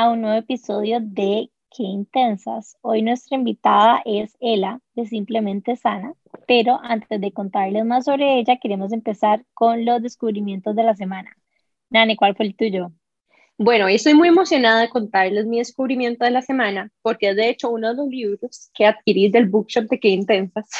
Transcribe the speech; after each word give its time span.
A 0.00 0.08
un 0.08 0.22
nuevo 0.22 0.38
episodio 0.38 0.98
de 1.02 1.50
Qué 1.70 1.82
Intensas. 1.82 2.78
Hoy 2.80 3.02
nuestra 3.02 3.36
invitada 3.36 4.00
es 4.06 4.34
Ela 4.40 4.80
de 4.94 5.04
Simplemente 5.04 5.76
Sana, 5.76 6.14
pero 6.46 6.80
antes 6.82 7.20
de 7.20 7.32
contarles 7.32 7.84
más 7.84 8.06
sobre 8.06 8.38
ella, 8.38 8.56
queremos 8.56 8.94
empezar 8.94 9.44
con 9.52 9.84
los 9.84 10.00
descubrimientos 10.00 10.74
de 10.74 10.84
la 10.84 10.96
semana. 10.96 11.36
Nani, 11.90 12.16
¿cuál 12.16 12.34
fue 12.34 12.46
el 12.46 12.56
tuyo? 12.56 12.92
Bueno, 13.58 13.88
estoy 13.88 14.14
muy 14.14 14.28
emocionada 14.28 14.80
de 14.80 14.88
contarles 14.88 15.44
mi 15.44 15.58
descubrimiento 15.58 16.24
de 16.24 16.30
la 16.30 16.40
semana, 16.40 16.90
porque 17.02 17.28
es 17.28 17.36
de 17.36 17.50
hecho 17.50 17.68
uno 17.68 17.90
de 17.90 17.96
los 17.96 18.08
libros 18.08 18.70
que 18.72 18.86
adquirí 18.86 19.28
del 19.28 19.50
bookshop 19.50 19.84
de 19.84 20.00
Qué 20.00 20.08
Intensas. 20.08 20.70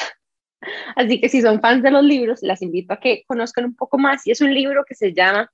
Así 0.95 1.21
que 1.21 1.29
si 1.29 1.43
son 1.43 1.61
fans 1.61 1.83
de 1.83 1.91
los 1.91 2.03
libros, 2.03 2.39
las 2.41 2.63
invito 2.63 2.95
a 2.95 2.99
que 2.99 3.23
conozcan 3.27 3.65
un 3.65 3.75
poco 3.75 3.99
más. 3.99 4.25
Y 4.25 4.31
es 4.31 4.41
un 4.41 4.51
libro 4.51 4.83
que 4.83 4.95
se 4.95 5.13
llama 5.13 5.47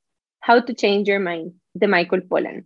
How 0.48 0.64
to 0.64 0.74
Change 0.74 1.10
Your 1.10 1.20
Mind 1.20 1.52
de 1.74 1.88
Michael 1.90 2.24
Pollan. 2.24 2.66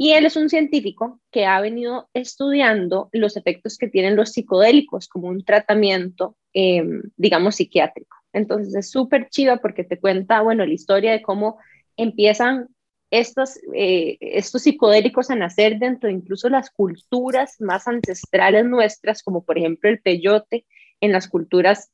Y 0.00 0.12
él 0.12 0.24
es 0.26 0.36
un 0.36 0.48
científico 0.48 1.20
que 1.32 1.44
ha 1.44 1.60
venido 1.60 2.08
estudiando 2.14 3.08
los 3.12 3.36
efectos 3.36 3.76
que 3.76 3.88
tienen 3.88 4.14
los 4.14 4.30
psicodélicos 4.30 5.08
como 5.08 5.26
un 5.26 5.44
tratamiento, 5.44 6.36
em, 6.52 7.02
digamos, 7.16 7.56
psiquiátrico. 7.56 8.16
Entonces 8.32 8.74
es 8.76 8.90
súper 8.90 9.28
chiva 9.28 9.56
porque 9.56 9.82
te 9.82 9.98
cuenta, 9.98 10.40
bueno, 10.40 10.64
la 10.64 10.72
historia 10.72 11.10
de 11.10 11.20
cómo 11.20 11.58
empiezan 11.96 12.68
estos, 13.10 13.58
eh, 13.74 14.18
estos 14.20 14.62
psicodélicos 14.62 15.30
a 15.30 15.34
nacer 15.34 15.80
dentro 15.80 16.08
de 16.08 16.14
incluso 16.14 16.48
las 16.48 16.70
culturas 16.70 17.60
más 17.60 17.88
ancestrales 17.88 18.64
nuestras, 18.66 19.24
como 19.24 19.44
por 19.44 19.58
ejemplo 19.58 19.90
el 19.90 20.00
peyote 20.00 20.64
en 21.00 21.10
las 21.10 21.28
culturas 21.28 21.90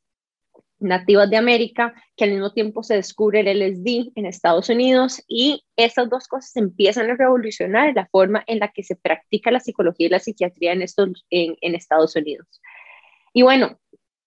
nativas 0.84 1.28
de 1.30 1.36
América, 1.36 1.94
que 2.16 2.24
al 2.24 2.30
mismo 2.30 2.52
tiempo 2.52 2.82
se 2.82 2.94
descubre 2.94 3.40
el 3.40 3.48
LSD 3.48 4.12
en 4.14 4.26
Estados 4.26 4.68
Unidos 4.68 5.22
y 5.26 5.64
estas 5.76 6.08
dos 6.08 6.28
cosas 6.28 6.54
empiezan 6.56 7.10
a 7.10 7.16
revolucionar 7.16 7.92
la 7.94 8.06
forma 8.06 8.44
en 8.46 8.60
la 8.60 8.68
que 8.68 8.82
se 8.82 8.96
practica 8.96 9.50
la 9.50 9.60
psicología 9.60 10.06
y 10.06 10.10
la 10.10 10.20
psiquiatría 10.20 10.72
en, 10.72 10.82
estos, 10.82 11.26
en, 11.30 11.74
Estados 11.74 12.14
Unidos. 12.16 12.60
Y 13.32 13.42
bueno, 13.42 13.78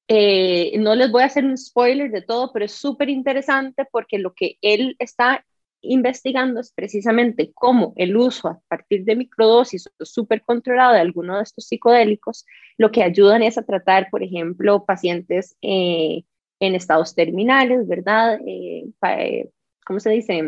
eh, 0.08 0.73
no 0.80 0.95
les 0.95 1.11
voy 1.11 1.23
a 1.23 1.28
hacer 1.28 1.45
un 1.45 1.58
spoiler 1.58 2.11
de 2.11 2.22
todo, 2.22 2.52
pero 2.52 2.66
es 2.66 2.73
súper 2.73 3.09
interesante 3.09 3.85
porque 3.91 4.19
lo 4.19 4.33
que 4.33 4.58
él 4.61 4.95
está 5.00 5.45
investigando 5.81 6.59
es 6.59 6.72
precisamente 6.72 7.52
cómo 7.53 7.94
el 7.95 8.17
uso 8.17 8.50
a 8.50 8.59
partir 8.67 9.03
de 9.05 9.16
microdosis 9.16 9.89
súper 10.00 10.41
controlado 10.41 10.94
de 10.94 11.00
alguno 11.00 11.38
de 11.38 11.44
estos 11.44 11.67
psicodélicos, 11.67 12.45
lo 12.78 12.91
que 12.91 13.03
ayudan 13.03 13.44
es 13.44 13.58
a 13.58 13.63
tratar, 13.63 14.09
por 14.09 14.23
ejemplo, 14.23 14.85
pacientes 14.85 15.55
eh, 15.61 16.23
en 16.59 16.75
estados 16.75 17.16
terminales, 17.16 17.88
¿verdad? 17.88 18.39
Eh, 18.45 18.86
eh, 19.08 19.50
¿Cómo 19.86 20.00
se 20.00 20.11
dice? 20.11 20.44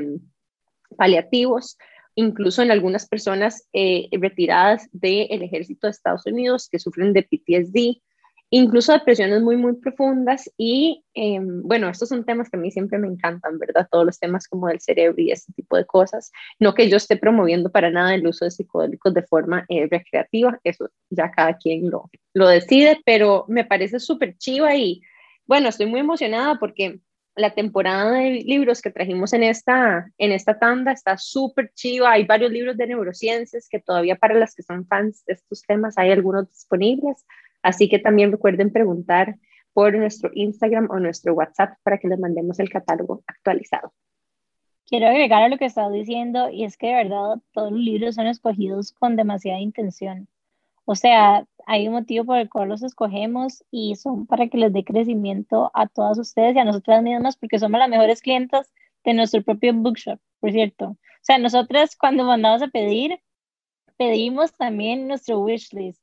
Paliativos, 0.98 1.78
incluso 2.16 2.62
en 2.62 2.72
algunas 2.72 3.08
personas 3.08 3.68
eh, 3.74 4.10
retiradas 4.12 4.90
del 4.92 5.44
ejército 5.44 5.88
de 5.88 5.92
Estados 5.92 6.26
Unidos 6.26 6.68
que 6.70 6.80
sufren 6.80 7.14
de 7.14 7.24
PTSD, 7.24 8.02
incluso 8.50 8.92
depresiones 8.92 9.44
muy, 9.44 9.56
muy 9.56 9.76
profundas. 9.76 10.52
Y 10.58 11.06
em, 11.14 11.62
bueno, 11.62 11.88
estos 11.88 12.10
son 12.10 12.26
temas 12.26 12.50
que 12.50 12.58
a 12.58 12.60
mí 12.60 12.72
siempre 12.72 12.98
me 12.98 13.08
encantan, 13.08 13.60
¿verdad? 13.60 13.88
Todos 13.90 14.08
los 14.08 14.20
temas 14.20 14.48
como 14.48 14.68
del 14.68 14.82
cerebro 14.82 15.22
y 15.22 15.32
ese 15.32 15.54
tipo 15.54 15.78
de 15.78 15.86
cosas. 15.86 16.32
No 16.58 16.74
que 16.74 16.90
yo 16.90 16.98
esté 16.98 17.16
promoviendo 17.16 17.72
para 17.72 17.92
nada 17.92 18.16
el 18.16 18.26
uso 18.26 18.46
de 18.46 18.52
psicodélicos 18.52 19.14
de 19.14 19.24
forma 19.24 19.66
recreativa, 19.70 20.60
eso 20.64 20.90
ya 21.12 21.30
cada 21.30 21.56
quien 21.58 21.92
lo, 21.92 22.10
lo 22.34 22.48
decide, 22.48 23.00
pero 23.06 23.46
me 23.48 23.64
parece 23.64 24.00
súper 24.00 24.36
chiva 24.38 24.76
y 24.76 25.02
bueno, 25.50 25.70
estoy 25.70 25.88
muy 25.88 26.02
emocionada 26.02 26.60
porque 26.60 27.00
la 27.36 27.56
temporada 27.56 28.12
de 28.12 28.44
libros 28.46 28.84
que 28.84 28.92
trajimos 28.92 29.34
en 29.34 29.42
esta, 29.42 30.12
en 30.20 30.32
esta 30.32 30.60
tanda 30.60 30.92
está 30.92 31.18
súper 31.18 31.72
chiva. 31.74 32.12
Hay 32.12 32.26
varios 32.26 32.52
libros 32.52 32.78
de 32.78 32.86
neurociencias 32.86 33.68
que 33.68 33.80
todavía 33.80 34.16
para 34.16 34.36
las 34.36 34.54
que 34.54 34.62
son 34.62 34.86
fans 34.86 35.26
de 35.26 35.34
estos 35.34 35.64
temas 35.64 35.98
hay 35.98 36.12
algunos 36.12 36.48
disponibles. 36.52 37.26
Así 37.64 37.90
que 37.90 37.98
también 37.98 38.32
recuerden 38.32 38.72
preguntar 38.72 39.38
por 39.74 39.98
nuestro 39.98 40.30
Instagram 40.36 40.88
o 40.92 41.00
nuestro 41.00 41.34
WhatsApp 41.34 41.80
para 41.82 41.98
que 41.98 42.10
les 42.10 42.20
mandemos 42.20 42.60
el 42.60 42.70
catálogo 42.70 43.24
actualizado. 43.26 43.92
Quiero 44.86 45.08
agregar 45.08 45.42
a 45.42 45.50
lo 45.50 45.58
que 45.58 45.66
estaba 45.66 45.90
diciendo 45.90 46.52
y 46.52 46.64
es 46.64 46.78
que 46.78 46.90
de 46.90 46.96
verdad 47.06 47.40
todos 47.54 47.72
los 47.72 47.82
libros 47.82 48.14
son 48.14 48.28
escogidos 48.28 48.92
con 48.92 49.16
demasiada 49.16 49.60
intención. 49.60 50.28
O 50.92 50.96
sea, 50.96 51.46
hay 51.68 51.88
un 51.88 51.94
motivo 51.94 52.26
por 52.26 52.40
el 52.40 52.50
cual 52.50 52.70
los 52.70 52.82
escogemos 52.82 53.64
y 53.70 53.94
son 53.94 54.26
para 54.26 54.48
que 54.48 54.58
les 54.58 54.74
dé 54.74 54.84
crecimiento 54.84 55.70
a 55.76 55.86
todas 55.86 56.18
ustedes 56.18 56.56
y 56.56 56.60
a 56.60 56.66
nosotras 56.66 57.04
mismas 57.04 57.38
porque 57.38 57.60
somos 57.60 57.78
las 57.78 57.90
mejores 57.90 58.24
clientas 58.24 58.74
de 59.04 59.14
nuestro 59.14 59.44
propio 59.44 59.72
bookshop, 59.76 60.20
por 60.40 60.52
cierto. 60.52 60.86
O 60.88 60.98
sea, 61.22 61.38
nosotras 61.38 61.96
cuando 61.96 62.24
mandamos 62.24 62.64
a 62.64 62.70
pedir, 62.70 63.20
pedimos 63.98 64.52
también 64.54 65.08
nuestro 65.08 65.38
wish 65.42 65.72
list. 65.74 66.02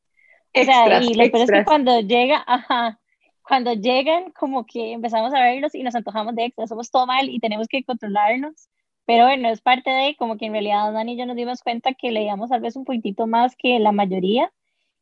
O 0.54 0.62
sea, 0.62 1.02
y 1.02 1.14
lo 1.14 1.32
peor 1.32 1.42
es 1.42 1.50
que 1.50 1.64
cuando 1.64 1.98
llega, 1.98 2.44
ajá, 2.46 3.00
cuando 3.42 3.72
llegan, 3.72 4.30
como 4.38 4.66
que 4.66 4.92
empezamos 4.92 5.34
a 5.34 5.40
verlos 5.40 5.74
y 5.74 5.82
nos 5.82 5.96
antojamos 5.96 6.36
de 6.36 6.44
extra, 6.44 6.68
somos 6.68 6.92
todo 6.92 7.08
mal 7.08 7.28
y 7.28 7.40
tenemos 7.40 7.66
que 7.66 7.82
controlarnos. 7.82 8.68
Pero 9.04 9.24
bueno, 9.24 9.48
es 9.48 9.60
parte 9.60 9.90
de 9.90 10.14
como 10.14 10.36
que 10.36 10.46
en 10.46 10.52
realidad 10.52 10.92
Dani 10.92 11.14
y 11.14 11.18
yo 11.18 11.26
nos 11.26 11.34
dimos 11.34 11.60
cuenta 11.62 11.92
que 11.92 12.12
leíamos 12.12 12.50
tal 12.50 12.60
vez 12.60 12.76
un 12.76 12.84
poquitito 12.84 13.26
más 13.26 13.56
que 13.56 13.80
la 13.80 13.90
mayoría 13.90 14.52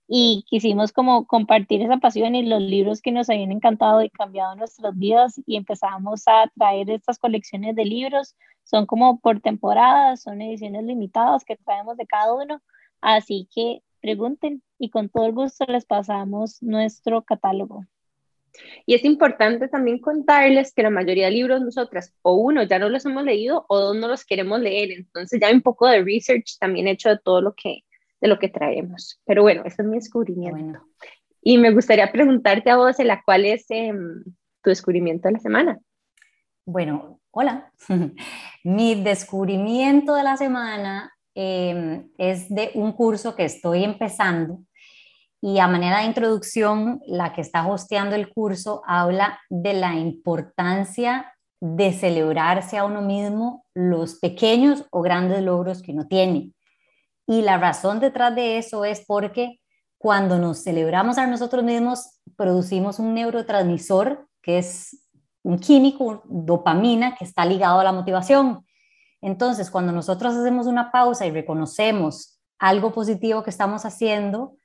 y 0.07 0.45
quisimos 0.49 0.93
como 0.93 1.27
compartir 1.27 1.83
esa 1.83 1.97
pasión 1.99 2.35
y 2.35 2.47
los 2.47 2.63
libros 2.63 3.01
que 3.01 3.13
nos 3.13 3.31
habían 3.31 3.53
encantado 3.53 4.03
y 4.03 4.11
cambiado 4.11 4.55
nuestras 4.57 4.97
vidas 4.99 5.41
y 5.47 5.57
empezamos 5.57 6.25
a 6.27 6.51
traer 6.57 6.91
estas 6.91 7.19
colecciones 7.19 7.75
de 7.75 7.85
libros. 7.85 8.37
Son 8.65 8.87
como 8.87 9.21
por 9.21 9.41
temporadas, 9.41 10.23
son 10.23 10.43
ediciones 10.43 10.85
limitadas 10.85 11.45
que 11.45 11.57
traemos 11.57 11.97
de 11.97 12.07
cada 12.07 12.35
uno. 12.35 12.63
Así 13.01 13.49
que 13.55 13.83
pregunten 14.01 14.63
y 14.79 14.91
con 14.91 15.09
todo 15.09 15.27
el 15.27 15.33
gusto 15.33 15.65
les 15.69 15.87
pasamos 15.87 16.63
nuestro 16.63 17.23
catálogo. 17.23 17.85
Y 18.87 18.95
es 18.95 19.05
importante 19.05 19.69
también 19.69 19.99
contarles 19.99 20.73
que 20.73 20.83
la 20.83 20.91
mayoría 20.91 21.27
de 21.27 21.33
libros 21.33 21.61
nosotras, 21.61 22.15
o 22.23 22.35
uno, 22.35 22.63
ya 22.63 22.79
no 22.79 22.89
los 22.89 23.05
hemos 23.05 23.25
leído, 23.25 23.65
o 23.69 23.81
dos, 23.81 23.97
no 23.97 24.07
los 24.07 24.25
queremos 24.25 24.61
leer. 24.61 24.93
Entonces 24.93 25.41
ya 25.41 25.51
un 25.51 25.63
poco 25.63 25.89
de 25.89 26.05
research 26.05 26.59
también 26.59 26.87
hecho 26.87 27.09
de 27.09 27.19
todo 27.19 27.41
lo 27.41 27.55
que, 27.55 27.84
de 28.25 28.29
lo 28.29 28.39
que 28.39 28.49
traemos. 28.49 29.21
Pero 29.27 29.43
bueno, 29.43 29.63
ese 29.67 29.83
es 29.83 29.89
mi 29.89 29.97
descubrimiento. 29.97 30.81
Y 31.43 31.59
me 31.59 31.71
gustaría 31.73 32.11
preguntarte 32.11 32.71
a 32.71 32.77
vos, 32.77 32.97
la 33.01 33.23
¿cuál 33.23 33.45
es 33.45 33.67
em, 33.69 34.25
tu 34.63 34.71
descubrimiento 34.71 35.29
de 35.29 35.33
la 35.33 35.41
semana? 35.41 35.79
Bueno, 36.65 37.21
hola. 37.31 37.71
mi 38.65 38.95
descubrimiento 38.95 40.15
de 40.15 40.23
la 40.23 40.39
semana 40.39 41.13
em, 41.35 42.09
es 42.17 42.49
de 42.49 42.71
un 42.75 42.93
curso 42.93 43.37
que 43.37 43.45
estoy 43.45 43.85
empezando 43.85 44.61
y 45.43 45.59
a 45.59 45.69
manera 45.69 45.99
de 45.99 46.07
introducción, 46.07 47.03
la 47.07 47.35
que 47.35 47.43
está 47.43 47.67
hosteando 47.67 48.17
el 48.17 48.33
curso 48.33 48.81
habla 48.87 49.39
de 49.51 49.75
la 49.75 49.97
importancia 49.97 51.31
de 51.61 51.93
celebrarse 51.93 52.79
a 52.79 52.87
uno 52.87 53.03
mismo 53.03 53.67
los 53.75 54.15
pequeños 54.15 54.87
o 54.91 55.03
grandes 55.03 55.43
logros 55.43 55.83
que 55.83 55.93
uno 55.93 56.07
tiene. 56.07 56.55
Y 57.27 57.43
la 57.43 57.59
razón 57.59 58.01
detrás 58.01 58.35
de 58.35 58.59
eso 58.59 58.85
es 58.85 59.05
porque 59.07 59.61
cuando 59.99 60.39
nos 60.39 60.63
celebramos 60.63 61.17
a 61.19 61.27
nosotros 61.27 61.65
mismos, 61.65 62.21
producimos 62.37 62.99
un 62.99 63.15
neurotransmisor 63.15 64.29
que 64.43 64.59
es 64.59 65.09
un 65.43 65.59
químico, 65.59 66.23
dopamina, 66.27 67.15
que 67.17 67.25
está 67.25 67.45
ligado 67.45 67.81
a 67.81 67.85
la 67.85 67.93
motivación. 67.93 68.65
Entonces, 69.23 69.71
cuando 69.71 69.93
nosotros 69.93 70.35
hacemos 70.35 70.67
una 70.67 70.91
pausa 70.91 71.25
y 71.27 71.31
reconocemos 71.31 72.39
algo 72.59 72.93
positivo 72.93 73.43
que 73.43 73.51
estamos 73.51 73.85
haciendo, 73.87 74.57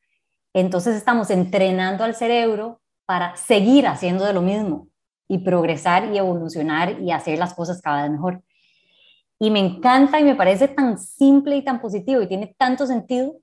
entonces 0.53 0.95
estamos 0.95 1.29
entrenando 1.29 2.03
al 2.03 2.15
cerebro 2.15 2.81
para 3.05 3.35
seguir 3.37 3.87
haciendo 3.87 4.25
de 4.25 4.33
lo 4.33 4.41
mismo 4.41 4.87
y 5.27 5.39
progresar 5.39 6.13
y 6.13 6.17
evolucionar 6.17 6.99
y 6.99 7.11
hacer 7.11 7.39
las 7.39 7.53
cosas 7.53 7.81
cada 7.81 8.03
vez 8.03 8.11
mejor. 8.11 8.43
Y 9.39 9.51
me 9.51 9.59
encanta 9.59 10.19
y 10.19 10.23
me 10.23 10.35
parece 10.35 10.67
tan 10.67 10.99
simple 10.99 11.55
y 11.55 11.63
tan 11.63 11.79
positivo 11.79 12.21
y 12.21 12.27
tiene 12.27 12.55
tanto 12.57 12.85
sentido 12.85 13.37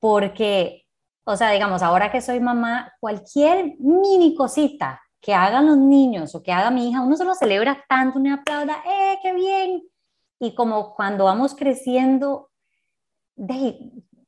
porque, 0.00 0.86
o 1.24 1.36
sea, 1.36 1.50
digamos, 1.50 1.82
ahora 1.82 2.10
que 2.10 2.22
soy 2.22 2.40
mamá, 2.40 2.92
cualquier 3.00 3.74
mini 3.78 4.34
cosita 4.34 5.00
que 5.20 5.34
hagan 5.34 5.66
los 5.66 5.76
niños 5.76 6.34
o 6.34 6.42
que 6.42 6.52
haga 6.52 6.70
mi 6.70 6.88
hija, 6.88 7.02
uno 7.02 7.16
se 7.16 7.24
lo 7.24 7.34
celebra 7.34 7.84
tanto, 7.88 8.18
uno 8.18 8.34
aplauda, 8.34 8.82
¡eh, 8.86 9.18
qué 9.22 9.34
bien! 9.34 9.82
Y 10.38 10.54
como 10.54 10.94
cuando 10.94 11.24
vamos 11.24 11.54
creciendo, 11.54 12.50
de, 13.34 13.78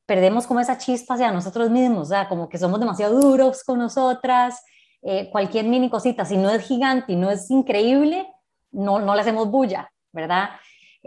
perdemos 0.04 0.46
como 0.46 0.60
esa 0.60 0.76
chispa 0.76 1.14
hacia 1.14 1.30
nosotros 1.30 1.70
mismos, 1.70 2.08
o 2.08 2.10
sea, 2.10 2.28
como 2.28 2.48
que 2.48 2.58
somos 2.58 2.80
demasiado 2.80 3.20
duros 3.20 3.62
con 3.62 3.78
nosotras, 3.78 4.62
eh, 5.02 5.30
cualquier 5.30 5.66
mini 5.66 5.88
cosita, 5.88 6.24
si 6.24 6.36
no 6.36 6.50
es 6.50 6.66
gigante 6.66 7.12
y 7.12 7.16
no 7.16 7.30
es 7.30 7.50
increíble, 7.50 8.26
no, 8.72 8.98
no 8.98 9.14
le 9.14 9.20
hacemos 9.20 9.50
bulla, 9.50 9.90
¿verdad? 10.12 10.50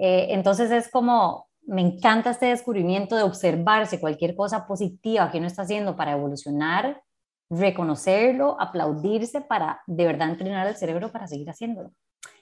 Eh, 0.04 0.34
entonces 0.34 0.72
es 0.72 0.90
como, 0.90 1.48
me 1.68 1.82
encanta 1.82 2.32
este 2.32 2.48
descubrimiento 2.48 3.16
de 3.16 3.22
observarse 3.22 4.00
cualquier 4.00 4.36
cosa 4.36 4.66
positiva 4.66 5.30
que 5.30 5.38
uno 5.38 5.46
está 5.46 5.62
haciendo 5.62 5.96
para 5.96 6.14
evolucionar, 6.14 7.04
reconocerlo, 7.52 8.60
aplaudirse 8.60 9.42
para 9.42 9.84
de 9.86 10.06
verdad 10.08 10.30
entrenar 10.30 10.66
el 10.66 10.76
cerebro 10.76 11.12
para 11.12 11.28
seguir 11.28 11.52
haciéndolo. 11.52 11.92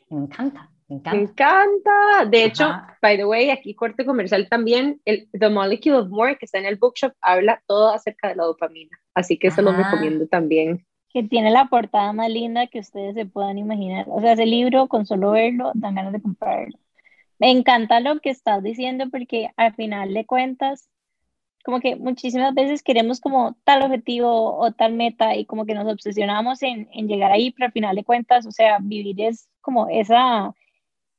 Me 0.10 0.22
encanta. 0.22 0.72
Me 0.88 0.96
encanta. 0.96 1.18
Me 1.18 1.24
encanta. 1.24 2.26
De 2.30 2.46
hecho, 2.46 2.72
by 3.02 3.18
the 3.18 3.26
way, 3.26 3.50
aquí 3.50 3.76
corte 3.76 4.06
comercial 4.06 4.48
también, 4.48 5.02
el 5.04 5.28
The 5.38 5.50
Molecule 5.50 5.98
of 5.98 6.08
More 6.08 6.38
que 6.38 6.46
está 6.46 6.60
en 6.60 6.66
el 6.66 6.78
bookshop 6.78 7.12
habla 7.20 7.62
todo 7.68 7.94
acerca 7.94 8.30
de 8.30 8.38
la 8.38 8.46
dopamina. 8.46 8.98
Así 9.14 9.38
que 9.38 9.50
eso 9.50 9.62
lo 9.62 9.74
recomiendo 9.74 10.28
también. 10.28 10.88
Que 11.10 11.24
tiene 11.24 11.52
la 11.52 11.66
portada 11.66 12.14
más 12.14 12.30
linda 12.30 12.68
que 12.68 12.80
ustedes 12.80 13.16
se 13.16 13.26
puedan 13.26 13.58
imaginar. 13.58 14.06
O 14.08 14.22
sea, 14.22 14.32
ese 14.32 14.46
libro, 14.46 14.88
con 14.88 15.06
solo 15.06 15.32
verlo, 15.32 15.72
dan 15.76 15.96
ganas 15.96 16.14
de 16.14 16.22
comprarlo. 16.22 16.78
Me 17.40 17.52
encanta 17.52 18.00
lo 18.00 18.20
que 18.20 18.30
estás 18.30 18.64
diciendo 18.64 19.06
porque 19.12 19.50
al 19.58 19.74
final 19.76 20.14
de 20.14 20.26
cuentas, 20.26 20.90
como 21.66 21.80
que 21.80 21.96
muchísimas 21.96 22.54
veces 22.54 22.84
queremos 22.84 23.22
como 23.22 23.56
tal 23.64 23.84
objetivo 23.84 24.58
o 24.60 24.72
tal 24.74 24.94
meta 24.94 25.36
y 25.36 25.46
como 25.46 25.66
que 25.66 25.76
nos 25.76 25.88
obsesionamos 25.92 26.64
en, 26.64 26.90
en 26.94 27.08
llegar 27.08 27.32
ahí, 27.32 27.52
pero 27.52 27.68
al 27.68 27.74
final 27.74 27.96
de 27.96 28.04
cuentas, 28.04 28.46
o 28.46 28.52
sea, 28.52 28.80
vivir 28.82 29.22
es 29.22 29.50
como 29.62 29.88
esa 29.90 30.54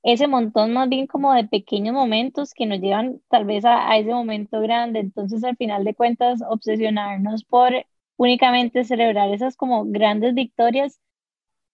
ese 0.03 0.27
montón 0.29 0.73
más 0.73 0.89
bien 0.89 1.07
como 1.07 1.35
de 1.35 1.45
pequeños 1.45 1.95
momentos 1.95 2.55
que 2.55 2.67
nos 2.67 2.81
llevan 2.81 3.21
tal 3.29 3.45
vez 3.45 3.65
a, 3.65 3.97
ese 3.99 4.11
momento 4.13 4.61
grande. 4.61 5.01
Entonces, 5.01 5.45
al 5.45 5.57
final 5.57 5.85
de 5.85 5.95
cuentas, 5.95 6.41
obsesionarnos 6.49 7.45
por 7.45 7.73
únicamente 8.17 8.85
celebrar 8.85 9.31
esas 9.33 9.57
como 9.57 9.85
grandes 9.87 10.35
victorias 10.35 11.01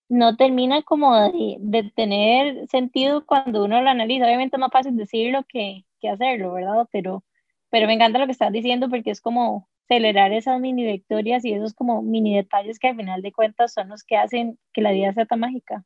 no 0.09 0.37
termina 0.37 0.83
como 0.83 1.15
de, 1.17 1.93
tener 1.95 2.67
sentido 2.69 3.27
cuando 3.27 3.65
uno 3.65 3.81
lo 3.83 3.91
analiza. 3.91 4.27
Obviamente 4.27 4.57
es 4.57 4.61
más 4.61 4.73
fácil 4.73 4.97
decirlo 4.97 5.45
que, 5.49 5.85
que 6.01 6.09
hacerlo, 6.09 6.53
¿verdad? 6.53 6.87
Pero, 6.93 7.25
pero 7.71 7.87
me 7.87 7.95
encanta 7.95 8.19
lo 8.19 8.27
que 8.27 8.33
estás 8.33 8.53
diciendo 8.53 8.89
porque 8.89 9.11
es 9.11 9.21
como 9.21 9.69
celebrar 9.89 10.33
esas 10.33 10.61
mini 10.61 10.85
victorias 10.85 11.45
y 11.45 11.53
esos 11.53 11.75
como 11.75 12.03
mini 12.03 12.37
detalles 12.37 12.79
que 12.79 12.89
al 12.89 12.97
final 12.97 13.23
de 13.23 13.33
cuentas 13.33 13.73
son 13.73 13.89
los 13.89 14.03
que 14.05 14.17
hacen 14.17 14.59
que 14.73 14.83
la 14.83 14.93
vida 14.93 15.13
sea 15.13 15.27
tan 15.27 15.41
mágica 15.41 15.85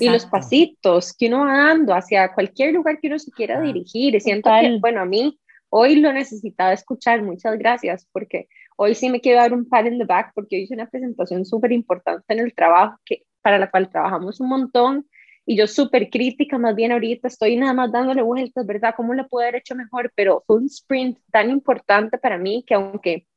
y 0.00 0.08
los 0.08 0.26
pasitos 0.26 1.14
que 1.16 1.28
uno 1.28 1.44
va 1.44 1.56
dando 1.56 1.94
hacia 1.94 2.32
cualquier 2.32 2.74
lugar 2.74 2.98
que 3.00 3.06
uno 3.06 3.18
se 3.18 3.30
quiera 3.30 3.60
dirigir. 3.60 4.14
Y 4.14 4.20
siento 4.20 4.50
que, 4.60 4.78
bueno, 4.80 5.00
a 5.00 5.04
mí 5.04 5.38
hoy 5.68 5.96
lo 5.96 6.12
necesitaba 6.12 6.72
escuchar. 6.72 7.22
Muchas 7.22 7.56
gracias, 7.58 8.06
porque 8.12 8.48
hoy 8.76 8.94
sí 8.94 9.08
me 9.08 9.20
quiero 9.20 9.40
dar 9.40 9.52
un 9.52 9.68
pat 9.68 9.86
in 9.86 9.98
the 9.98 10.04
back, 10.04 10.32
porque 10.34 10.58
hice 10.58 10.74
una 10.74 10.88
presentación 10.88 11.44
súper 11.44 11.72
importante 11.72 12.24
en 12.28 12.40
el 12.40 12.54
trabajo, 12.54 12.98
que, 13.04 13.22
para 13.46 13.60
la 13.60 13.70
cual 13.70 13.88
trabajamos 13.88 14.40
un 14.40 14.48
montón. 14.48 15.06
Y 15.44 15.56
yo 15.56 15.68
súper 15.68 16.10
crítica, 16.10 16.58
más 16.58 16.74
bien 16.74 16.90
ahorita 16.90 17.28
estoy 17.28 17.54
nada 17.54 17.72
más 17.74 17.92
dándole 17.92 18.20
vueltas, 18.20 18.66
¿verdad? 18.66 18.94
¿Cómo 18.96 19.14
lo 19.14 19.28
puedo 19.28 19.44
haber 19.44 19.60
hecho 19.60 19.76
mejor? 19.76 20.10
Pero 20.16 20.42
fue 20.48 20.56
un 20.56 20.66
sprint 20.66 21.20
tan 21.30 21.48
importante 21.50 22.18
para 22.18 22.38
mí 22.38 22.64
que 22.66 22.74
aunque 22.74 23.28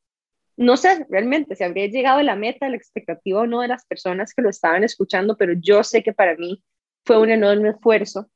no 0.57 0.77
sé 0.77 1.05
realmente 1.11 1.55
si 1.55 1.63
habría 1.63 1.85
llegado 1.85 2.17
a 2.17 2.23
la 2.23 2.35
meta, 2.35 2.69
la 2.69 2.75
expectativa 2.75 3.41
o 3.41 3.45
no 3.45 3.61
de 3.61 3.67
las 3.67 3.85
personas 3.85 4.33
que 4.33 4.41
lo 4.41 4.49
estaban 4.49 4.83
escuchando, 4.83 5.37
pero 5.37 5.53
yo 5.53 5.83
sé 5.83 6.01
que 6.01 6.11
para 6.11 6.35
mí 6.35 6.63
fue 7.05 7.19
un 7.21 7.29
enorme 7.29 7.69
esfuerzo 7.69 8.31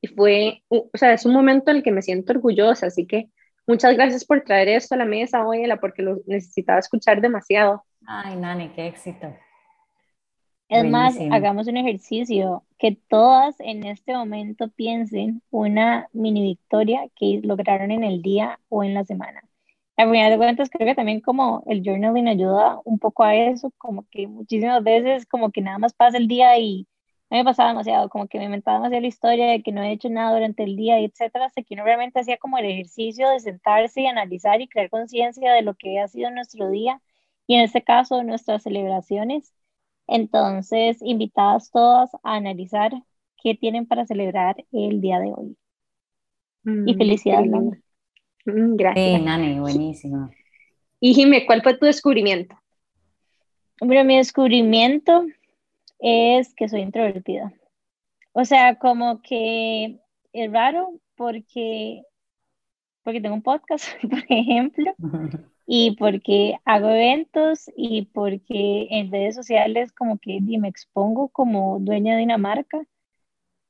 y 0.00 0.08
fue, 0.08 0.64
o 0.66 0.90
sea, 0.94 1.12
es 1.12 1.24
un 1.24 1.34
momento 1.34 1.70
en 1.70 1.76
el 1.76 1.82
que 1.84 1.92
me 1.92 2.02
siento 2.02 2.32
orgullosa, 2.32 2.86
así 2.86 3.06
que 3.06 3.30
muchas 3.64 3.94
gracias 3.94 4.24
por 4.24 4.40
traer 4.40 4.66
esto 4.66 4.96
a 4.96 4.98
la 4.98 5.04
mesa, 5.04 5.46
Oela, 5.46 5.78
porque 5.78 6.02
lo 6.02 6.20
necesitaba 6.26 6.80
escuchar 6.80 7.20
demasiado. 7.20 7.84
Ay, 8.04 8.34
Nani, 8.34 8.70
qué 8.70 8.88
éxito. 8.88 9.32
Es 10.70 10.86
más, 10.86 11.22
hagamos 11.28 11.68
un 11.68 11.76
ejercicio, 11.76 12.64
que 12.78 12.92
todas 13.08 13.60
en 13.60 13.84
este 13.84 14.14
momento 14.14 14.68
piensen 14.70 15.42
una 15.50 16.08
mini 16.14 16.42
victoria 16.42 17.08
que 17.16 17.40
lograron 17.44 17.90
en 17.90 18.04
el 18.04 18.22
día 18.22 18.60
o 18.70 18.84
en 18.84 18.94
la 18.94 19.04
semana 19.04 19.42
a 19.96 20.10
final 20.10 20.30
de 20.32 20.38
cuentas 20.38 20.70
creo 20.70 20.88
que 20.88 20.94
también 20.94 21.20
como 21.20 21.62
el 21.66 21.82
journaling 21.84 22.28
ayuda 22.28 22.80
un 22.84 22.98
poco 22.98 23.24
a 23.24 23.34
eso, 23.36 23.72
como 23.78 24.06
que 24.10 24.26
muchísimas 24.28 24.82
veces 24.84 25.26
como 25.26 25.50
que 25.52 25.60
nada 25.62 25.78
más 25.78 25.94
pasa 25.94 26.18
el 26.18 26.28
día 26.28 26.58
y 26.58 26.88
a 27.30 27.34
mí 27.36 27.40
me 27.40 27.44
pasaba 27.44 27.70
demasiado, 27.70 28.08
como 28.08 28.26
que 28.28 28.38
me 28.38 28.46
inventaba 28.46 28.78
demasiado 28.78 29.02
la 29.02 29.08
historia 29.08 29.46
de 29.50 29.62
que 29.62 29.72
no 29.72 29.82
he 29.82 29.92
hecho 29.92 30.08
nada 30.10 30.34
durante 30.34 30.64
el 30.64 30.76
día, 30.76 30.98
etcétera, 31.00 31.46
hasta 31.46 31.62
que 31.62 31.74
uno 31.74 31.84
realmente 31.84 32.20
hacía 32.20 32.38
como 32.38 32.58
el 32.58 32.66
ejercicio 32.66 33.28
de 33.30 33.40
sentarse 33.40 34.02
y 34.02 34.06
analizar 34.06 34.60
y 34.62 34.68
crear 34.68 34.90
conciencia 34.90 35.52
de 35.52 35.62
lo 35.62 35.74
que 35.74 36.00
ha 36.00 36.08
sido 36.08 36.30
nuestro 36.30 36.70
día 36.70 37.00
y 37.46 37.54
en 37.56 37.62
este 37.62 37.82
caso 37.82 38.22
nuestras 38.24 38.62
celebraciones. 38.64 39.52
Entonces, 40.10 40.98
invitadas 41.02 41.70
todas 41.70 42.12
a 42.24 42.34
analizar 42.34 42.92
qué 43.40 43.54
tienen 43.54 43.86
para 43.86 44.06
celebrar 44.06 44.56
el 44.72 45.00
día 45.00 45.20
de 45.20 45.32
hoy. 45.34 45.56
y 46.64 46.94
mm, 46.94 46.98
felicidades, 46.98 47.50
Mm, 48.46 48.74
gracias. 48.74 49.18
Sí, 49.18 49.24
Nani, 49.24 49.60
buenísimo. 49.60 50.30
Y 50.98 51.14
Jimé, 51.14 51.46
¿cuál 51.46 51.62
fue 51.62 51.76
tu 51.76 51.86
descubrimiento? 51.86 52.58
Bueno, 53.80 54.02
mi 54.04 54.16
descubrimiento 54.16 55.26
es 55.98 56.54
que 56.54 56.68
soy 56.68 56.80
introvertida. 56.80 57.52
O 58.32 58.44
sea, 58.44 58.76
como 58.76 59.20
que 59.22 60.00
es 60.32 60.52
raro 60.52 61.00
porque, 61.16 62.02
porque 63.04 63.20
tengo 63.20 63.34
un 63.36 63.42
podcast, 63.42 63.86
por 64.10 64.24
ejemplo, 64.28 64.92
y 65.72 65.92
porque 65.92 66.58
hago 66.64 66.88
eventos 66.88 67.70
y 67.76 68.06
porque 68.06 68.88
en 68.90 69.12
redes 69.12 69.36
sociales 69.36 69.92
como 69.92 70.18
que 70.18 70.40
me 70.40 70.66
expongo 70.66 71.28
como 71.28 71.78
dueña 71.78 72.16
de 72.16 72.24
una 72.24 72.38
marca. 72.38 72.84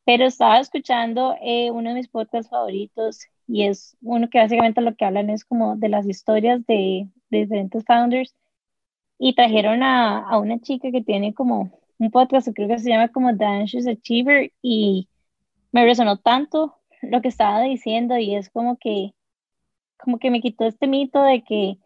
Pero 0.06 0.24
estaba 0.24 0.60
escuchando 0.60 1.36
eh, 1.42 1.70
uno 1.70 1.90
de 1.90 1.96
mis 1.96 2.08
podcasts 2.08 2.50
favoritos 2.50 3.20
y 3.46 3.64
es 3.64 3.98
uno 4.00 4.30
que 4.30 4.38
básicamente 4.38 4.80
lo 4.80 4.96
que 4.96 5.04
hablan 5.04 5.28
es 5.28 5.44
como 5.44 5.76
de 5.76 5.90
las 5.90 6.06
historias 6.06 6.64
de, 6.66 7.06
diferentes 7.28 7.84
founders 7.84 8.34
y 9.18 9.34
trajeron 9.34 9.82
a, 9.82 10.20
a, 10.26 10.38
una 10.38 10.58
chica 10.58 10.90
que 10.90 11.02
tiene 11.02 11.34
como 11.34 11.70
un 11.98 12.10
podcast, 12.10 12.48
creo 12.54 12.68
que 12.68 12.78
se 12.78 12.88
llama 12.88 13.08
como 13.08 13.36
The 13.36 13.44
Achiever 13.90 14.50
y 14.62 15.10
me 15.70 15.84
resonó 15.84 16.16
tanto 16.16 16.76
lo 17.02 17.20
que 17.20 17.28
estaba 17.28 17.60
diciendo 17.60 18.16
y 18.16 18.36
es 18.36 18.48
como 18.48 18.78
que 18.78 19.12
como 19.98 20.18
que 20.18 20.30
me 20.30 20.40
quitó 20.40 20.64
este 20.66 20.86
mito 20.86 21.22
de 21.22 21.42
que 21.42 21.78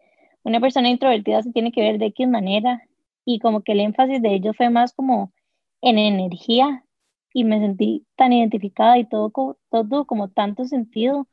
una 0.45 0.61
persona 0.61 0.89
introvertida 0.89 1.41
se 1.41 1.51
tiene 1.51 1.71
que 1.71 1.81
ver 1.81 1.97
de 1.97 2.13
qué 2.13 2.27
manera. 2.27 2.83
Y 3.25 3.39
como 3.39 3.63
que 3.63 3.73
el 3.73 3.79
énfasis 3.81 4.21
de 4.21 4.35
ello 4.35 4.53
fue 4.53 4.69
más 4.69 4.93
como 4.93 5.33
en 5.81 5.97
energía. 5.97 6.85
Y 7.33 7.43
me 7.43 7.59
sentí 7.59 8.05
tan 8.15 8.31
identificada 8.31 8.97
y 8.97 9.05
todo, 9.05 9.57
todo 9.69 10.05
como 10.05 10.29
tanto 10.29 10.65
sentido. 10.65 11.21
O 11.21 11.27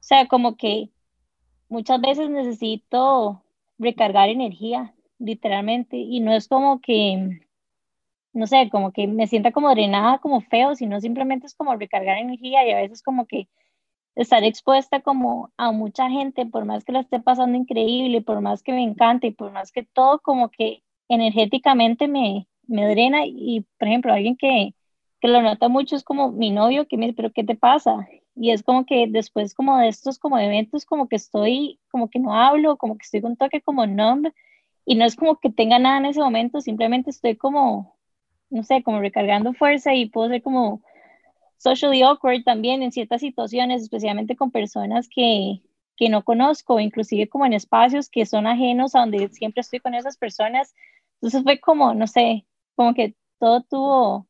sea, 0.00 0.26
como 0.26 0.56
que 0.56 0.90
muchas 1.68 2.00
veces 2.00 2.28
necesito 2.28 3.42
recargar 3.78 4.28
energía, 4.28 4.94
literalmente, 5.18 5.96
y 5.96 6.20
no 6.20 6.32
es 6.32 6.48
como 6.48 6.80
que, 6.80 7.40
no 8.32 8.46
sé, 8.46 8.68
como 8.70 8.92
que 8.92 9.06
me 9.06 9.28
sienta 9.28 9.52
como 9.52 9.70
drenada, 9.70 10.18
como 10.18 10.40
feo, 10.40 10.74
sino 10.74 11.00
simplemente 11.00 11.46
es 11.46 11.54
como 11.54 11.76
recargar 11.76 12.18
energía 12.18 12.66
y 12.66 12.72
a 12.72 12.78
veces 12.78 13.02
como 13.02 13.26
que 13.26 13.48
estar 14.16 14.42
expuesta 14.44 15.00
como 15.00 15.50
a 15.56 15.72
mucha 15.72 16.10
gente, 16.10 16.46
por 16.46 16.64
más 16.64 16.84
que 16.84 16.92
la 16.92 17.00
esté 17.00 17.20
pasando 17.20 17.56
increíble, 17.56 18.22
por 18.22 18.40
más 18.40 18.62
que 18.62 18.72
me 18.72 18.82
encante 18.82 19.28
y 19.28 19.32
por 19.32 19.52
más 19.52 19.72
que 19.72 19.84
todo, 19.84 20.20
como 20.20 20.50
que 20.50 20.82
energéticamente 21.08 22.08
me, 22.08 22.48
me 22.66 22.88
drena 22.88 23.26
y, 23.26 23.64
por 23.78 23.88
ejemplo, 23.88 24.12
alguien 24.12 24.36
que, 24.36 24.74
que 25.20 25.28
lo 25.28 25.42
nota 25.42 25.68
mucho 25.68 25.96
es 25.96 26.04
como 26.04 26.32
mi 26.32 26.50
novio 26.50 26.88
que 26.88 26.96
me 26.96 27.06
dice, 27.06 27.16
pero 27.16 27.32
¿qué 27.32 27.44
te 27.44 27.54
pasa? 27.54 28.08
y 28.36 28.50
es 28.50 28.62
como 28.62 28.84
que 28.84 29.06
después 29.08 29.54
como 29.54 29.78
de 29.78 29.88
estos 29.88 30.18
como 30.18 30.38
eventos 30.38 30.84
como 30.84 31.08
que 31.08 31.16
estoy 31.16 31.80
como 31.90 32.10
que 32.10 32.18
no 32.18 32.34
hablo, 32.34 32.76
como 32.76 32.96
que 32.98 33.04
estoy 33.04 33.22
con 33.22 33.36
toque 33.36 33.62
como 33.62 33.86
numb 33.86 34.30
y 34.84 34.94
no 34.94 35.04
es 35.04 35.16
como 35.16 35.36
que 35.36 35.50
tenga 35.50 35.78
nada 35.78 35.98
en 35.98 36.06
ese 36.06 36.20
momento, 36.20 36.60
simplemente 36.60 37.10
estoy 37.10 37.34
como, 37.34 37.96
no 38.50 38.62
sé, 38.62 38.82
como 38.84 39.00
recargando 39.00 39.52
fuerza 39.54 39.94
y 39.94 40.06
puedo 40.08 40.28
ser 40.28 40.42
como 40.42 40.82
socially 41.58 42.02
awkward 42.02 42.44
también 42.44 42.82
en 42.82 42.92
ciertas 42.92 43.20
situaciones, 43.20 43.82
especialmente 43.82 44.36
con 44.36 44.50
personas 44.50 45.08
que, 45.08 45.62
que 45.96 46.08
no 46.08 46.24
conozco, 46.24 46.80
inclusive 46.80 47.28
como 47.28 47.46
en 47.46 47.52
espacios 47.52 48.08
que 48.08 48.26
son 48.26 48.46
ajenos 48.46 48.94
a 48.94 49.00
donde 49.00 49.28
siempre 49.28 49.60
estoy 49.62 49.80
con 49.80 49.94
esas 49.94 50.16
personas. 50.16 50.74
Entonces 51.16 51.42
fue 51.42 51.58
como, 51.60 51.94
no 51.94 52.06
sé, 52.06 52.46
como 52.74 52.94
que 52.94 53.14
todo 53.38 53.62
tuvo 53.62 54.28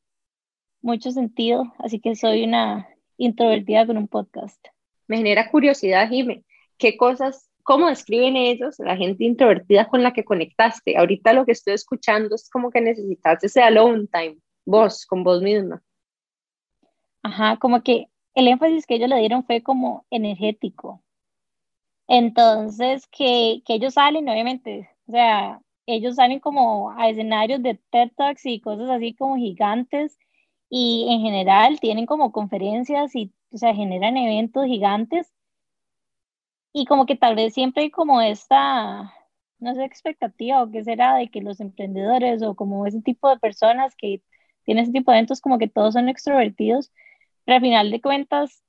mucho 0.80 1.10
sentido, 1.10 1.72
así 1.78 2.00
que 2.00 2.14
soy 2.14 2.44
una 2.44 2.88
introvertida 3.16 3.86
con 3.86 3.96
un 3.96 4.08
podcast. 4.08 4.64
Me 5.08 5.18
genera 5.18 5.50
curiosidad, 5.50 6.08
Jimé, 6.08 6.44
¿qué 6.78 6.96
cosas, 6.96 7.50
cómo 7.62 7.88
describen 7.88 8.36
ellos 8.36 8.76
la 8.78 8.96
gente 8.96 9.24
introvertida 9.24 9.88
con 9.88 10.02
la 10.02 10.12
que 10.12 10.24
conectaste? 10.24 10.96
Ahorita 10.96 11.32
lo 11.32 11.44
que 11.44 11.52
estoy 11.52 11.74
escuchando 11.74 12.34
es 12.34 12.48
como 12.50 12.70
que 12.70 12.80
necesitas 12.80 13.42
ese 13.42 13.62
alone 13.62 14.06
time, 14.12 14.38
vos, 14.64 15.06
con 15.06 15.24
vos 15.24 15.42
misma. 15.42 15.82
Ajá, 17.26 17.58
como 17.58 17.82
que 17.82 18.08
el 18.34 18.48
énfasis 18.48 18.86
que 18.86 18.94
ellos 18.94 19.08
le 19.10 19.18
dieron 19.18 19.44
fue 19.44 19.62
como 19.62 20.06
energético. 20.10 21.02
Entonces, 22.08 23.06
que, 23.08 23.62
que 23.66 23.74
ellos 23.74 23.94
salen, 23.94 24.28
obviamente, 24.28 24.88
o 25.08 25.12
sea, 25.12 25.60
ellos 25.86 26.16
salen 26.16 26.40
como 26.40 26.90
a 26.92 27.08
escenarios 27.08 27.62
de 27.62 27.74
TED 27.90 28.10
Talks 28.16 28.46
y 28.46 28.60
cosas 28.60 28.90
así 28.90 29.14
como 29.14 29.36
gigantes 29.36 30.18
y 30.68 31.06
en 31.10 31.20
general 31.20 31.80
tienen 31.80 32.06
como 32.06 32.32
conferencias 32.32 33.14
y, 33.16 33.32
o 33.50 33.58
sea, 33.58 33.74
generan 33.74 34.16
eventos 34.16 34.66
gigantes 34.66 35.32
y 36.72 36.84
como 36.86 37.06
que 37.06 37.16
tal 37.16 37.34
vez 37.36 37.54
siempre 37.54 37.84
hay 37.84 37.90
como 37.90 38.20
esta, 38.20 39.12
no 39.58 39.74
sé, 39.74 39.84
expectativa 39.84 40.62
o 40.62 40.70
qué 40.70 40.84
será 40.84 41.14
de 41.16 41.30
que 41.30 41.40
los 41.40 41.60
emprendedores 41.60 42.42
o 42.42 42.54
como 42.54 42.86
ese 42.86 43.00
tipo 43.02 43.28
de 43.30 43.38
personas 43.38 43.94
que 43.96 44.22
tiene 44.64 44.82
ese 44.82 44.92
tipo 44.92 45.10
de 45.10 45.18
eventos 45.18 45.40
como 45.40 45.58
que 45.58 45.68
todos 45.68 45.94
son 45.94 46.08
extrovertidos, 46.08 46.92
pero 47.46 47.56
al 47.56 47.62
final 47.62 47.90
de 47.90 48.02
cuentas, 48.02 48.62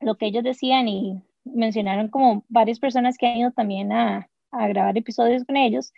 lo 0.00 0.16
que 0.16 0.26
ellos 0.26 0.42
decían 0.42 0.88
y 0.88 1.22
mencionaron 1.44 2.08
como 2.08 2.44
varias 2.48 2.80
personas 2.80 3.16
que 3.18 3.28
han 3.28 3.36
ido 3.36 3.52
también 3.52 3.92
a, 3.92 4.28
a 4.50 4.68
grabar 4.68 4.98
episodios 4.98 5.44
con 5.44 5.56
ellos, 5.56 5.92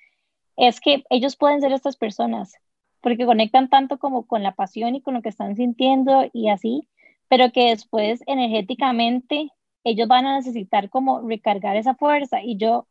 es 0.56 0.80
que 0.80 1.04
ellos 1.10 1.36
pueden 1.36 1.60
ser 1.60 1.72
estas 1.72 1.96
personas, 1.96 2.54
porque 3.00 3.24
conectan 3.24 3.70
tanto 3.70 3.98
como 3.98 4.26
con 4.26 4.42
la 4.42 4.54
pasión 4.54 4.96
y 4.96 5.00
con 5.00 5.14
lo 5.14 5.22
que 5.22 5.30
están 5.30 5.56
sintiendo 5.56 6.28
y 6.32 6.48
así, 6.50 6.88
pero 7.28 7.52
que 7.52 7.70
después 7.70 8.22
energéticamente 8.26 9.50
ellos 9.84 10.08
van 10.08 10.26
a 10.26 10.36
necesitar 10.36 10.90
como 10.90 11.20
recargar 11.20 11.76
esa 11.76 11.94
fuerza. 11.94 12.42
Y 12.42 12.56
yo, 12.56 12.88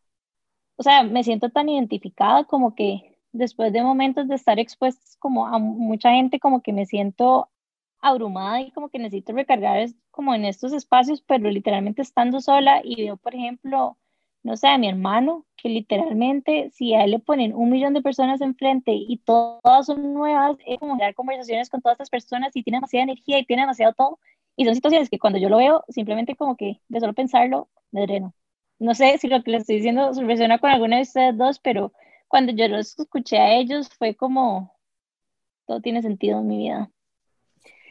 o 0.78 0.84
sea, 0.84 1.04
me 1.04 1.24
siento 1.24 1.50
tan 1.50 1.70
identificada 1.70 2.46
como 2.46 2.76
que 2.76 3.20
después 3.34 3.74
de 3.74 3.84
momentos 3.84 4.28
de 4.28 4.36
estar 4.36 4.60
expuestos 4.60 5.18
como 5.18 5.48
a 5.48 5.60
mucha 5.60 6.12
gente, 6.12 6.40
como 6.40 6.62
que 6.62 6.74
me 6.74 6.86
siento 6.86 7.50
abrumada 8.02 8.62
y 8.62 8.72
como 8.72 8.90
que 8.90 9.00
necesito 9.00 9.34
recargar 9.34 9.88
como 10.12 10.34
en 10.36 10.46
estos 10.46 10.74
espacios, 10.74 11.22
pero 11.22 11.50
literalmente 11.50 12.02
estando 12.02 12.42
sola 12.42 12.82
y 12.84 12.96
veo, 13.04 13.18
por 13.18 13.36
ejemplo, 13.36 13.98
no 14.44 14.56
sé, 14.58 14.68
a 14.68 14.78
mi 14.78 14.88
hermano, 14.88 15.46
que 15.58 15.70
literalmente 15.70 16.70
si 16.72 16.94
a 16.94 17.04
él 17.04 17.12
le 17.12 17.20
ponen 17.20 17.54
un 17.56 17.70
millón 17.70 17.94
de 17.94 18.02
personas 18.02 18.42
enfrente 18.42 18.94
y 18.94 19.18
todas 19.18 19.86
son 19.88 20.14
nuevas, 20.14 20.58
es 20.66 20.80
como 20.80 20.98
dar 20.98 21.14
conversaciones 21.16 21.70
con 21.70 21.82
todas 21.82 21.96
estas 21.96 22.10
personas 22.10 22.56
y 22.56 22.64
tiene 22.64 22.78
demasiada 22.78 23.04
energía 23.04 23.40
y 23.40 23.46
tiene 23.46 23.64
demasiado 23.64 23.94
todo. 23.94 24.20
Y 24.56 24.66
son 24.66 24.76
situaciones 24.76 25.10
que 25.10 25.20
cuando 25.20 25.40
yo 25.40 25.50
lo 25.50 25.58
veo, 25.58 25.84
simplemente 25.90 26.36
como 26.36 26.56
que 26.56 26.82
de 26.88 27.00
solo 27.00 27.14
pensarlo, 27.14 27.70
me 27.92 28.02
dreno. 28.02 28.34
No 28.80 28.94
sé 28.96 29.18
si 29.18 29.28
lo 29.28 29.44
que 29.44 29.52
les 29.52 29.62
estoy 29.62 29.78
diciendo 29.78 30.12
relaciona 30.14 30.60
con 30.60 30.70
alguna 30.72 30.98
de 30.98 31.04
ustedes 31.04 31.38
dos, 31.38 31.60
pero 31.60 31.94
cuando 32.28 32.52
yo 32.54 32.68
los 32.68 32.98
escuché 33.00 33.38
a 33.40 33.54
ellos 33.56 33.90
fue 33.98 34.16
como, 34.16 34.74
todo 35.66 35.82
tiene 35.82 36.02
sentido 36.02 36.40
en 36.40 36.48
mi 36.48 36.58
vida. 36.60 36.92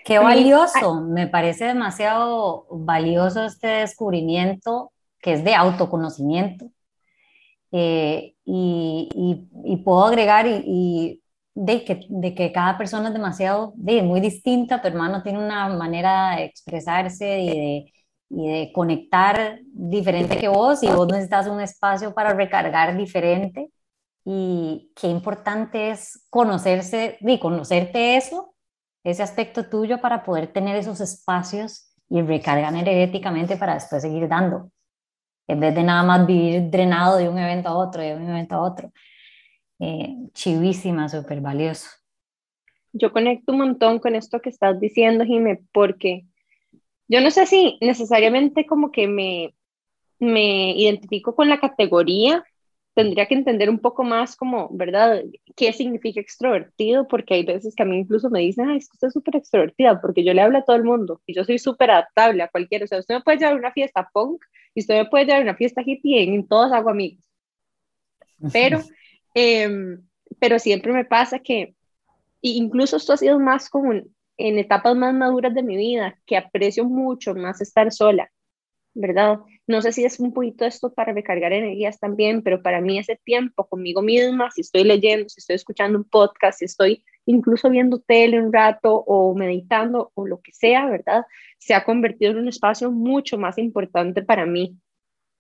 Qué 0.07 0.21
valioso, 0.21 1.01
me 1.03 1.27
parece 1.27 1.65
demasiado 1.65 2.67
valioso 2.71 3.45
este 3.45 3.67
descubrimiento 3.67 4.93
que 5.21 5.33
es 5.33 5.45
de 5.45 5.55
autoconocimiento. 5.55 6.71
Eh, 7.73 8.37
y, 8.45 9.09
y, 9.65 9.77
puedo 9.79 10.05
agregar 10.05 10.47
y, 10.47 11.21
de, 11.55 11.85
que, 11.85 12.07
de 12.09 12.35
que 12.35 12.53
cada 12.53 12.79
persona 12.79 13.09
es 13.09 13.15
demasiado, 13.15 13.73
de, 13.75 14.03
muy 14.03 14.21
distinta, 14.21 14.81
tu 14.81 14.87
hermano 14.87 15.23
tiene 15.23 15.45
una 15.45 15.69
manera 15.71 16.37
de 16.37 16.45
expresarse 16.45 17.41
y 17.41 17.49
de, 17.49 17.93
y 18.31 18.49
de 18.49 18.73
conectar 18.73 19.59
diferente 19.73 20.39
que 20.39 20.49
vos 20.49 20.83
y 20.85 20.89
vos 20.89 21.09
necesitas 21.09 21.49
un 21.49 21.61
espacio 21.61 22.15
para 22.15 22.33
recargar 22.35 22.97
diferente 22.97 23.71
y 24.25 24.93
qué 24.95 25.09
importante 25.09 25.91
es 25.91 26.25
conocerse 26.31 27.19
y 27.21 27.39
conocerte 27.39 28.17
eso, 28.17 28.56
ese 29.11 29.23
aspecto 29.23 29.69
tuyo 29.69 30.01
para 30.01 30.25
poder 30.25 30.49
tener 30.49 30.75
esos 30.77 31.01
espacios 31.01 31.93
y 32.09 32.21
recargar 32.23 32.75
energéticamente 32.75 33.57
para 33.57 33.75
después 33.75 34.03
seguir 34.03 34.29
dando 34.29 34.71
en 35.47 35.61
vez 35.61 35.75
de 35.77 35.85
nada 35.85 36.03
más 36.03 36.27
vivir 36.27 36.71
drenado 36.71 37.19
de 37.19 37.29
un 37.29 37.39
evento 37.39 37.69
a 37.69 37.77
otro, 37.77 38.03
de 38.03 38.17
un 38.17 38.29
evento 38.29 38.57
a 38.57 38.63
otro. 38.63 38.93
Eh, 39.79 40.17
chivísima, 40.33 41.09
súper 41.09 41.41
valioso. 41.41 41.89
Yo 42.93 43.13
conecto 43.13 43.53
un 43.53 43.59
montón 43.59 44.01
con 44.01 44.17
esto 44.17 44.41
que 44.41 44.49
estás 44.49 44.81
diciendo, 44.81 45.25
Jime, 45.25 45.61
porque 45.73 46.25
yo 47.07 47.21
no 47.21 47.31
sé 47.31 47.47
si 47.47 47.79
necesariamente 47.81 48.67
como 48.67 48.91
que 48.91 49.07
me, 49.07 49.55
me 50.19 50.73
identifico 50.73 51.37
con 51.37 51.49
la 51.49 51.61
categoría 51.61 52.45
tendría 52.97 53.27
que 53.27 53.35
entender 53.35 53.69
un 53.69 53.79
poco 53.79 54.05
más 54.05 54.37
como, 54.37 54.71
¿verdad? 54.73 55.23
¿Qué 55.55 55.71
significa 55.75 56.19
extrovertido? 56.19 57.07
Porque 57.07 57.35
hay 57.35 57.45
veces 57.45 57.75
que 57.77 57.83
a 57.83 57.87
mí 57.87 57.99
incluso 57.99 58.31
me 58.31 58.41
dicen, 58.41 58.71
ay, 58.71 58.79
usted 58.79 59.09
es 59.09 59.13
súper 59.13 59.37
extrovertida, 59.37 60.01
porque 60.01 60.25
yo 60.25 60.33
le 60.33 60.41
hablo 60.41 60.57
a 60.57 60.65
todo 60.65 60.77
el 60.77 60.85
mundo 60.85 61.21
y 61.27 61.35
yo 61.35 61.45
soy 61.45 61.59
súper 61.59 61.91
adaptable 61.91 62.43
a 62.43 62.49
cualquiera. 62.49 62.87
O 62.87 62.89
sea, 62.89 62.99
usted 62.99 63.17
me 63.17 63.21
puede 63.21 63.37
llevar 63.37 63.53
a 63.53 63.59
una 63.59 63.73
fiesta 63.73 64.09
punk 64.15 64.43
y 64.75 64.81
usted 64.81 64.95
me 64.95 65.11
puede 65.11 65.27
llevar 65.27 65.41
a 65.41 65.45
una 65.45 65.57
fiesta 65.57 65.83
hippie 65.85 66.23
y 66.23 66.35
en 66.35 66.49
todos 66.49 66.73
hago 66.73 66.89
amigos. 66.89 67.23
Pero, 68.51 68.81
eh, 69.35 69.99
pero 70.41 70.59
siempre 70.59 70.95
me 70.95 71.05
pasa 71.05 71.39
que, 71.39 71.75
incluso 72.41 72.97
esto 72.97 73.13
ha 73.13 73.19
sido 73.19 73.39
más 73.39 73.69
como 73.69 73.93
en 73.93 74.59
etapas 74.59 74.97
más 74.97 75.13
maduras 75.13 75.55
de 75.55 75.63
mi 75.63 75.77
vida, 75.77 76.19
que 76.25 76.39
aprecio 76.39 76.87
mucho 76.87 77.35
más 77.35 77.61
estar 77.61 77.93
sola, 77.93 78.33
¿verdad? 78.95 79.41
No 79.67 79.83
sé 79.83 79.93
si 79.93 80.05
es 80.05 80.21
un 80.21 80.33
poquito 80.33 80.65
esto 80.65 80.93
para 80.93 81.13
recargar 81.13 81.53
energías 81.53 81.99
también, 81.99 82.43
pero 82.43 82.63
para 82.63 82.81
mí 82.81 82.99
ese 82.99 83.17
tiempo 83.17 83.67
conmigo 83.67 84.01
misma, 84.01 84.51
si 84.53 84.61
estoy 84.61 84.85
leyendo, 84.85 85.29
si 85.29 85.41
estoy 85.41 85.57
escuchando 85.57 85.99
un 85.99 86.05
podcast, 86.05 86.61
si 86.61 86.67
estoy 86.67 87.05
incluso 87.27 87.69
viendo 87.69 87.99
tele 87.99 88.41
un 88.41 88.53
rato 88.53 88.95
o 88.95 89.35
meditando 89.35 90.13
o 90.15 90.27
lo 90.27 90.41
que 90.41 90.53
sea, 90.53 90.87
¿verdad? 90.87 91.25
Se 91.59 91.75
ha 91.75 91.85
convertido 91.85 92.31
en 92.31 92.39
un 92.39 92.49
espacio 92.49 92.93
mucho 92.93 93.39
más 93.39 93.59
importante 93.59 94.23
para 94.23 94.47
mí, 94.47 94.77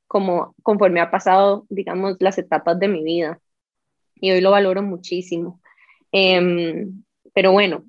como 0.09 0.55
conforme 0.63 1.01
ha 1.01 1.11
pasado, 1.11 1.65
digamos, 1.69 2.17
las 2.19 2.39
etapas 2.39 2.79
de 2.81 2.89
mi 2.89 3.05
vida. 3.05 3.41
Y 4.17 4.33
hoy 4.33 4.41
lo 4.41 4.51
valoro 4.51 4.83
muchísimo. 4.83 5.61
Em, 6.11 7.05
pero 7.33 7.53
bueno, 7.53 7.85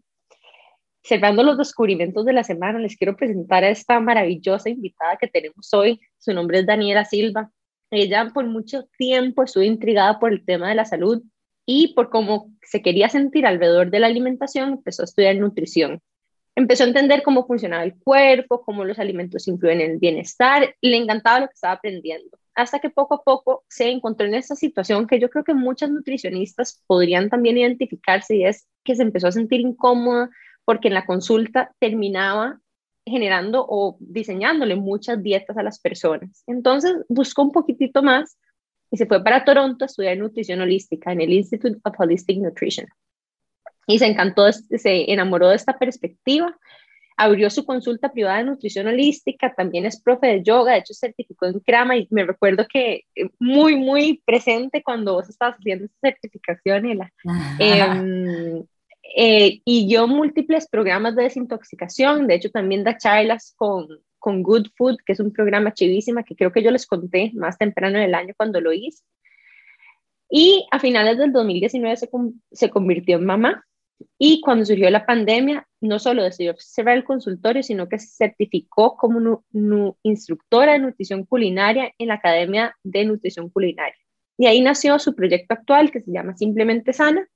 cerrando 1.08 1.42
los 1.42 1.58
descubrimientos 1.58 2.26
de 2.26 2.34
la 2.34 2.44
semana, 2.44 2.80
les 2.80 2.98
quiero 2.98 3.16
presentar 3.16 3.64
a 3.64 3.70
esta 3.70 4.00
maravillosa 4.00 4.70
invitada 4.70 5.16
que 5.16 5.28
tenemos 5.28 5.74
hoy. 5.74 6.02
Su 6.18 6.34
nombre 6.34 6.60
es 6.60 6.66
Daniela 6.66 7.06
Silva. 7.06 7.50
Ella 7.90 8.30
por 8.34 8.46
mucho 8.46 8.84
tiempo 8.98 9.44
estuvo 9.44 9.64
intrigada 9.64 10.20
por 10.20 10.34
el 10.34 10.44
tema 10.44 10.68
de 10.68 10.76
la 10.76 10.84
salud 10.84 11.24
y 11.66 11.94
por 11.94 12.10
cómo 12.10 12.52
se 12.62 12.82
quería 12.82 13.08
sentir 13.08 13.46
alrededor 13.46 13.90
de 13.90 14.00
la 14.00 14.08
alimentación, 14.08 14.74
empezó 14.74 15.04
a 15.04 15.06
estudiar 15.06 15.38
nutrición. 15.38 16.02
Empezó 16.56 16.84
a 16.84 16.88
entender 16.88 17.24
cómo 17.24 17.46
funcionaba 17.46 17.84
el 17.84 17.98
cuerpo, 17.98 18.62
cómo 18.62 18.84
los 18.84 19.00
alimentos 19.00 19.48
influyen 19.48 19.80
en 19.80 19.92
el 19.92 19.98
bienestar, 20.00 20.76
le 20.82 20.98
encantaba 20.98 21.40
lo 21.40 21.48
que 21.48 21.54
estaba 21.54 21.76
aprendiendo. 21.76 22.38
Hasta 22.54 22.80
que 22.80 22.90
poco 22.90 23.16
a 23.16 23.24
poco 23.24 23.64
se 23.70 23.90
encontró 23.92 24.28
en 24.28 24.34
esta 24.34 24.56
situación 24.56 25.08
que 25.08 25.20
yo 25.20 25.30
creo 25.30 25.46
que 25.46 25.54
muchas 25.54 25.90
nutricionistas 25.90 26.84
podrían 26.86 27.30
también 27.30 27.58
identificarse 27.58 28.36
y 28.36 28.46
es 28.46 28.68
que 28.84 28.96
se 28.96 29.04
empezó 29.04 29.28
a 29.28 29.32
sentir 29.32 29.62
incómoda 29.62 30.30
porque 30.68 30.90
en 30.90 30.96
la 30.96 31.06
consulta 31.06 31.72
terminaba 31.80 32.60
generando 33.06 33.66
o 33.70 33.96
diseñándole 34.02 34.76
muchas 34.76 35.24
dietas 35.24 35.56
a 35.58 35.64
las 35.64 35.80
personas. 35.80 36.44
Entonces 36.46 36.94
buscó 37.08 37.44
un 37.44 37.54
poquitito 37.54 38.04
más 38.04 38.38
y 38.92 38.98
se 38.98 39.06
fue 39.06 39.24
para 39.24 39.46
Toronto 39.46 39.86
a 39.86 39.88
estudiar 39.88 40.18
nutrición 40.18 40.60
holística 40.60 41.14
en 41.14 41.22
el 41.22 41.32
Institute 41.32 41.80
of 41.86 41.96
Holistic 41.98 42.40
Nutrition. 42.40 42.86
Y 43.88 43.98
se 43.98 44.08
encantó, 44.08 44.52
se 44.52 45.10
enamoró 45.10 45.48
de 45.48 45.56
esta 45.56 45.80
perspectiva, 45.80 46.54
abrió 47.16 47.50
su 47.50 47.66
consulta 47.66 48.12
privada 48.12 48.40
de 48.40 48.44
nutrición 48.44 48.88
holística, 48.88 49.56
también 49.56 49.86
es 49.86 50.02
profe 50.02 50.28
de 50.28 50.44
yoga, 50.44 50.74
de 50.74 50.80
hecho 50.80 50.94
certificó 50.94 51.46
en 51.46 51.62
Krama 51.62 51.96
y 51.96 52.10
me 52.12 52.26
recuerdo 52.26 52.68
que 52.68 53.06
eh, 53.16 53.30
muy, 53.40 53.78
muy 53.78 54.22
presente 54.26 54.84
cuando 54.84 55.14
vos 55.14 55.30
estabas 55.30 55.56
haciendo 55.56 55.86
esta 55.86 56.10
certificación, 56.10 56.88
Eh, 57.58 58.66
eh, 59.16 59.62
y 59.66 59.90
yo 59.90 60.08
múltiples 60.08 60.68
programas 60.68 61.16
de 61.16 61.24
desintoxicación, 61.24 62.28
de 62.28 62.36
hecho 62.36 62.52
también 62.52 62.84
da 62.84 62.98
charlas 62.98 63.54
con, 63.56 63.88
con 64.20 64.44
Good 64.44 64.68
Food, 64.76 64.98
que 65.06 65.14
es 65.14 65.20
un 65.20 65.32
programa 65.32 65.74
chivísima 65.74 66.24
que 66.24 66.36
creo 66.36 66.52
que 66.52 66.64
yo 66.64 66.72
les 66.72 66.86
conté 66.86 67.32
más 67.34 67.58
temprano 67.58 67.98
en 67.98 68.04
el 68.04 68.16
año 68.16 68.34
cuando 68.36 68.62
lo 68.62 68.74
hice. 68.74 69.04
Y 70.30 70.68
a 70.72 70.80
finales 70.80 71.18
del 71.18 71.32
2019 71.32 71.96
se, 71.96 72.10
se 72.52 72.70
convirtió 72.70 73.18
en 73.18 73.26
mamá 73.26 73.66
y 74.20 74.42
cuando 74.42 74.66
surgió 74.66 74.90
la 74.90 75.06
pandemia, 75.06 75.68
no 75.82 76.00
solo 76.00 76.24
decidió 76.24 76.56
cerrar 76.58 76.98
el 76.98 77.04
consultorio, 77.04 77.64
sino 77.64 77.88
que 77.88 78.00
se 78.00 78.08
certificó 78.08 78.96
como 78.96 79.44
instructora 80.04 80.74
de 80.74 80.80
nutrición 80.80 81.26
culinaria 81.26 81.94
en 81.98 82.10
la 82.10 82.16
Academia 82.16 82.76
de 82.84 83.06
Nutrición 83.06 83.50
Culinaria. 83.50 83.96
Y 84.38 84.46
ahí 84.46 84.62
nació 84.62 85.00
su 85.00 85.16
proyecto 85.16 85.54
actual 85.54 85.92
que 85.92 86.02
se 86.02 86.12
llama 86.12 86.38
Simplemente 86.38 86.94
Sana, 86.94 87.28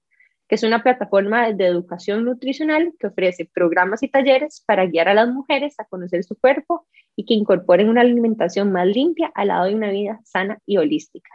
que 0.51 0.55
es 0.55 0.63
una 0.63 0.84
plataforma 0.84 1.50
de 1.53 1.65
educación 1.65 2.25
nutricional 2.25 2.93
que 3.00 3.08
ofrece 3.08 3.46
programas 3.46 4.03
y 4.03 4.10
talleres 4.10 4.62
para 4.67 4.86
guiar 4.86 5.08
a 5.08 5.13
las 5.13 5.29
mujeres 5.29 5.79
a 5.79 5.86
conocer 5.86 6.25
su 6.25 6.36
cuerpo 6.38 6.86
y 7.15 7.24
que 7.24 7.36
incorporen 7.36 7.88
una 7.88 8.01
alimentación 8.01 8.70
más 8.70 8.86
limpia 8.86 9.31
al 9.34 9.48
lado 9.48 9.67
de 9.67 9.75
una 9.75 9.91
vida 9.91 10.20
sana 10.25 10.60
y 10.65 10.75
holística. 10.75 11.29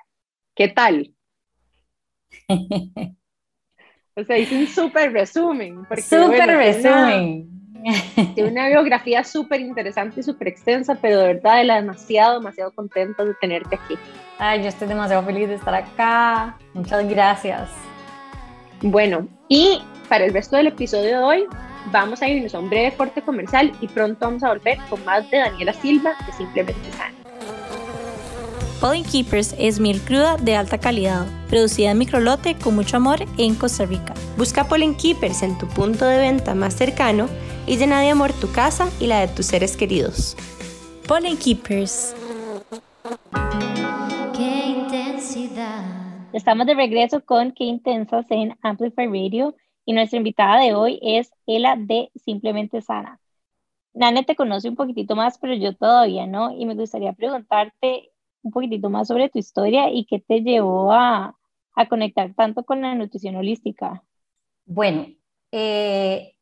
¿Qué 0.54 0.68
tal? 0.68 1.14
o 4.16 4.24
sea, 4.24 4.36
hice 4.36 4.58
un 4.58 4.66
súper 4.66 5.14
resumen. 5.14 5.86
Súper 5.96 6.50
resumen. 6.50 7.48
Tiene 8.34 8.50
una 8.50 8.68
biografía 8.68 9.24
súper 9.24 9.62
interesante 9.62 10.20
y 10.20 10.24
súper 10.24 10.48
extensa, 10.48 10.94
pero 10.94 11.20
de 11.20 11.28
verdad, 11.28 11.62
demasiado, 11.62 12.40
demasiado 12.40 12.70
contenta 12.72 13.24
de 13.24 13.32
tenerte 13.40 13.76
aquí. 13.76 13.94
Ay, 14.38 14.60
yo 14.60 14.68
estoy 14.68 14.88
demasiado 14.88 15.22
feliz 15.22 15.48
de 15.48 15.54
estar 15.54 15.74
acá. 15.74 16.58
Muchas 16.74 17.08
gracias. 17.08 17.70
Bueno, 18.88 19.26
y 19.48 19.82
para 20.08 20.26
el 20.26 20.32
resto 20.32 20.56
del 20.56 20.68
episodio 20.68 21.18
de 21.18 21.18
hoy 21.18 21.44
vamos 21.90 22.22
a 22.22 22.28
irnos 22.28 22.54
a 22.54 22.60
un 22.60 22.70
breve 22.70 22.96
corte 22.96 23.20
comercial 23.20 23.72
y 23.80 23.88
pronto 23.88 24.18
vamos 24.20 24.44
a 24.44 24.50
volver 24.50 24.78
con 24.88 25.04
más 25.04 25.28
de 25.28 25.38
Daniela 25.38 25.72
Silva 25.72 26.12
de 26.24 26.32
Simplemente 26.32 26.92
Sana. 26.92 27.12
Pollen 28.80 29.02
Keepers 29.02 29.56
es 29.58 29.80
miel 29.80 30.00
cruda 30.02 30.36
de 30.36 30.54
alta 30.54 30.78
calidad, 30.78 31.26
producida 31.48 31.90
en 31.90 31.98
microlote 31.98 32.54
con 32.54 32.76
mucho 32.76 32.98
amor 32.98 33.26
en 33.38 33.56
Costa 33.56 33.86
Rica. 33.86 34.14
Busca 34.36 34.68
Pollen 34.68 34.94
Keepers 34.94 35.42
en 35.42 35.58
tu 35.58 35.66
punto 35.66 36.06
de 36.06 36.18
venta 36.18 36.54
más 36.54 36.74
cercano 36.74 37.28
y 37.66 37.78
llena 37.78 38.00
de 38.00 38.10
amor 38.10 38.32
tu 38.34 38.52
casa 38.52 38.88
y 39.00 39.08
la 39.08 39.18
de 39.18 39.26
tus 39.26 39.46
seres 39.46 39.76
queridos. 39.76 40.36
Pollen 41.08 41.36
Keepers. 41.36 42.14
Qué 44.32 44.66
intensidad. 44.78 46.05
Estamos 46.32 46.66
de 46.66 46.74
regreso 46.74 47.24
con 47.24 47.52
Qué 47.52 47.64
Intensas 47.64 48.26
en 48.30 48.56
Amplify 48.62 49.06
Radio 49.06 49.54
y 49.84 49.92
nuestra 49.92 50.18
invitada 50.18 50.60
de 50.60 50.74
hoy 50.74 50.98
es 51.00 51.30
Ela 51.46 51.76
de 51.78 52.10
Simplemente 52.24 52.82
Sana. 52.82 53.20
Nane 53.94 54.24
te 54.24 54.36
conoce 54.36 54.68
un 54.68 54.76
poquitito 54.76 55.16
más, 55.16 55.38
pero 55.38 55.54
yo 55.54 55.74
todavía 55.74 56.26
no, 56.26 56.52
y 56.52 56.66
me 56.66 56.74
gustaría 56.74 57.12
preguntarte 57.12 58.10
un 58.42 58.50
poquitito 58.50 58.90
más 58.90 59.08
sobre 59.08 59.28
tu 59.28 59.38
historia 59.38 59.90
y 59.90 60.04
qué 60.04 60.18
te 60.18 60.42
llevó 60.42 60.92
a, 60.92 61.36
a 61.74 61.88
conectar 61.88 62.34
tanto 62.34 62.64
con 62.64 62.82
la 62.82 62.94
nutrición 62.94 63.36
holística. 63.36 64.02
Bueno, 64.66 65.06
eh, 65.52 66.34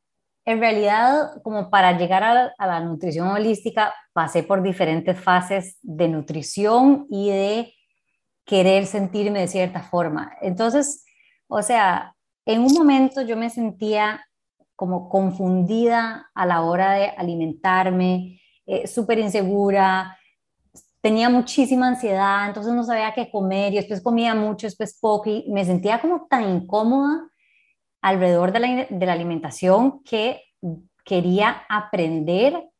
en 0.45 0.61
realidad, 0.61 1.43
como 1.43 1.71
para 1.71 1.97
llegar 1.97 2.25
a, 2.25 2.55
a, 2.59 2.67
la 2.67 2.81
nutrición 2.81 3.29
holística, 3.29 3.95
pasé 4.13 4.43
por 4.43 4.63
diferentes 4.63 5.21
fases 5.21 5.79
de 5.83 6.09
nutrición 6.09 7.07
y 7.11 7.31
de 7.31 7.75
querer 8.45 8.87
sentirme 8.87 9.41
de 9.41 9.49
cierta 9.49 9.83
forma. 9.83 10.33
Entonces, 10.41 11.05
o 11.49 11.63
sea, 11.63 12.15
en 12.47 12.61
un 12.61 12.73
momento 12.73 13.23
yo 13.23 13.37
me 13.37 13.51
sentía 13.51 14.25
como 14.77 15.09
confundida 15.09 16.31
a 16.35 16.47
la 16.47 16.63
hora 16.63 16.93
de 16.93 17.09
alimentarme, 17.11 18.41
eh, 18.67 18.87
súper 18.87 19.19
insegura, 19.19 20.19
tenía 21.01 21.29
muchísima 21.29 21.89
ansiedad, 21.89 22.49
entonces 22.49 22.73
no 22.73 22.83
sabía 22.83 23.13
qué 23.15 23.31
comer 23.31 23.73
y 23.73 23.77
después 23.77 24.03
comía 24.03 24.35
mucho, 24.35 24.67
después 24.67 24.99
poco 25.01 25.31
y 25.31 25.45
me 25.51 25.65
sentía 25.65 26.01
como 26.01 26.27
tan 26.29 26.49
incómoda 26.49 27.29
alrededor 28.01 28.53
de 28.53 28.61
la, 28.61 28.87
de 28.89 29.07
la 29.07 29.13
alimentación 29.13 30.03
que 30.03 30.43
quería 31.05 31.63
aprender 31.69 32.71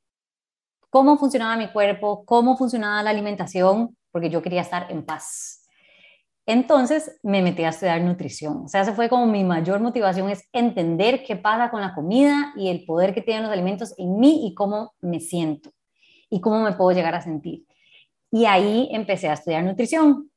cómo 0.91 1.19
funcionaba 1.19 1.57
mi 1.57 1.71
cuerpo, 1.71 2.25
cómo 2.25 2.57
funcionaba 2.57 3.03
la 3.03 3.11
alimentación, 3.11 3.97
porque 4.15 4.31
yo 4.31 4.41
quería 4.41 4.61
estar 4.61 4.87
en 4.93 5.05
paz. 5.05 5.67
Entonces 6.47 7.19
me 7.25 7.43
metí 7.43 7.65
a 7.65 7.71
estudiar 7.71 8.01
nutrición. 8.01 8.67
O 8.67 8.69
sea, 8.69 8.83
esa 8.83 8.93
fue 8.93 9.09
como 9.09 9.27
mi 9.27 9.43
mayor 9.43 9.81
motivación, 9.81 10.31
es 10.31 10.49
entender 10.53 11.25
qué 11.25 11.35
pasa 11.35 11.69
con 11.69 11.81
la 11.81 11.97
comida 11.97 12.53
y 12.57 12.69
el 12.69 12.85
poder 12.85 13.13
que 13.13 13.23
tienen 13.23 13.43
los 13.43 13.53
alimentos 13.53 13.93
en 13.99 14.21
mí 14.21 14.47
y 14.47 14.55
cómo 14.55 14.95
me 15.01 15.19
siento 15.19 15.73
y 16.31 16.41
cómo 16.41 16.61
me 16.61 16.75
puedo 16.75 16.93
llegar 16.93 17.17
a 17.17 17.23
sentir. 17.23 17.67
Y 18.31 18.45
ahí 18.45 18.89
empecé 18.93 19.29
a 19.29 19.33
estudiar 19.33 19.65
nutrición 19.65 20.31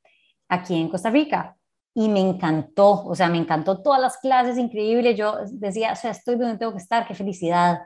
aquí 0.49 0.75
en 0.75 0.89
Costa 0.89 1.11
Rica 1.11 1.55
y 1.93 2.09
me 2.09 2.21
encantó, 2.21 3.05
o 3.05 3.13
sea, 3.13 3.29
me 3.29 3.37
encantó 3.37 3.83
todas 3.83 4.01
las 4.01 4.17
clases, 4.17 4.57
increíbles. 4.57 5.15
Yo 5.15 5.37
decía, 5.51 5.91
o 5.91 5.95
sea, 5.95 6.11
estoy 6.11 6.35
donde 6.35 6.57
tengo 6.57 6.71
que 6.71 6.79
estar, 6.79 7.07
qué 7.07 7.13
felicidad. 7.13 7.81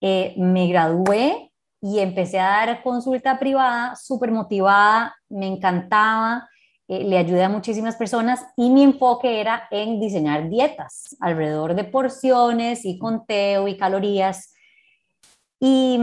Eh, 0.00 0.34
me 0.36 0.66
gradué 0.66 1.49
y 1.80 1.98
empecé 1.98 2.38
a 2.38 2.66
dar 2.66 2.82
consulta 2.82 3.38
privada, 3.38 3.96
súper 3.96 4.30
motivada, 4.30 5.14
me 5.28 5.46
encantaba 5.46 6.48
eh, 6.90 7.04
le 7.04 7.18
ayudé 7.18 7.44
a 7.44 7.48
muchísimas 7.48 7.94
personas 7.94 8.44
y 8.56 8.68
mi 8.68 8.82
enfoque 8.82 9.40
era 9.40 9.68
en 9.70 10.00
diseñar 10.00 10.48
dietas 10.48 11.16
alrededor 11.20 11.76
de 11.76 11.84
porciones 11.84 12.84
y 12.84 12.98
conteo 12.98 13.68
y 13.68 13.76
calorías. 13.76 14.52
Y, 15.60 16.00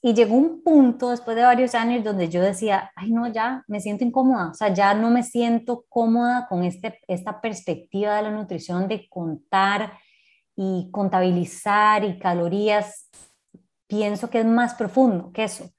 y, 0.00 0.14
llegó 0.14 0.36
un 0.36 0.62
punto 0.62 1.10
después 1.10 1.36
de 1.36 1.42
varios 1.42 1.74
años 1.74 2.04
donde 2.04 2.28
yo 2.28 2.40
decía, 2.40 2.92
ay 2.94 3.10
no, 3.10 3.26
ya 3.32 3.64
me 3.66 3.80
siento 3.80 4.04
incómoda, 4.04 4.50
o 4.50 4.54
sea, 4.54 4.72
ya 4.72 4.94
no 4.94 5.10
me 5.10 5.24
siento 5.24 5.86
cómoda 5.88 6.46
con 6.48 6.62
este, 6.62 7.00
esta 7.08 7.40
perspectiva 7.40 8.14
de 8.14 8.22
la 8.22 8.30
nutrición 8.30 8.86
de 8.86 9.08
contar 9.08 9.94
y 10.54 10.88
contabilizar 10.92 12.04
y 12.04 12.20
calorías. 12.20 13.10
Pienso 13.92 14.30
que 14.30 14.40
es 14.40 14.46
más 14.46 14.72
profundo 14.72 15.30
que 15.34 15.44
eso. 15.44 15.70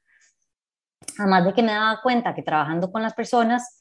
Además 1.17 1.45
de 1.45 1.53
que 1.55 1.63
me 1.63 1.71
daba 1.71 1.99
cuenta 2.03 2.35
que 2.35 2.43
trabajando 2.43 2.91
con 2.91 3.01
las 3.01 3.15
personas, 3.15 3.79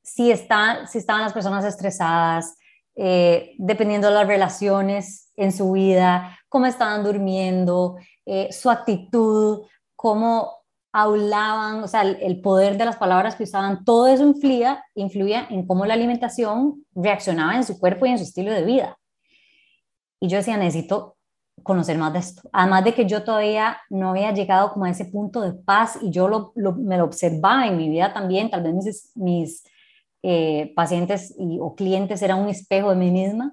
si, 0.00 0.30
está, 0.30 0.86
si 0.86 0.98
estaban 0.98 1.22
las 1.22 1.32
personas 1.32 1.64
estresadas, 1.64 2.56
eh, 2.94 3.56
dependiendo 3.58 4.06
de 4.06 4.14
las 4.14 4.28
relaciones 4.28 5.32
en 5.34 5.50
su 5.50 5.72
vida, 5.72 6.38
cómo 6.48 6.66
estaban 6.66 7.02
durmiendo, 7.02 7.96
eh, 8.24 8.46
su 8.52 8.70
actitud, 8.70 9.62
cómo 9.96 10.52
hablaban, 10.92 11.82
o 11.82 11.88
sea, 11.88 12.02
el, 12.02 12.40
poder 12.42 12.78
de 12.78 12.84
las 12.84 12.96
palabras 12.96 13.34
que 13.34 13.42
usaban, 13.42 13.84
todo 13.84 14.06
eso 14.06 14.22
influía, 14.22 14.84
influía 14.94 15.48
en 15.50 15.66
cómo 15.66 15.84
la 15.84 15.94
alimentación 15.94 16.86
reaccionaba 16.94 17.56
en 17.56 17.64
su 17.64 17.80
cuerpo 17.80 18.06
y 18.06 18.10
en 18.10 18.18
su 18.18 18.24
estilo 18.24 18.52
de 18.52 18.64
vida. 18.64 18.96
Y 20.20 20.28
yo 20.28 20.36
decía, 20.36 20.56
necesito 20.56 21.16
conocer 21.62 21.98
más 21.98 22.12
de 22.12 22.18
esto. 22.18 22.42
Además 22.52 22.84
de 22.84 22.94
que 22.94 23.06
yo 23.06 23.24
todavía 23.24 23.78
no 23.90 24.10
había 24.10 24.32
llegado 24.32 24.72
como 24.72 24.84
a 24.84 24.90
ese 24.90 25.06
punto 25.06 25.40
de 25.40 25.52
paz 25.52 25.98
y 26.02 26.10
yo 26.10 26.28
lo, 26.28 26.52
me 26.76 26.98
lo 26.98 27.04
observaba 27.04 27.66
en 27.66 27.76
mi 27.76 27.88
vida 27.88 28.12
también, 28.12 28.50
tal 28.50 28.62
vez 28.62 28.74
mis, 28.74 29.12
mis 29.14 29.64
eh, 30.22 30.72
pacientes 30.74 31.34
y, 31.38 31.58
o 31.60 31.74
clientes 31.74 32.22
era 32.22 32.34
un 32.34 32.48
espejo 32.48 32.90
de 32.90 32.96
mí 32.96 33.10
misma. 33.10 33.52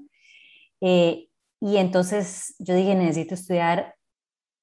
Eh, 0.81 1.27
y 1.61 1.77
entonces 1.77 2.55
yo 2.59 2.75
dije, 2.75 2.95
necesito 2.95 3.35
estudiar 3.35 3.95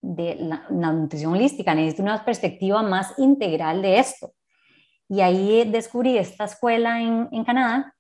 de 0.02 0.36
la, 0.36 0.66
nutrición 0.92 1.32
holística, 1.32 1.74
necesito 1.74 2.02
una 2.02 2.24
perspectiva 2.24 2.82
más 2.82 3.18
integral 3.18 3.82
de 3.82 3.98
esto. 3.98 4.32
Y 5.08 5.20
ahí 5.20 5.64
descubrí 5.70 6.18
esta 6.18 6.44
escuela 6.44 7.00
en, 7.00 7.28
en 7.32 7.44
Canadá 7.44 7.94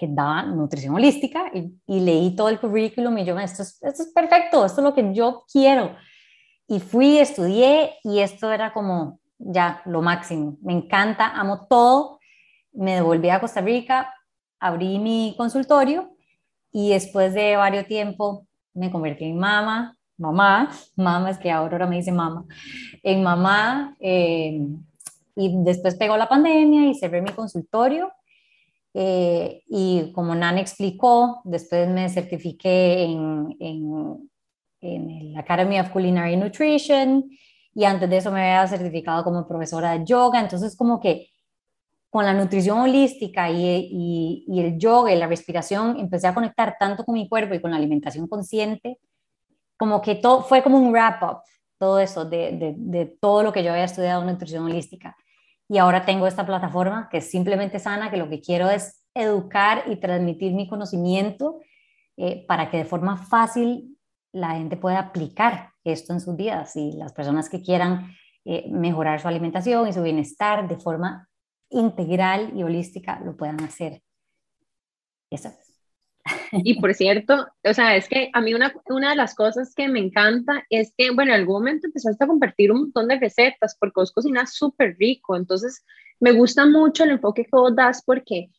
que 0.00 0.08
daba 0.08 0.42
nutrición 0.44 0.94
holística 0.94 1.50
y, 1.52 1.74
y, 1.86 2.00
leí 2.00 2.34
todo 2.34 2.48
el 2.48 2.58
currículum 2.58 3.18
y 3.18 3.26
yo, 3.26 3.38
esto 3.38 3.62
es, 3.62 3.78
esto 3.82 4.02
es 4.02 4.12
perfecto, 4.14 4.64
esto 4.64 4.80
es 4.80 4.84
lo 4.84 4.94
que 4.94 5.12
yo 5.12 5.44
quiero. 5.52 5.94
Y 6.66 6.80
fui, 6.80 7.18
estudié 7.18 7.98
y 8.02 8.20
esto 8.20 8.50
era 8.50 8.72
como 8.72 9.20
ya 9.38 9.82
lo 9.84 10.00
máximo. 10.00 10.56
Me 10.62 10.72
encanta, 10.72 11.26
amo 11.26 11.66
todo 11.68 12.20
me 12.72 12.94
devolví 12.94 13.30
a 13.30 13.40
Costa 13.40 13.60
Rica, 13.60 14.14
abrí 14.58 14.98
mi 14.98 15.34
consultorio 15.36 16.14
y 16.72 16.90
después 16.90 17.34
de 17.34 17.56
varios 17.56 17.86
tiempo 17.86 18.46
me 18.74 18.90
convertí 18.90 19.24
en 19.24 19.38
mamá, 19.38 19.96
mamá, 20.16 20.70
mamá 20.96 21.30
es 21.30 21.38
que 21.38 21.50
ahora 21.50 21.86
me 21.86 21.96
dice 21.96 22.12
mamá, 22.12 22.44
en 23.02 23.22
mamá 23.22 23.96
eh, 24.00 24.60
y 25.34 25.64
después 25.64 25.96
pegó 25.96 26.16
la 26.16 26.28
pandemia 26.28 26.86
y 26.86 26.94
cerré 26.94 27.22
mi 27.22 27.32
consultorio 27.32 28.12
eh, 28.94 29.62
y 29.68 30.12
como 30.12 30.34
Nan 30.34 30.58
explicó, 30.58 31.40
después 31.44 31.88
me 31.88 32.08
certifiqué 32.08 33.04
en, 33.04 33.56
en, 33.60 34.30
en 34.80 35.10
el 35.10 35.36
Academy 35.36 35.78
of 35.78 35.90
Culinary 35.90 36.36
Nutrition 36.36 37.30
y 37.74 37.84
antes 37.84 38.10
de 38.10 38.16
eso 38.16 38.32
me 38.32 38.40
había 38.52 38.66
certificado 38.66 39.22
como 39.22 39.46
profesora 39.46 39.96
de 39.96 40.04
yoga, 40.04 40.40
entonces 40.40 40.76
como 40.76 41.00
que 41.00 41.28
con 42.10 42.26
la 42.26 42.34
nutrición 42.34 42.80
holística 42.80 43.48
y, 43.50 44.44
y, 44.46 44.60
el 44.60 44.78
yoga 44.78 45.12
y 45.12 45.18
la 45.18 45.28
respiración, 45.28 45.96
empecé 45.98 46.26
a 46.26 46.34
conectar 46.34 46.76
tanto 46.78 47.04
con 47.04 47.14
mi 47.14 47.28
cuerpo 47.28 47.54
y 47.54 47.60
con 47.60 47.70
la 47.70 47.76
alimentación 47.76 48.26
consciente, 48.26 48.98
como 49.76 50.02
que 50.02 50.16
todo 50.16 50.42
fue 50.42 50.62
como 50.62 50.76
un 50.76 50.90
wrap-up, 50.90 51.38
todo 51.78 52.00
eso, 52.00 52.24
de, 52.24 52.52
de, 52.52 52.74
de, 52.76 53.06
todo 53.06 53.44
lo 53.44 53.52
que 53.52 53.62
yo 53.62 53.70
había 53.70 53.84
estudiado 53.84 54.22
en 54.22 54.26
nutrición 54.26 54.64
holística. 54.64 55.16
Y 55.70 55.78
ahora 55.78 56.04
tengo 56.04 56.26
esta 56.26 56.44
plataforma 56.44 57.08
que 57.08 57.18
es 57.18 57.30
simplemente 57.30 57.78
sana, 57.78 58.10
que 58.10 58.16
lo 58.16 58.28
que 58.28 58.40
quiero 58.40 58.68
es 58.68 59.06
educar 59.14 59.84
y 59.86 60.00
transmitir 60.00 60.52
mi 60.52 60.68
conocimiento 60.68 61.60
eh, 62.16 62.44
para 62.48 62.68
que 62.68 62.78
de 62.78 62.84
forma 62.84 63.16
fácil 63.16 63.96
la 64.32 64.56
gente 64.56 64.76
pueda 64.76 64.98
aplicar 64.98 65.70
esto 65.84 66.12
en 66.12 66.20
sus 66.20 66.34
vidas 66.34 66.74
y 66.74 66.90
las 66.96 67.12
personas 67.12 67.48
que 67.48 67.62
quieran 67.62 68.16
eh, 68.44 68.68
mejorar 68.68 69.20
su 69.20 69.28
alimentación 69.28 69.86
y 69.86 69.92
su 69.92 70.02
bienestar 70.02 70.66
de 70.66 70.76
forma 70.76 71.28
integral 71.68 72.50
y 72.56 72.64
holística 72.64 73.20
lo 73.20 73.36
puedan 73.36 73.62
hacer. 73.62 74.02
Eso. 75.30 75.50
Y 76.52 76.80
por 76.80 76.94
cierto, 76.94 77.46
o 77.64 77.74
sea, 77.74 77.96
es 77.96 78.08
que 78.08 78.30
a 78.32 78.40
mí 78.40 78.54
una, 78.54 78.72
una 78.86 79.10
de 79.10 79.16
las 79.16 79.34
cosas 79.34 79.74
que 79.74 79.88
me 79.88 80.00
encanta 80.00 80.64
es 80.68 80.92
que, 80.96 81.10
bueno, 81.10 81.32
en 81.32 81.40
algún 81.40 81.56
momento 81.56 81.86
empezaste 81.86 82.24
a 82.24 82.26
compartir 82.26 82.72
un 82.72 82.80
montón 82.80 83.08
de 83.08 83.18
recetas 83.18 83.76
porque 83.78 84.00
vos 84.00 84.12
cocinas 84.12 84.54
súper 84.54 84.96
rico, 84.98 85.36
entonces 85.36 85.84
me 86.18 86.32
gusta 86.32 86.66
mucho 86.66 87.04
el 87.04 87.12
enfoque 87.12 87.44
que 87.44 87.50
vos 87.52 87.74
das 87.74 88.02
porque 88.04 88.50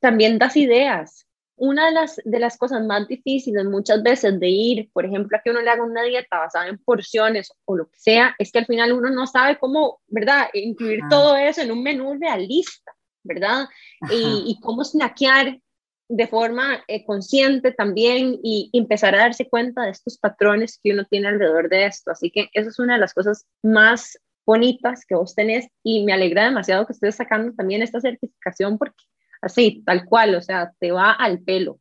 también 0.00 0.38
das 0.38 0.56
ideas, 0.56 1.26
una 1.56 1.86
de 1.86 1.92
las, 1.92 2.20
de 2.24 2.38
las 2.40 2.58
cosas 2.58 2.84
más 2.84 3.06
difíciles 3.06 3.64
muchas 3.66 4.02
veces 4.02 4.40
de 4.40 4.48
ir, 4.48 4.90
por 4.92 5.06
ejemplo, 5.06 5.36
a 5.36 5.40
que 5.42 5.50
uno 5.50 5.60
le 5.60 5.70
haga 5.70 5.84
una 5.84 6.02
dieta 6.02 6.38
basada 6.38 6.66
en 6.66 6.78
porciones 6.78 7.52
o 7.66 7.76
lo 7.76 7.88
que 7.88 7.98
sea, 7.98 8.34
es 8.38 8.50
que 8.50 8.58
al 8.58 8.66
final 8.66 8.92
uno 8.92 9.10
no 9.10 9.28
sabe 9.28 9.58
cómo, 9.58 10.00
¿verdad? 10.08 10.48
Incluir 10.54 11.02
todo 11.08 11.36
eso 11.36 11.60
en 11.60 11.70
un 11.70 11.82
menú 11.82 12.18
realista, 12.20 12.92
¿verdad? 13.22 13.68
Y, 14.10 14.44
y, 14.46 14.60
cómo 14.60 14.82
snackear 14.84 15.60
de 16.08 16.26
forma 16.26 16.82
eh, 16.88 17.04
consciente 17.04 17.72
también 17.72 18.38
y, 18.42 18.70
empezar 18.72 19.14
a 19.14 19.20
darse 19.20 19.48
cuenta 19.48 19.82
de 19.82 19.90
estos 19.90 20.18
patrones 20.18 20.78
que 20.82 20.92
uno 20.92 21.04
tiene 21.04 21.28
alrededor 21.28 21.68
de 21.68 21.86
esto. 21.86 22.10
Así 22.10 22.30
que 22.30 22.48
eso 22.52 22.68
es 22.68 22.78
una 22.78 22.94
de 22.94 23.00
las 23.00 23.14
cosas 23.14 23.46
más 23.62 24.18
bonitas 24.44 25.04
que 25.06 25.14
vos 25.14 25.34
tenés 25.34 25.68
y 25.82 26.04
me 26.04 26.12
alegra 26.12 26.44
demasiado 26.44 26.86
que 26.86 26.92
estés 26.92 27.14
sacando 27.14 27.54
también 27.54 27.82
esta 27.82 28.00
certificación 28.00 28.76
porque 28.76 29.04
así, 29.40 29.82
tal 29.86 30.04
cual, 30.04 30.34
o 30.34 30.42
sea, 30.42 30.72
te 30.78 30.92
va 30.92 31.12
al 31.12 31.40
pelo. 31.40 31.78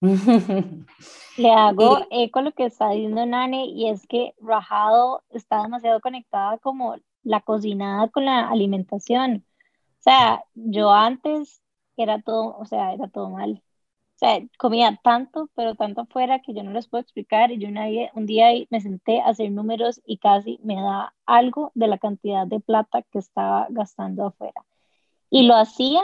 Le 1.36 1.50
hago 1.52 2.06
eco 2.10 2.38
a 2.38 2.42
lo 2.42 2.52
que 2.52 2.66
está 2.66 2.90
diciendo 2.90 3.26
Nane 3.26 3.66
y 3.66 3.88
es 3.88 4.06
que 4.06 4.34
Rajado 4.40 5.22
está 5.30 5.62
demasiado 5.62 6.00
conectada 6.00 6.58
como 6.58 6.96
la 7.22 7.40
cocinada 7.40 8.08
con 8.08 8.24
la 8.24 8.48
alimentación. 8.48 9.44
O 10.00 10.02
sea, 10.02 10.42
yo 10.54 10.90
antes 10.90 11.62
era 12.02 12.20
todo, 12.22 12.56
o 12.58 12.64
sea, 12.64 12.92
era 12.94 13.08
todo 13.08 13.30
mal. 13.30 13.62
O 14.16 14.18
sea, 14.20 14.38
comía 14.58 15.00
tanto, 15.02 15.48
pero 15.54 15.74
tanto 15.76 16.02
afuera 16.02 16.40
que 16.40 16.52
yo 16.52 16.62
no 16.62 16.72
les 16.72 16.88
puedo 16.88 17.02
explicar. 17.02 17.50
Y 17.52 17.58
yo 17.58 17.68
una 17.68 17.86
un 18.14 18.26
día 18.26 18.48
me 18.70 18.80
senté 18.80 19.20
a 19.20 19.28
hacer 19.28 19.50
números 19.50 20.02
y 20.04 20.18
casi 20.18 20.60
me 20.62 20.76
da 20.76 21.14
algo 21.26 21.72
de 21.74 21.88
la 21.88 21.98
cantidad 21.98 22.46
de 22.46 22.60
plata 22.60 23.02
que 23.02 23.18
estaba 23.18 23.66
gastando 23.70 24.26
afuera. 24.26 24.64
Y 25.30 25.44
lo 25.44 25.56
hacía 25.56 26.02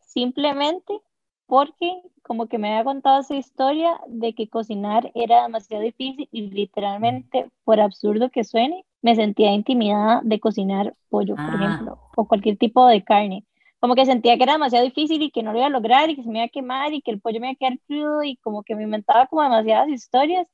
simplemente 0.00 1.00
porque 1.46 2.02
como 2.22 2.46
que 2.46 2.58
me 2.58 2.70
había 2.70 2.84
contado 2.84 3.20
esa 3.20 3.36
historia 3.36 4.00
de 4.08 4.34
que 4.34 4.48
cocinar 4.48 5.12
era 5.14 5.42
demasiado 5.42 5.82
difícil 5.82 6.28
y 6.32 6.50
literalmente, 6.50 7.50
por 7.64 7.80
absurdo 7.80 8.30
que 8.30 8.44
suene, 8.44 8.84
me 9.02 9.14
sentía 9.14 9.52
intimidada 9.52 10.22
de 10.24 10.40
cocinar 10.40 10.94
pollo, 11.10 11.36
por 11.36 11.44
ah. 11.44 11.54
ejemplo, 11.54 11.98
o 12.16 12.26
cualquier 12.26 12.56
tipo 12.56 12.86
de 12.86 13.04
carne. 13.04 13.44
Como 13.84 13.96
que 13.96 14.06
sentía 14.06 14.38
que 14.38 14.44
era 14.44 14.54
demasiado 14.54 14.82
difícil 14.82 15.20
y 15.20 15.30
que 15.30 15.42
no 15.42 15.52
lo 15.52 15.58
iba 15.58 15.66
a 15.66 15.68
lograr 15.68 16.08
y 16.08 16.16
que 16.16 16.22
se 16.22 16.30
me 16.30 16.38
iba 16.38 16.46
a 16.46 16.48
quemar 16.48 16.94
y 16.94 17.02
que 17.02 17.10
el 17.10 17.20
pollo 17.20 17.38
me 17.38 17.48
iba 17.48 17.52
a 17.52 17.56
quedar 17.56 17.78
crudo 17.86 18.22
y 18.22 18.36
como 18.38 18.62
que 18.62 18.74
me 18.74 18.84
inventaba 18.84 19.26
como 19.26 19.42
demasiadas 19.42 19.90
historias. 19.90 20.46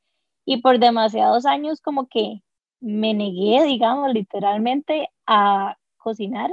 Y 0.45 0.61
por 0.61 0.81
demasiados 0.81 1.47
años 1.47 1.81
como 1.81 2.09
que 2.09 2.43
me 2.81 3.15
negué, 3.15 3.63
digamos, 3.63 4.13
literalmente 4.13 5.11
a 5.27 5.77
cocinar. 5.97 6.51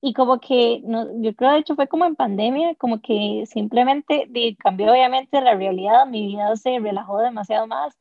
Y 0.00 0.12
como 0.12 0.40
que, 0.40 0.82
no, 0.84 1.06
yo 1.22 1.36
creo 1.36 1.52
de 1.52 1.58
hecho 1.58 1.76
fue 1.76 1.86
como 1.86 2.04
en 2.04 2.16
pandemia, 2.16 2.74
como 2.74 3.00
que 3.00 3.44
simplemente 3.46 4.28
cambió 4.58 4.90
obviamente 4.90 5.40
la 5.40 5.54
realidad, 5.54 6.04
mi 6.04 6.26
vida 6.26 6.56
se 6.56 6.80
relajó 6.80 7.20
demasiado 7.20 7.68
más 7.68 7.96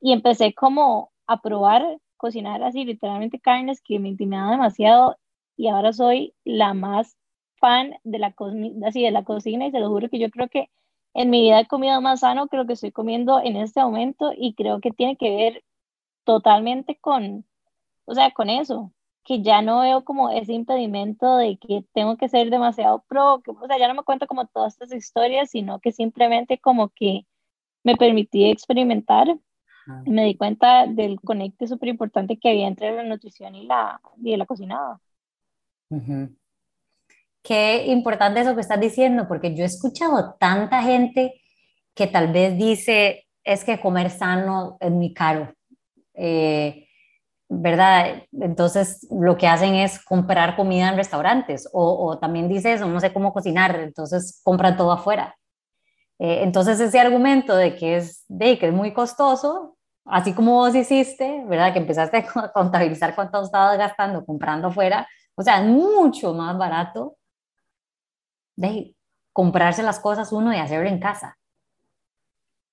y 0.00 0.12
empecé 0.12 0.52
como 0.52 1.12
a 1.28 1.40
probar 1.40 2.00
cocinar 2.16 2.64
así 2.64 2.84
literalmente 2.84 3.38
carnes 3.38 3.80
que 3.82 4.00
me 4.00 4.08
intimidaban 4.08 4.50
demasiado 4.50 5.16
y 5.56 5.68
ahora 5.68 5.92
soy 5.92 6.34
la 6.44 6.74
más 6.74 7.16
fan 7.56 7.94
de 8.04 8.18
la, 8.18 8.34
así, 8.86 9.02
de 9.02 9.10
la 9.10 9.24
cocina 9.24 9.66
y 9.66 9.70
se 9.70 9.80
lo 9.80 9.88
juro 9.88 10.08
que 10.08 10.18
yo 10.18 10.30
creo 10.30 10.48
que 10.48 10.70
en 11.14 11.30
mi 11.30 11.42
vida 11.42 11.60
he 11.60 11.66
comido 11.66 12.00
más 12.02 12.20
sano 12.20 12.48
que 12.48 12.56
lo 12.56 12.66
que 12.66 12.74
estoy 12.74 12.92
comiendo 12.92 13.40
en 13.42 13.56
este 13.56 13.82
momento 13.82 14.32
y 14.36 14.54
creo 14.54 14.80
que 14.80 14.90
tiene 14.90 15.16
que 15.16 15.34
ver 15.34 15.64
totalmente 16.24 16.98
con, 16.98 17.46
o 18.04 18.14
sea, 18.14 18.32
con 18.32 18.50
eso, 18.50 18.92
que 19.24 19.42
ya 19.42 19.62
no 19.62 19.80
veo 19.80 20.04
como 20.04 20.30
ese 20.30 20.52
impedimento 20.52 21.36
de 21.36 21.58
que 21.58 21.84
tengo 21.94 22.16
que 22.16 22.28
ser 22.28 22.50
demasiado 22.50 23.04
pro, 23.08 23.40
que, 23.42 23.50
o 23.50 23.66
sea, 23.66 23.78
ya 23.78 23.88
no 23.88 23.94
me 23.94 24.02
cuento 24.04 24.26
como 24.26 24.46
todas 24.46 24.74
estas 24.74 24.92
historias, 24.92 25.50
sino 25.50 25.80
que 25.80 25.92
simplemente 25.92 26.58
como 26.58 26.90
que 26.90 27.26
me 27.82 27.96
permití 27.96 28.44
experimentar 28.44 29.28
y 30.04 30.10
me 30.10 30.24
di 30.24 30.36
cuenta 30.36 30.86
del 30.86 31.20
conecte 31.20 31.66
súper 31.66 31.88
importante 31.88 32.38
que 32.38 32.50
había 32.50 32.68
entre 32.68 32.94
la 32.94 33.04
nutrición 33.04 33.54
y 33.54 33.66
la, 33.66 34.00
y 34.22 34.36
la 34.36 34.46
cocinada. 34.46 35.00
Qué 37.42 37.86
importante 37.86 38.40
eso 38.40 38.54
que 38.54 38.60
estás 38.60 38.80
diciendo, 38.80 39.28
porque 39.28 39.54
yo 39.54 39.62
he 39.62 39.66
escuchado 39.66 40.34
tanta 40.38 40.82
gente 40.82 41.40
que 41.94 42.06
tal 42.06 42.32
vez 42.32 42.56
dice, 42.58 43.26
es 43.44 43.64
que 43.64 43.80
comer 43.80 44.10
sano 44.10 44.76
es 44.80 44.90
muy 44.90 45.14
caro. 45.14 45.54
Eh, 46.14 46.86
¿verdad? 47.48 48.24
Entonces 48.32 49.06
lo 49.10 49.36
que 49.36 49.46
hacen 49.46 49.74
es 49.74 50.02
comprar 50.04 50.56
comida 50.56 50.88
en 50.88 50.96
restaurantes 50.96 51.68
o, 51.72 52.18
también 52.18 52.48
dice 52.48 52.72
eso, 52.72 52.86
no 52.86 53.00
sé 53.00 53.12
cómo 53.12 53.32
cocinar, 53.32 53.76
entonces 53.76 54.40
compran 54.44 54.76
todo 54.76 54.92
afuera. 54.92 55.36
Eh, 56.18 56.40
entonces 56.42 56.80
ese 56.80 56.98
argumento 56.98 57.56
de 57.56 57.76
que, 57.76 57.96
es, 57.96 58.24
de 58.28 58.58
que 58.58 58.68
es 58.68 58.72
muy 58.72 58.92
costoso, 58.92 59.76
así 60.04 60.32
como 60.32 60.54
vos 60.54 60.74
hiciste, 60.74 61.44
¿verdad? 61.46 61.72
Que 61.72 61.78
empezaste 61.78 62.18
a 62.34 62.52
contabilizar 62.52 63.14
cuánto 63.14 63.42
estabas 63.42 63.78
gastando 63.78 64.24
comprando 64.24 64.68
afuera, 64.68 65.06
o 65.36 65.42
sea, 65.42 65.60
es 65.60 65.66
mucho 65.66 66.34
más 66.34 66.56
barato 66.58 67.16
de 68.56 68.94
comprarse 69.32 69.82
las 69.82 70.00
cosas 70.00 70.32
uno 70.32 70.52
y 70.52 70.56
hacerlo 70.56 70.88
en 70.88 70.98
casa. 70.98 71.38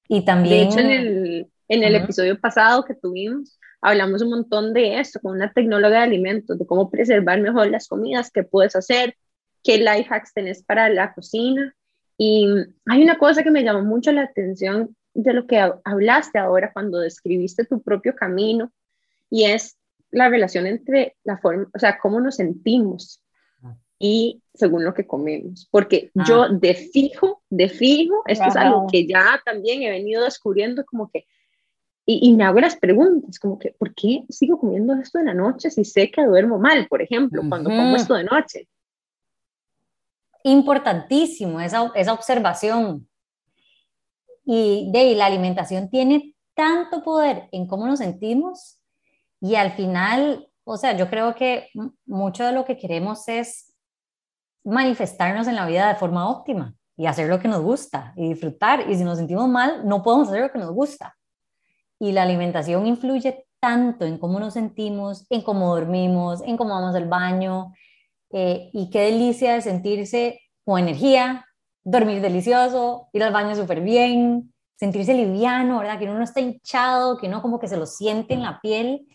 Y 0.08 0.24
también... 0.24 0.70
De 0.70 0.74
hecho, 0.74 0.80
en 0.80 0.92
el, 0.92 1.52
en 1.68 1.84
el 1.84 1.96
episodio 1.96 2.40
pasado 2.40 2.86
que 2.86 2.96
tuvimos, 2.96 3.60
hablamos 3.82 4.22
un 4.22 4.30
montón 4.30 4.74
de 4.74 5.00
esto 5.00 5.20
con 5.20 5.34
una 5.34 5.52
tecnóloga 5.52 5.98
de 5.98 6.04
alimentos, 6.04 6.58
de 6.58 6.66
cómo 6.66 6.90
preservar 6.90 7.42
mejor 7.42 7.70
las 7.70 7.88
comidas, 7.88 8.32
qué 8.32 8.44
puedes 8.44 8.78
hacer, 8.78 9.18
qué 9.62 9.78
life 9.78 10.08
hacks 10.10 10.34
tenés 10.34 10.64
para 10.64 10.88
la 10.88 11.14
cocina. 11.14 11.76
Y 12.18 12.48
hay 12.86 13.04
una 13.04 13.18
cosa 13.18 13.44
que 13.44 13.52
me 13.52 13.64
llamó 13.64 13.82
mucho 13.82 14.14
la 14.14 14.24
atención 14.24 14.96
de 15.14 15.34
lo 15.34 15.48
que 15.48 15.60
hablaste 15.84 16.40
ahora 16.40 16.72
cuando 16.72 17.00
describiste 17.00 17.66
tu 17.66 17.82
propio 17.82 18.16
camino 18.16 18.72
y 19.30 19.46
es 19.46 19.78
la 20.14 20.30
relación 20.30 20.68
entre 20.68 21.16
la 21.24 21.38
forma, 21.38 21.70
o 21.74 21.80
sea, 21.80 21.98
cómo 22.00 22.22
nos 22.22 22.36
sentimos 22.38 23.22
y 24.00 24.42
según 24.54 24.84
lo 24.84 24.94
que 24.94 25.08
comemos. 25.08 25.68
Porque 25.72 26.12
ah. 26.18 26.24
yo 26.28 26.50
de 26.50 26.74
fijo, 26.76 27.44
de 27.50 27.70
fijo, 27.70 28.24
esto 28.28 28.46
es 28.48 28.56
algo 28.56 28.88
que 28.92 29.08
ya 29.08 29.42
también 29.46 29.82
he 29.82 29.90
venido 29.90 30.24
descubriendo 30.24 30.86
como 30.86 31.10
que 31.10 31.26
y, 32.06 32.34
me 32.34 32.44
hago 32.44 32.60
las 32.60 32.76
preguntas, 32.76 33.40
como 33.40 33.58
que, 33.58 33.72
¿por 33.72 33.96
qué 33.96 34.26
sigo 34.28 34.60
comiendo 34.60 34.94
esto 34.96 35.20
en 35.20 35.28
la 35.28 35.34
noche 35.34 35.70
si 35.70 35.86
sé 35.86 36.12
que 36.12 36.26
duermo 36.26 36.60
mal, 36.60 36.86
por 36.90 37.02
ejemplo, 37.02 37.42
cuando 37.48 37.70
como 37.70 37.96
esto 37.96 38.16
de 38.16 38.26
noche? 38.26 38.68
Importantísimo 40.44 41.62
esa, 41.62 41.90
esa 41.96 42.12
observación. 42.12 43.08
Y 44.44 44.92
de 44.92 45.16
la 45.16 45.28
alimentación 45.28 45.90
tiene 45.90 46.36
tanto 46.54 47.04
poder 47.04 47.48
en 47.54 47.68
cómo 47.68 47.88
nos 47.88 48.00
sentimos 48.00 48.82
y 49.44 49.56
al 49.56 49.74
final, 49.74 50.48
o 50.64 50.78
sea, 50.78 50.96
yo 50.96 51.10
creo 51.10 51.36
que 51.36 51.68
mucho 52.06 52.46
de 52.46 52.54
lo 52.54 52.64
que 52.64 52.78
queremos 52.78 53.28
es 53.28 53.74
manifestarnos 54.64 55.48
en 55.50 55.56
la 55.56 55.68
vida 55.68 55.90
de 55.90 55.96
forma 55.96 56.30
óptima 56.30 56.74
y 56.96 57.08
hacer 57.08 57.28
lo 57.28 57.40
que 57.42 57.50
nos 57.50 57.62
gusta 57.62 58.14
y 58.16 58.30
disfrutar. 58.30 58.90
Y 58.90 58.96
si 58.96 59.04
nos 59.04 59.18
sentimos 59.18 59.50
mal, 59.50 59.86
no 59.86 60.02
podemos 60.02 60.30
hacer 60.30 60.44
lo 60.44 60.52
que 60.54 60.60
nos 60.60 60.72
gusta 60.72 61.18
y 62.00 62.14
la 62.14 62.24
alimentación 62.24 62.88
influye 62.88 63.46
tanto 63.60 64.06
en 64.06 64.18
cómo 64.18 64.40
nos 64.40 64.54
sentimos, 64.54 65.26
en 65.30 65.42
cómo 65.42 65.76
dormimos, 65.76 66.42
en 66.46 66.56
cómo 66.56 66.74
vamos 66.74 66.96
al 66.96 67.10
baño, 67.10 67.74
eh, 68.32 68.70
y 68.72 68.90
qué 68.90 69.02
delicia 69.02 69.56
de 69.56 69.62
sentirse 69.62 70.40
con 70.64 70.80
energía, 70.80 71.46
dormir 71.84 72.22
delicioso, 72.22 73.10
ir 73.12 73.24
al 73.24 73.34
baño 73.34 73.56
súper 73.56 73.82
bien, 73.82 74.54
sentirse 74.78 75.14
liviano, 75.14 75.80
¿verdad? 75.80 76.00
Que 76.00 76.06
uno 76.06 76.16
no 76.18 76.24
está 76.24 76.40
hinchado, 76.40 77.18
que 77.18 77.28
uno 77.28 77.42
como 77.42 77.60
que 77.60 77.68
se 77.68 77.76
lo 77.76 77.86
siente 77.86 78.34
en 78.34 78.42
la 78.42 78.62
piel, 78.62 79.06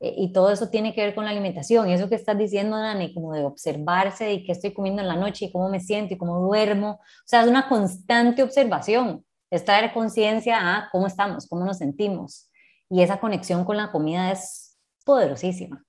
y 0.00 0.32
todo 0.32 0.50
eso 0.50 0.68
tiene 0.68 0.94
que 0.94 1.00
ver 1.02 1.14
con 1.14 1.24
la 1.24 1.30
alimentación, 1.30 1.88
y 1.88 1.94
eso 1.94 2.08
que 2.08 2.14
estás 2.14 2.36
diciendo, 2.36 2.76
Dani, 2.76 3.14
como 3.14 3.32
de 3.32 3.44
observarse 3.44 4.32
y 4.32 4.44
qué 4.44 4.52
estoy 4.52 4.72
comiendo 4.72 5.00
en 5.02 5.08
la 5.08 5.16
noche 5.16 5.46
y 5.46 5.52
cómo 5.52 5.68
me 5.68 5.80
siento 5.80 6.14
y 6.14 6.18
cómo 6.18 6.40
duermo, 6.40 7.00
o 7.00 7.26
sea, 7.26 7.42
es 7.42 7.48
una 7.48 7.68
constante 7.68 8.42
observación, 8.42 9.24
es 9.50 9.64
traer 9.64 9.92
conciencia 9.92 10.58
a 10.58 10.88
cómo 10.90 11.06
estamos, 11.06 11.48
cómo 11.48 11.64
nos 11.64 11.78
sentimos. 11.78 12.50
Y 12.90 13.02
esa 13.02 13.18
conexión 13.18 13.64
con 13.64 13.76
la 13.76 13.90
comida 13.90 14.30
es 14.30 14.78
poderosísima, 15.04 15.84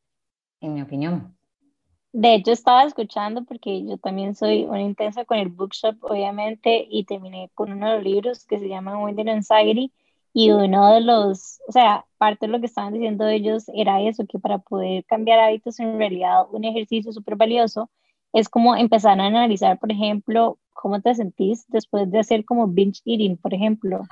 en 0.62 0.74
mi 0.74 0.82
opinión. 0.82 1.36
De 2.14 2.36
hecho, 2.36 2.54
estaba 2.54 2.86
escuchando 2.86 3.44
porque 3.44 3.84
yo 3.84 3.98
también 3.98 4.36
soy 4.36 4.64
una 4.64 4.82
intensa 4.82 5.26
con 5.26 5.38
el 5.38 5.50
bookshop, 5.50 5.98
obviamente, 6.02 6.88
y 6.90 7.04
terminé 7.04 7.52
con 7.54 7.74
uno 7.74 7.90
de 7.90 7.96
los 7.96 8.04
libros 8.06 8.46
que 8.46 8.58
se 8.58 8.70
llama 8.70 8.98
Winter 9.04 9.30
Anxiety. 9.30 9.92
Y 10.38 10.52
uno 10.52 10.94
de 10.94 11.00
los, 11.00 11.62
o 11.66 11.72
sea, 11.72 12.06
parte 12.18 12.46
de 12.46 12.52
lo 12.52 12.60
que 12.60 12.66
estaban 12.66 12.94
diciendo 12.94 13.26
ellos 13.26 13.66
era 13.74 14.02
eso, 14.02 14.26
que 14.28 14.38
para 14.38 14.58
poder 14.60 15.06
cambiar 15.06 15.40
hábitos, 15.40 15.80
en 15.80 15.98
realidad, 15.98 16.48
un 16.52 16.66
ejercicio 16.66 17.14
súper 17.14 17.38
valioso 17.38 17.90
es 18.34 18.50
como 18.50 18.76
empezar 18.76 19.18
a 19.22 19.28
analizar, 19.28 19.80
por 19.80 19.94
ejemplo, 19.94 20.60
cómo 20.74 21.02
te 21.02 21.16
sentís 21.16 21.66
después 21.70 22.12
de 22.12 22.20
hacer 22.20 22.44
como 22.44 22.68
binge 22.68 23.02
eating, 23.06 23.38
por 23.38 23.54
ejemplo. 23.54 24.10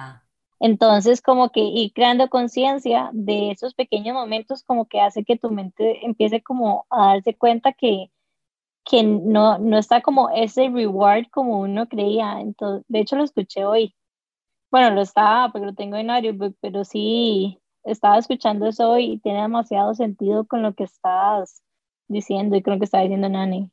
Entonces, 0.62 1.22
como 1.22 1.52
que 1.52 1.60
ir 1.62 1.92
creando 1.94 2.30
conciencia 2.30 3.10
de 3.14 3.52
esos 3.52 3.74
pequeños 3.74 4.14
momentos, 4.16 4.64
como 4.64 4.88
que 4.88 5.02
hace 5.02 5.26
que 5.26 5.38
tu 5.38 5.52
mente 5.52 6.06
empiece 6.06 6.42
como 6.42 6.86
a 6.90 7.08
darse 7.16 7.36
cuenta 7.36 7.74
que, 7.74 8.12
que 8.86 9.04
no, 9.04 9.58
no 9.60 9.78
está 9.78 10.02
como 10.02 10.30
ese 10.32 10.70
reward 10.70 11.26
como 11.32 11.60
uno 11.62 11.88
creía. 11.90 12.42
Entonces, 12.42 12.86
de 12.88 13.00
hecho, 13.02 13.18
lo 13.18 13.24
escuché 13.26 13.66
hoy. 13.66 13.96
Bueno, 14.74 14.90
lo 14.90 15.02
estaba, 15.04 15.52
porque 15.52 15.68
lo 15.68 15.76
tengo 15.76 15.98
en 15.98 16.10
audiobook, 16.10 16.58
pero 16.60 16.84
sí, 16.84 17.62
estaba 17.84 18.18
escuchando 18.18 18.66
eso 18.66 18.98
y 18.98 19.20
tiene 19.20 19.44
demasiado 19.44 19.94
sentido 19.94 20.48
con 20.48 20.64
lo 20.64 20.74
que 20.74 20.86
estás 20.86 21.62
diciendo 22.08 22.56
y 22.56 22.64
con 22.64 22.74
lo 22.74 22.80
que 22.80 22.86
está 22.86 23.02
diciendo 23.02 23.30
Nani. 23.30 23.70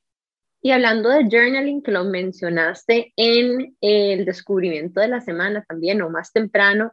Y 0.61 0.73
hablando 0.73 1.09
de 1.09 1.25
journaling, 1.25 1.83
que 1.83 1.91
lo 1.91 2.05
mencionaste 2.05 3.15
en 3.17 3.75
el 3.81 4.27
descubrimiento 4.27 5.01
de 5.01 5.09
la 5.09 5.23
semana 5.23 5.65
también, 5.67 6.03
o 6.03 6.11
más 6.11 6.33
temprano, 6.33 6.93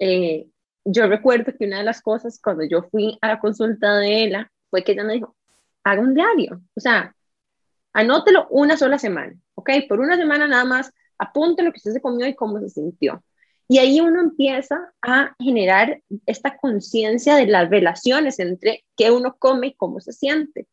eh, 0.00 0.48
yo 0.84 1.06
recuerdo 1.06 1.52
que 1.56 1.66
una 1.66 1.78
de 1.78 1.84
las 1.84 2.02
cosas 2.02 2.40
cuando 2.42 2.64
yo 2.64 2.82
fui 2.82 3.16
a 3.20 3.28
la 3.28 3.38
consulta 3.38 3.98
de 3.98 4.24
ella 4.24 4.50
fue 4.68 4.82
que 4.82 4.90
ella 4.90 5.04
me 5.04 5.12
dijo, 5.12 5.36
haga 5.84 6.00
un 6.00 6.12
diario, 6.12 6.60
o 6.74 6.80
sea, 6.80 7.14
anótelo 7.92 8.48
una 8.50 8.76
sola 8.76 8.98
semana, 8.98 9.36
¿ok? 9.54 9.70
Por 9.88 10.00
una 10.00 10.16
semana 10.16 10.48
nada 10.48 10.64
más, 10.64 10.92
apunte 11.18 11.62
lo 11.62 11.70
que 11.70 11.78
usted 11.78 11.92
se 11.92 12.00
comió 12.02 12.26
y 12.26 12.34
cómo 12.34 12.58
se 12.58 12.68
sintió. 12.68 13.22
Y 13.68 13.78
ahí 13.78 14.00
uno 14.00 14.20
empieza 14.20 14.92
a 15.00 15.34
generar 15.38 16.00
esta 16.26 16.56
conciencia 16.56 17.36
de 17.36 17.46
las 17.46 17.70
relaciones 17.70 18.38
entre 18.38 18.84
qué 18.96 19.10
uno 19.10 19.36
come 19.38 19.68
y 19.68 19.74
cómo 19.74 20.00
se 20.00 20.12
siente. 20.12 20.66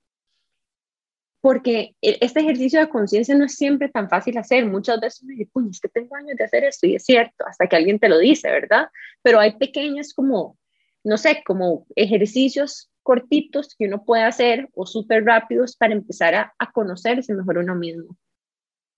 Porque 1.40 1.96
e, 2.02 2.18
este 2.22 2.42
ejercicio 2.42 2.80
de 2.80 2.90
conciencia 2.90 3.36
no 3.36 3.46
es 3.46 3.56
siempre 3.56 3.90
tan 3.90 4.10
fácil 4.10 4.38
hacer. 4.38 4.66
Muchas 4.66 5.00
veces 5.00 5.24
me 5.24 5.36
dicen, 5.36 5.70
es 5.70 5.80
que 5.80 5.88
tengo 5.90 6.16
años 6.16 6.36
de 6.38 6.44
hacer 6.44 6.66
esto 6.66 6.86
y 6.86 6.96
es 6.96 7.04
cierto, 7.06 7.46
hasta 7.48 7.68
que 7.68 7.76
alguien 7.78 8.00
te 8.00 8.10
lo 8.10 8.18
dice, 8.18 8.52
¿verdad? 8.52 8.88
Pero 9.22 9.40
hay 9.40 9.58
pequeños 9.58 10.14
como, 10.14 10.58
no 11.04 11.18
sé, 11.18 11.44
como 11.46 11.88
ejercicios 11.96 12.92
cortitos 13.04 13.76
que 13.76 13.86
uno 13.86 14.04
puede 14.04 14.24
hacer 14.24 14.70
o 14.74 14.86
súper 14.86 15.24
rápidos 15.24 15.76
para 15.76 15.94
empezar 15.94 16.36
a, 16.36 16.54
a 16.60 16.72
conocerse 16.72 17.34
mejor 17.34 17.58
uno 17.58 17.74
mismo. 17.74 18.18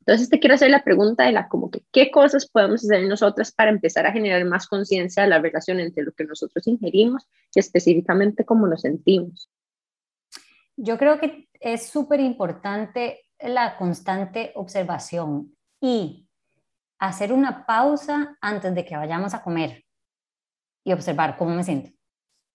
Entonces 0.05 0.29
te 0.29 0.37
quiero 0.41 0.55
hacer 0.55 0.69
la 0.69 0.83
pregunta 0.83 1.23
de 1.23 1.31
la 1.31 1.47
como 1.47 1.71
que 1.71 1.81
qué 1.93 2.11
cosas 2.11 2.45
podemos 2.45 2.83
hacer 2.83 3.07
nosotras 3.07 3.53
para 3.53 3.71
empezar 3.71 4.05
a 4.05 4.11
generar 4.11 4.43
más 4.43 4.67
conciencia 4.67 5.23
de 5.23 5.29
la 5.29 5.39
relación 5.39 5.79
entre 5.79 6.03
lo 6.03 6.11
que 6.11 6.25
nosotros 6.25 6.67
ingerimos 6.67 7.25
y 7.55 7.59
específicamente 7.59 8.43
cómo 8.43 8.67
nos 8.67 8.81
sentimos. 8.81 9.49
Yo 10.75 10.97
creo 10.97 11.21
que 11.21 11.47
es 11.57 11.87
súper 11.87 12.19
importante 12.19 13.21
la 13.39 13.77
constante 13.77 14.51
observación 14.55 15.55
y 15.79 16.27
hacer 16.99 17.31
una 17.31 17.65
pausa 17.65 18.37
antes 18.41 18.75
de 18.75 18.83
que 18.83 18.97
vayamos 18.97 19.33
a 19.33 19.41
comer 19.41 19.85
y 20.83 20.91
observar 20.91 21.37
cómo 21.37 21.55
me 21.55 21.63
siento. 21.63 21.91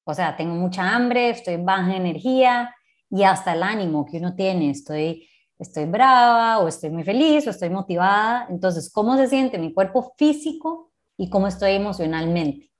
O 0.04 0.12
sea, 0.12 0.37
tengo 0.37 0.54
mucha 0.54 0.94
hambre, 0.94 1.30
estoy 1.30 1.56
baja 1.56 1.96
en 1.96 2.02
energía 2.02 2.74
y 3.08 3.22
hasta 3.22 3.54
el 3.54 3.62
ánimo 3.62 4.04
que 4.04 4.18
uno 4.18 4.34
tiene, 4.34 4.68
estoy 4.68 5.26
estoy 5.59 5.87
brava 5.87 6.59
o 6.59 6.68
estoy 6.68 6.90
muy 6.90 7.05
feliz 7.05 7.47
o 7.47 7.51
estoy 7.51 7.71
motivada. 7.71 8.47
Entonces, 8.51 8.90
¿cómo 8.92 9.16
se 9.16 9.27
siente 9.27 9.59
mi 9.59 9.73
cuerpo 9.73 10.14
físico 10.16 10.92
y 11.16 11.29
cómo 11.29 11.47
estoy 11.47 11.73
emocionalmente 11.73 12.71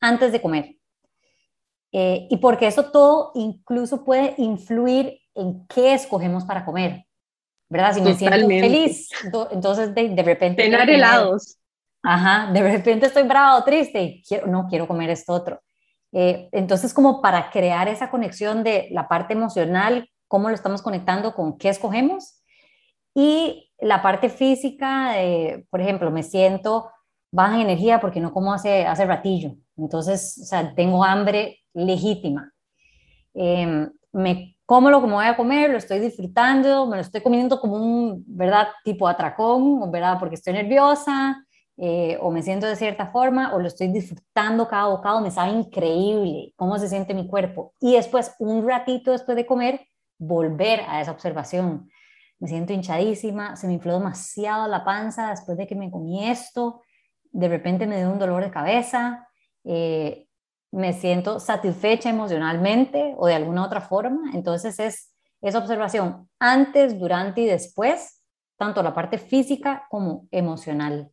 antes 0.00 0.32
de 0.32 0.40
comer? 0.40 0.76
Eh, 1.92 2.28
y 2.30 2.36
porque 2.36 2.66
eso 2.68 2.90
todo 2.90 3.32
incluso 3.34 4.04
puede 4.04 4.34
influir 4.38 5.18
en 5.34 5.66
qué 5.66 5.94
escogemos 5.94 6.44
para 6.44 6.64
comer, 6.64 7.04
¿verdad? 7.68 7.94
Si 7.94 8.00
me 8.00 8.14
siento 8.14 8.46
feliz, 8.46 9.08
entonces 9.50 9.94
de, 9.94 10.08
de 10.10 10.22
repente... 10.22 10.62
Tener 10.62 10.88
helados. 10.88 11.56
Ajá, 12.02 12.50
de 12.52 12.62
repente 12.62 13.06
estoy 13.06 13.24
brava 13.24 13.58
o 13.58 13.64
triste, 13.64 14.22
quiero, 14.26 14.46
no 14.46 14.66
quiero 14.68 14.86
comer 14.86 15.10
esto 15.10 15.32
otro. 15.32 15.60
Eh, 16.12 16.48
entonces, 16.52 16.94
como 16.94 17.20
para 17.20 17.50
crear 17.50 17.88
esa 17.88 18.10
conexión 18.10 18.64
de 18.64 18.88
la 18.90 19.06
parte 19.06 19.34
emocional 19.34 20.09
cómo 20.30 20.48
lo 20.48 20.54
estamos 20.54 20.80
conectando 20.80 21.34
con 21.34 21.58
qué 21.58 21.70
escogemos. 21.70 22.40
Y 23.14 23.72
la 23.80 24.00
parte 24.00 24.28
física, 24.28 25.16
por 25.70 25.80
ejemplo, 25.80 26.12
me 26.12 26.22
siento 26.22 26.88
baja 27.32 27.56
en 27.56 27.62
energía 27.62 28.00
porque 28.00 28.20
no 28.20 28.32
como 28.32 28.54
hace, 28.54 28.86
hace 28.86 29.04
ratillo. 29.06 29.56
Entonces, 29.76 30.38
o 30.40 30.44
sea, 30.44 30.72
tengo 30.74 31.02
hambre 31.02 31.58
legítima. 31.74 32.52
Em, 33.34 33.90
me 34.12 34.56
como 34.70 34.88
lo 34.88 35.00
como 35.00 35.16
voy 35.16 35.26
a 35.26 35.36
comer, 35.36 35.68
lo 35.68 35.78
estoy 35.78 35.98
disfrutando, 35.98 36.86
me 36.86 36.94
lo 36.94 37.02
estoy 37.02 37.22
comiendo 37.22 37.60
como 37.60 37.74
un, 37.74 38.22
¿verdad? 38.28 38.68
Tipo 38.84 39.08
atracón, 39.08 39.90
¿verdad? 39.90 40.16
Porque 40.20 40.36
estoy 40.36 40.52
nerviosa 40.52 41.44
eh, 41.76 42.16
o 42.20 42.30
me 42.30 42.40
siento 42.40 42.68
de 42.68 42.76
cierta 42.76 43.06
forma 43.08 43.52
o 43.52 43.58
lo 43.58 43.66
estoy 43.66 43.88
disfrutando 43.88 44.68
cada 44.68 44.86
bocado, 44.86 45.20
me 45.22 45.32
sabe 45.32 45.52
increíble 45.52 46.52
cómo 46.54 46.78
se 46.78 46.88
siente 46.88 47.14
mi 47.14 47.26
cuerpo. 47.26 47.74
Y 47.80 47.94
después, 47.94 48.32
un 48.38 48.64
ratito 48.64 49.10
después 49.10 49.34
de 49.34 49.44
comer, 49.46 49.80
volver 50.20 50.82
a 50.86 51.00
esa 51.00 51.10
observación. 51.10 51.90
Me 52.38 52.46
siento 52.46 52.72
hinchadísima, 52.72 53.56
se 53.56 53.66
me 53.66 53.72
infló 53.72 53.94
demasiado 53.94 54.68
la 54.68 54.84
panza 54.84 55.30
después 55.30 55.58
de 55.58 55.66
que 55.66 55.74
me 55.74 55.90
comí 55.90 56.28
esto, 56.28 56.82
de 57.32 57.48
repente 57.48 57.86
me 57.86 57.96
dio 57.96 58.10
un 58.10 58.18
dolor 58.18 58.44
de 58.44 58.50
cabeza, 58.50 59.28
eh, 59.64 60.26
me 60.72 60.92
siento 60.92 61.40
satisfecha 61.40 62.10
emocionalmente 62.10 63.14
o 63.16 63.26
de 63.26 63.34
alguna 63.34 63.64
otra 63.64 63.80
forma. 63.80 64.30
Entonces 64.34 64.78
es 64.78 65.12
esa 65.40 65.58
observación 65.58 66.28
antes, 66.38 66.98
durante 66.98 67.40
y 67.40 67.46
después, 67.46 68.22
tanto 68.56 68.82
la 68.82 68.94
parte 68.94 69.18
física 69.18 69.86
como 69.90 70.28
emocional. 70.30 71.10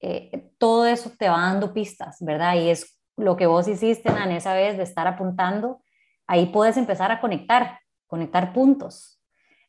Eh, 0.00 0.52
todo 0.58 0.86
eso 0.86 1.12
te 1.18 1.28
va 1.28 1.40
dando 1.40 1.72
pistas, 1.72 2.18
¿verdad? 2.20 2.54
Y 2.54 2.70
es 2.70 2.98
lo 3.16 3.36
que 3.36 3.46
vos 3.46 3.68
hiciste, 3.68 4.08
en 4.10 4.32
esa 4.32 4.54
vez 4.54 4.76
de 4.76 4.82
estar 4.84 5.06
apuntando. 5.06 5.82
Ahí 6.26 6.46
puedes 6.46 6.76
empezar 6.76 7.10
a 7.10 7.20
conectar 7.20 7.78
conectar 8.12 8.52
puntos. 8.52 9.18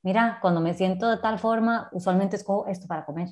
Mira, 0.01 0.39
cuando 0.41 0.59
me 0.59 0.73
siento 0.73 1.09
de 1.09 1.15
tal 1.15 1.39
forma, 1.39 1.87
usualmente 1.93 2.35
escojo 2.35 2.67
esto 2.67 2.87
para 2.87 3.05
comer. 3.05 3.29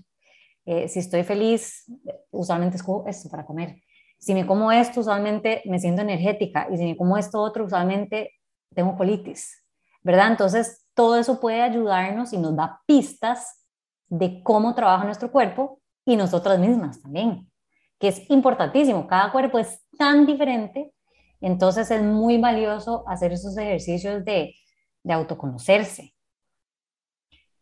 Eh, 0.65 0.87
si 0.87 0.99
estoy 0.99 1.23
feliz, 1.23 1.83
usualmente 2.31 2.77
escojo 2.77 3.05
esto 3.07 3.29
para 3.29 3.45
comer. 3.45 3.75
Si 4.17 4.33
me 4.33 4.45
como 4.45 4.71
esto, 4.71 5.01
usualmente 5.01 5.63
me 5.65 5.79
siento 5.79 6.01
energética. 6.01 6.69
Y 6.71 6.77
si 6.77 6.85
me 6.85 6.95
como 6.95 7.17
esto 7.17 7.41
otro, 7.41 7.65
usualmente 7.65 8.31
tengo 8.73 8.95
colitis. 8.95 9.65
¿Verdad? 10.01 10.29
Entonces, 10.31 10.87
todo 10.93 11.17
eso 11.17 11.41
puede 11.41 11.61
ayudarnos 11.61 12.31
y 12.31 12.37
nos 12.37 12.55
da 12.55 12.79
pistas 12.85 13.67
de 14.07 14.41
cómo 14.41 14.73
trabaja 14.75 15.03
nuestro 15.03 15.29
cuerpo 15.29 15.81
y 16.05 16.15
nosotras 16.15 16.57
mismas 16.57 17.01
también, 17.01 17.51
que 17.99 18.07
es 18.07 18.29
importantísimo. 18.29 19.07
Cada 19.07 19.29
cuerpo 19.33 19.59
es 19.59 19.81
tan 19.97 20.25
diferente, 20.25 20.93
entonces 21.41 21.91
es 21.91 22.01
muy 22.01 22.37
valioso 22.37 23.03
hacer 23.09 23.33
esos 23.33 23.57
ejercicios 23.57 24.23
de 24.23 24.55
de 25.03 25.13
autoconocerse. 25.13 26.13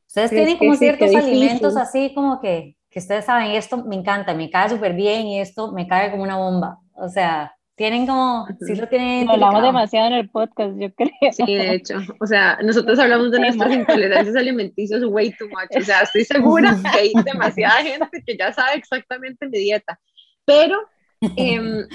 Ustedes 0.08 0.32
tienen 0.32 0.58
como 0.58 0.76
ciertos 0.76 1.14
alimentos 1.16 1.78
así 1.78 2.14
como 2.16 2.42
que, 2.42 2.76
que 2.90 3.00
ustedes 3.00 3.26
saben, 3.26 3.52
esto 3.52 3.84
me 3.86 3.96
encanta, 3.96 4.34
me 4.34 4.50
cae 4.50 4.70
súper 4.70 4.94
bien 4.94 5.28
y 5.28 5.40
esto 5.40 5.72
me 5.72 5.88
cae 5.88 6.10
como 6.10 6.24
una 6.24 6.38
bomba. 6.38 6.80
O 6.94 7.08
sea, 7.08 7.54
tienen 7.80 8.06
como, 8.08 8.46
sí 8.60 8.76
lo 8.76 8.88
tienen. 8.88 9.30
hablamos 9.30 9.64
demasiado 9.64 10.08
en 10.08 10.14
el 10.14 10.30
podcast, 10.30 10.76
yo 10.78 10.94
creo. 10.96 11.32
Sí, 11.32 11.56
de 11.56 11.76
hecho. 11.76 12.00
O 12.20 12.28
sea, 12.28 12.58
nosotros 12.62 13.00
hablamos 13.00 13.32
de 13.32 13.40
nuestras 13.40 13.72
intolerancias 13.72 14.36
alimenticias 14.36 15.02
way 15.06 15.32
too 15.32 15.48
much. 15.48 15.82
O 15.82 15.86
sea, 15.86 16.02
estoy 16.02 16.26
segura 16.26 16.76
que 16.82 17.00
hay 17.00 17.14
demasiada 17.24 17.84
gente 17.84 18.22
que 18.26 18.36
ya 18.36 18.52
sabe 18.52 18.76
exactamente 18.76 19.48
mi 19.48 19.60
dieta. 19.60 19.98
Pero 20.44 20.78
Em, 21.22 21.88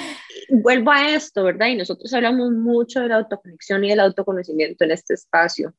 vuelvo 0.50 0.90
a 0.90 1.14
esto, 1.14 1.44
¿verdad? 1.44 1.68
Y 1.68 1.76
nosotros 1.76 2.12
hablamos 2.12 2.52
mucho 2.52 3.00
de 3.00 3.08
la 3.08 3.16
autoconexión 3.16 3.84
y 3.84 3.88
del 3.90 4.00
autoconocimiento 4.00 4.84
en 4.84 4.90
este 4.90 5.14
espacio. 5.14 5.74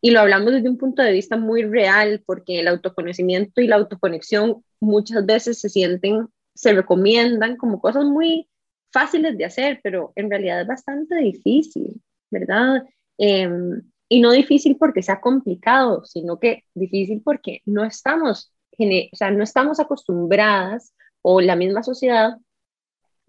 Y 0.00 0.10
lo 0.10 0.20
hablamos 0.20 0.52
desde 0.52 0.68
un 0.68 0.78
punto 0.78 1.02
de 1.02 1.12
vista 1.12 1.36
muy 1.36 1.62
real, 1.62 2.22
porque 2.26 2.60
el 2.60 2.68
autoconocimiento 2.68 3.60
y 3.60 3.66
la 3.66 3.76
autoconexión 3.76 4.64
muchas 4.80 5.24
veces 5.26 5.60
se 5.60 5.68
sienten, 5.68 6.26
se 6.54 6.72
recomiendan 6.72 7.56
como 7.56 7.80
cosas 7.80 8.04
muy 8.04 8.48
fáciles 8.92 9.36
de 9.36 9.44
hacer, 9.44 9.80
pero 9.82 10.12
en 10.16 10.30
realidad 10.30 10.62
es 10.62 10.66
bastante 10.66 11.16
difícil, 11.16 12.00
¿verdad? 12.30 12.82
Em, 13.18 13.82
y 14.08 14.20
no 14.20 14.32
difícil 14.32 14.76
porque 14.76 15.02
sea 15.02 15.20
complicado, 15.20 16.04
sino 16.04 16.38
que 16.40 16.64
difícil 16.74 17.22
porque 17.22 17.60
no 17.66 17.84
estamos, 17.84 18.52
o 18.78 19.16
sea, 19.16 19.30
no 19.30 19.44
estamos 19.44 19.78
acostumbradas 19.78 20.94
o 21.22 21.40
la 21.40 21.54
misma 21.56 21.82
sociedad 21.82 22.38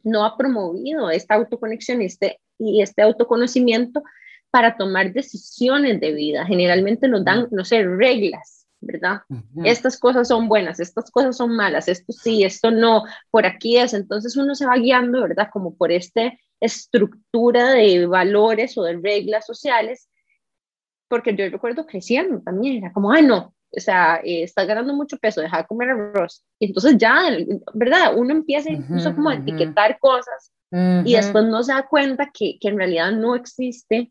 no 0.04 0.26
ha 0.26 0.38
promovido 0.38 1.10
esta 1.10 1.36
autoconexión 1.36 2.02
este, 2.02 2.40
y 2.58 2.82
este 2.82 3.02
autoconocimiento 3.02 4.04
para 4.52 4.78
tomar 4.78 5.14
decisiones 5.14 6.00
de 6.00 6.12
vida. 6.12 6.46
Generalmente 6.46 7.08
nos 7.08 7.24
dan, 7.24 7.48
no 7.52 7.64
sé, 7.64 7.84
reglas, 7.84 8.68
¿verdad? 8.82 9.22
Estas 9.64 9.98
cosas 9.98 10.28
son 10.28 10.48
buenas, 10.48 10.80
estas 10.80 11.10
cosas 11.10 11.38
son 11.38 11.56
malas, 11.56 11.88
esto 11.88 12.12
sí, 12.12 12.44
esto 12.44 12.70
no, 12.72 13.04
por 13.30 13.46
aquí 13.46 13.78
es. 13.78 13.94
Entonces 13.94 14.36
uno 14.36 14.54
se 14.56 14.66
va 14.66 14.76
guiando, 14.76 15.22
¿verdad? 15.22 15.50
Como 15.52 15.76
por 15.76 15.92
esta 15.92 16.34
estructura 16.60 17.72
de 17.72 18.06
valores 18.06 18.78
o 18.78 18.84
de 18.84 19.00
reglas 19.02 19.46
sociales, 19.46 20.10
porque 21.08 21.36
yo 21.36 21.50
recuerdo 21.50 21.86
creciendo 21.86 22.42
también, 22.42 22.78
era 22.78 22.94
como, 22.94 23.12
ay, 23.12 23.24
no, 23.26 23.54
o 23.76 23.80
sea, 23.80 24.22
eh, 24.24 24.44
estás 24.44 24.68
ganando 24.68 24.94
mucho 24.94 25.18
peso, 25.18 25.42
deja 25.42 25.58
de 25.58 25.68
comer 25.68 25.90
arroz. 25.90 26.44
Y 26.60 26.68
entonces 26.68 26.98
ya, 26.98 27.22
¿verdad? 27.74 28.16
Uno 28.16 28.32
empieza 28.32 28.72
incluso 28.72 29.16
como 29.16 29.30
a 29.30 29.36
etiquetar 29.36 29.98
cosas 30.00 30.52
y 31.04 31.16
después 31.16 31.44
no 31.46 31.62
se 31.64 31.74
da 31.74 31.86
cuenta 31.86 32.30
que, 32.34 32.58
que, 32.60 32.70
en 32.70 32.78
realidad 32.78 33.12
no 33.12 33.36
existe 33.36 34.10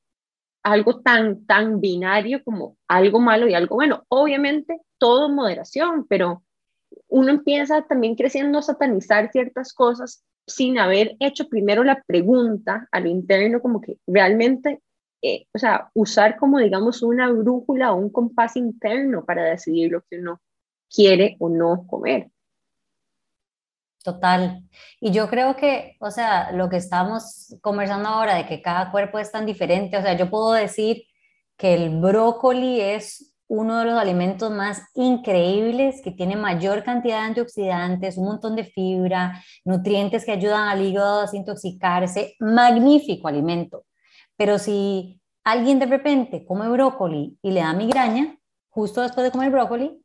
algo 0.62 1.00
tan, 1.00 1.46
tan 1.46 1.80
binario 1.80 2.44
como 2.44 2.76
algo 2.86 3.18
malo 3.18 3.48
y 3.48 3.54
algo 3.54 3.76
bueno. 3.76 4.04
Obviamente, 4.08 4.78
todo 4.98 5.28
en 5.28 5.34
moderación, 5.34 6.06
pero 6.06 6.42
uno 7.08 7.30
empieza 7.30 7.82
también 7.82 8.14
creciendo 8.14 8.58
a 8.58 8.62
satanizar 8.62 9.30
ciertas 9.32 9.72
cosas 9.72 10.22
sin 10.46 10.78
haber 10.78 11.16
hecho 11.20 11.48
primero 11.48 11.82
la 11.82 12.02
pregunta 12.06 12.88
a 12.92 13.00
lo 13.00 13.08
interno, 13.08 13.62
como 13.62 13.80
que 13.80 13.96
realmente 14.06 14.82
eh, 15.22 15.46
o 15.52 15.58
sea, 15.58 15.90
usar 15.94 16.36
como 16.38 16.58
digamos 16.58 17.02
una 17.02 17.30
brújula 17.30 17.92
o 17.92 17.96
un 17.96 18.10
compás 18.10 18.56
interno 18.56 19.24
para 19.24 19.44
decidir 19.44 19.92
lo 19.92 20.02
que 20.02 20.18
uno 20.18 20.40
quiere 20.88 21.36
o 21.38 21.48
no 21.48 21.86
comer. 21.86 22.30
Total. 24.02 24.62
Y 24.98 25.12
yo 25.12 25.28
creo 25.28 25.56
que, 25.56 25.96
o 26.00 26.10
sea, 26.10 26.52
lo 26.52 26.70
que 26.70 26.78
estamos 26.78 27.54
conversando 27.60 28.08
ahora 28.08 28.34
de 28.34 28.46
que 28.46 28.62
cada 28.62 28.90
cuerpo 28.90 29.18
es 29.18 29.30
tan 29.30 29.44
diferente, 29.44 29.98
o 29.98 30.02
sea, 30.02 30.16
yo 30.16 30.30
puedo 30.30 30.52
decir 30.52 31.04
que 31.58 31.74
el 31.74 32.00
brócoli 32.00 32.80
es 32.80 33.34
uno 33.46 33.80
de 33.80 33.84
los 33.86 33.98
alimentos 33.98 34.50
más 34.50 34.80
increíbles, 34.94 36.00
que 36.02 36.12
tiene 36.12 36.36
mayor 36.36 36.84
cantidad 36.84 37.18
de 37.18 37.26
antioxidantes, 37.26 38.16
un 38.16 38.26
montón 38.26 38.56
de 38.56 38.64
fibra, 38.64 39.42
nutrientes 39.64 40.24
que 40.24 40.32
ayudan 40.32 40.68
al 40.68 40.82
hígado 40.82 41.18
a 41.18 41.22
desintoxicarse, 41.22 42.36
magnífico 42.38 43.28
alimento. 43.28 43.84
Pero 44.40 44.58
si 44.58 45.20
alguien 45.44 45.78
de 45.78 45.84
repente 45.84 46.46
come 46.46 46.66
brócoli 46.70 47.38
y 47.42 47.50
le 47.50 47.60
da 47.60 47.74
migraña, 47.74 48.38
justo 48.70 49.02
después 49.02 49.22
de 49.22 49.30
comer 49.30 49.50
brócoli, 49.50 50.02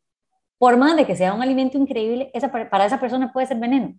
por 0.57 0.75
más 0.75 0.97
de 0.97 1.05
que 1.05 1.15
sea 1.15 1.33
un 1.33 1.41
alimento 1.41 1.77
increíble, 1.77 2.33
para 2.69 2.85
esa 2.85 2.99
persona 2.99 3.31
puede 3.31 3.47
ser 3.47 3.59
veneno, 3.59 3.97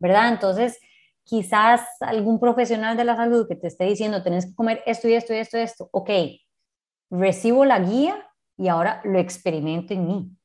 ¿verdad? 0.00 0.30
Entonces, 0.30 0.80
quizás 1.22 1.82
algún 2.00 2.40
profesional 2.40 2.96
de 2.96 3.04
la 3.04 3.14
salud 3.14 3.46
que 3.46 3.54
te 3.54 3.68
esté 3.68 3.84
diciendo, 3.84 4.24
tenés 4.24 4.44
que 4.44 4.56
comer 4.56 4.82
esto 4.86 5.06
y 5.06 5.12
esto 5.12 5.32
y 5.32 5.36
esto 5.36 5.56
y 5.56 5.60
esto, 5.60 5.88
ok, 5.92 6.10
recibo 7.08 7.64
la 7.64 7.78
guía 7.78 8.16
y 8.56 8.66
ahora 8.66 9.00
lo 9.04 9.20
experimento 9.20 9.94
en 9.94 10.04
mí, 10.04 10.36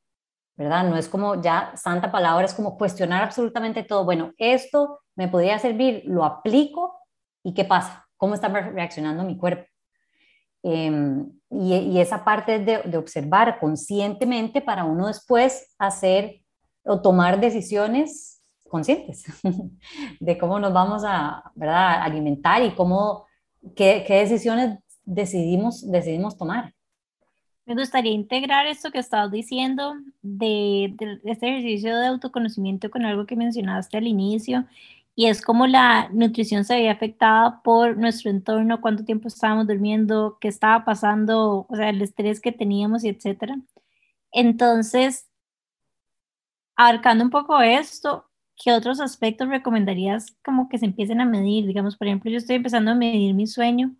¿verdad? 0.56 0.84
No 0.84 0.97
es 0.97 1.10
como 1.10 1.41
ya 1.41 1.75
santa 1.75 2.12
palabra, 2.12 2.45
es 2.45 2.53
como 2.53 2.77
cuestionar 2.77 3.23
absolutamente 3.23 3.82
todo. 3.82 4.06
Bueno, 4.06 4.34
esto 4.38 4.99
me 5.15 5.29
podría 5.29 5.58
servir, 5.58 6.03
lo 6.06 6.23
aplico 6.25 6.99
y 7.43 7.56
¿qué 7.56 7.65
pasa? 7.65 8.03
¿Cómo 8.23 8.36
está 8.36 8.47
reaccionando 8.47 9.25
mi 9.25 9.36
cuerpo? 9.36 9.65
Em, 10.63 11.29
y, 11.49 11.99
esa 11.99 12.23
parte 12.23 12.57
de, 12.57 12.77
de, 12.83 12.97
observar 12.97 13.59
conscientemente 13.59 14.62
para 14.62 14.86
uno 14.86 15.07
después 15.07 15.75
hacer 15.77 16.39
o 16.86 17.01
tomar 17.01 17.41
decisiones 17.41 18.41
conscientes 18.69 19.25
de 20.21 20.38
cómo 20.38 20.57
nos 20.57 20.71
vamos 20.71 21.03
a 21.05 21.51
¿verdad? 21.53 22.01
alimentar 22.01 22.63
y 22.63 22.71
cómo, 22.75 23.25
qué, 23.75 24.05
qué, 24.07 24.19
decisiones 24.19 24.79
decidimos, 25.03 25.91
decidimos 25.91 26.38
tomar. 26.38 26.73
Me 27.65 27.75
gustaría 27.75 28.13
integrar 28.13 28.67
esto 28.67 28.89
que 28.89 28.99
estabas 28.99 29.31
diciendo 29.31 29.95
de, 30.21 30.95
de 30.97 31.19
este 31.25 31.49
ejercicio 31.49 31.97
de 31.97 32.07
autoconocimiento 32.07 32.89
con 32.89 33.03
algo 33.03 33.25
que 33.25 33.36
mencionaste 33.36 33.97
al 33.97 34.07
inicio 34.07 34.65
y 35.15 35.28
es 35.28 35.41
como 35.41 35.67
la 35.67 36.10
nutrición 36.10 36.65
se 36.65 36.76
veía 36.76 36.91
afectada 36.91 37.62
por 37.63 37.97
nuestro 37.97 38.32
entorno, 38.32 38.82
cuánto 38.82 39.06
tiempo 39.06 39.28
estábamos 39.28 39.67
durmiendo, 39.67 40.38
qué 40.41 40.47
estaba 40.47 40.86
pasando, 40.86 41.67
o 41.69 41.76
sea, 41.76 41.89
el 41.89 42.02
estrés 42.02 42.41
que 42.41 42.52
teníamos 42.52 43.04
y 43.04 43.10
etcétera. 43.10 43.58
Entonces, 44.32 45.28
abarcando 46.76 47.23
un 47.23 47.30
poco 47.30 47.62
esto, 47.62 48.26
¿qué 48.56 48.73
otros 48.73 48.99
aspectos 48.99 49.47
recomendarías 49.49 50.36
como 50.43 50.69
que 50.69 50.80
se 50.80 50.86
empiecen 50.86 51.21
a 51.21 51.26
medir? 51.26 51.67
Digamos, 51.67 51.95
por 51.97 52.08
ejemplo, 52.08 52.32
yo 52.32 52.38
estoy 52.38 52.56
empezando 52.58 52.91
a 52.91 52.95
medir 52.95 53.34
mi 53.36 53.47
sueño 53.47 53.95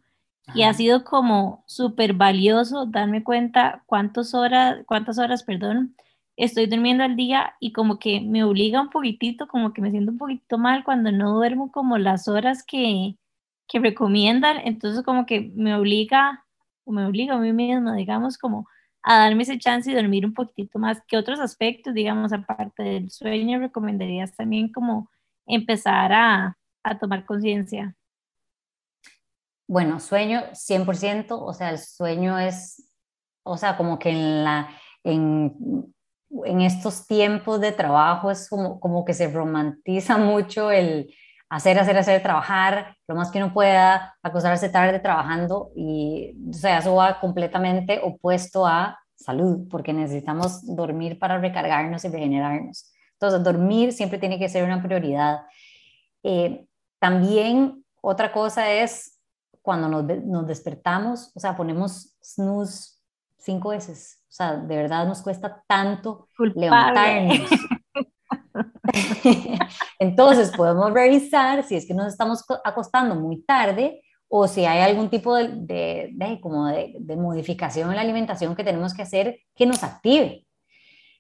y 0.56 0.64
ha 0.64 0.74
sido 0.74 1.04
como 1.04 1.64
súper 1.68 2.14
valioso 2.14 2.86
darme 2.86 3.24
cuenta 3.24 3.84
cuántas 3.86 4.34
horas, 4.34 4.78
cuántas 4.88 5.18
horas, 5.20 5.44
perdón, 5.44 5.96
estoy 6.36 6.66
durmiendo 6.68 7.04
al 7.04 7.16
día 7.16 7.56
y 7.60 7.74
como 7.74 8.00
que 8.00 8.22
me 8.22 8.44
obliga 8.44 8.82
un 8.82 8.90
poquitito, 8.90 9.48
como 9.48 9.74
que 9.74 9.82
me 9.82 9.92
siento 9.92 10.12
un 10.12 10.18
poquito 10.18 10.58
mal 10.58 10.84
cuando 10.84 11.12
no 11.12 11.34
duermo 11.34 11.72
como 11.72 11.98
las 11.98 12.28
horas 12.28 12.64
que, 12.66 13.18
que 13.68 13.80
recomiendan, 13.80 14.58
entonces 14.66 15.04
como 15.04 15.26
que 15.26 15.52
me 15.56 15.76
obliga, 15.76 16.46
o 16.86 16.92
me 16.92 17.06
obliga 17.06 17.36
a 17.36 17.40
mí 17.40 17.54
misma, 17.54 17.96
digamos, 17.96 18.38
como 18.38 18.68
a 19.04 19.20
darme 19.20 19.44
ese 19.44 19.60
chance 19.60 19.92
y 19.92 19.94
dormir 19.94 20.26
un 20.26 20.34
poquitito 20.34 20.80
más. 20.80 21.02
¿Qué 21.08 21.18
otros 21.18 21.40
aspectos, 21.40 21.94
digamos, 21.94 22.34
aparte 22.34 22.84
del 22.84 23.12
sueño, 23.12 23.60
recomendarías 23.60 24.36
también 24.36 24.72
como 24.72 25.10
empezar 25.46 26.14
a, 26.14 26.58
a 26.84 26.98
tomar 26.98 27.26
conciencia? 27.26 27.96
Bueno, 29.68 30.00
sueño 30.00 30.42
100%, 30.54 31.28
o 31.32 31.54
sea, 31.54 31.70
el 31.72 31.80
sueño 31.80 32.38
es, 32.40 32.90
o 33.44 33.58
sea, 33.58 33.78
como 33.78 33.98
que 34.00 34.10
en 34.10 34.44
la, 34.44 34.70
en 36.46 36.62
estos 36.62 37.08
tiempos 37.08 37.62
de 37.62 37.72
trabajo 37.72 38.32
es 38.32 38.50
como, 38.50 38.80
como 38.80 39.06
que 39.06 39.14
se 39.14 39.28
romantiza 39.28 40.18
mucho 40.18 40.72
el 40.72 41.14
hacer, 41.50 41.78
hacer, 41.78 41.98
hacer, 41.98 42.24
trabajar, 42.24 42.98
lo 43.08 43.16
más 43.16 43.30
que 43.30 43.38
uno 43.38 43.54
pueda, 43.54 44.16
acostarse 44.24 44.70
tarde 44.70 45.00
trabajando 45.00 45.72
y, 45.76 46.36
o 46.50 46.54
sea, 46.54 46.80
eso 46.80 46.96
va 46.96 47.20
completamente 47.20 48.00
opuesto 48.04 48.66
a 48.66 48.98
salud, 49.16 49.68
porque 49.70 49.94
necesitamos 49.94 50.66
dormir 50.66 51.20
para 51.20 51.38
recargarnos 51.38 52.04
y 52.06 52.10
regenerarnos. 52.10 52.92
Entonces, 53.14 53.44
dormir 53.44 53.94
siempre 53.94 54.18
tiene 54.18 54.40
que 54.40 54.50
ser 54.50 54.64
una 54.64 54.82
prioridad. 54.82 55.42
Eh, 56.24 56.66
también 57.00 57.86
otra 58.02 58.32
cosa 58.32 58.72
es 58.72 59.20
cuando 59.62 59.88
nos, 59.88 60.06
nos 60.26 60.48
despertamos, 60.48 61.32
o 61.36 61.40
sea, 61.40 61.56
ponemos 61.56 62.18
snooze 62.24 62.98
cinco 63.44 63.70
veces 63.70 64.24
o 64.34 64.36
sea, 64.36 64.56
de 64.56 64.76
verdad 64.76 65.06
nos 65.06 65.22
cuesta 65.22 65.64
tanto 65.68 66.28
levantarnos. 66.56 67.52
Entonces 70.00 70.50
podemos 70.58 70.92
revisar 70.92 71.62
si 71.62 71.76
es 71.76 71.86
que 71.86 71.94
nos 71.94 72.08
estamos 72.08 72.44
acostando 72.64 73.14
muy 73.14 73.44
tarde 73.44 74.02
o 74.28 74.48
si 74.48 74.66
hay 74.66 74.82
algún 74.82 75.12
tipo 75.12 75.36
de, 75.36 76.10
de, 76.12 76.42
como 76.42 76.66
de, 76.66 77.16
modificación 77.16 77.92
en 77.92 77.98
la 77.98 78.02
alimentación 78.02 78.56
que 78.56 78.64
tenemos 78.64 78.92
que 78.96 79.04
hacer 79.04 79.38
que 79.54 79.68
nos 79.68 79.84
active. 79.84 80.48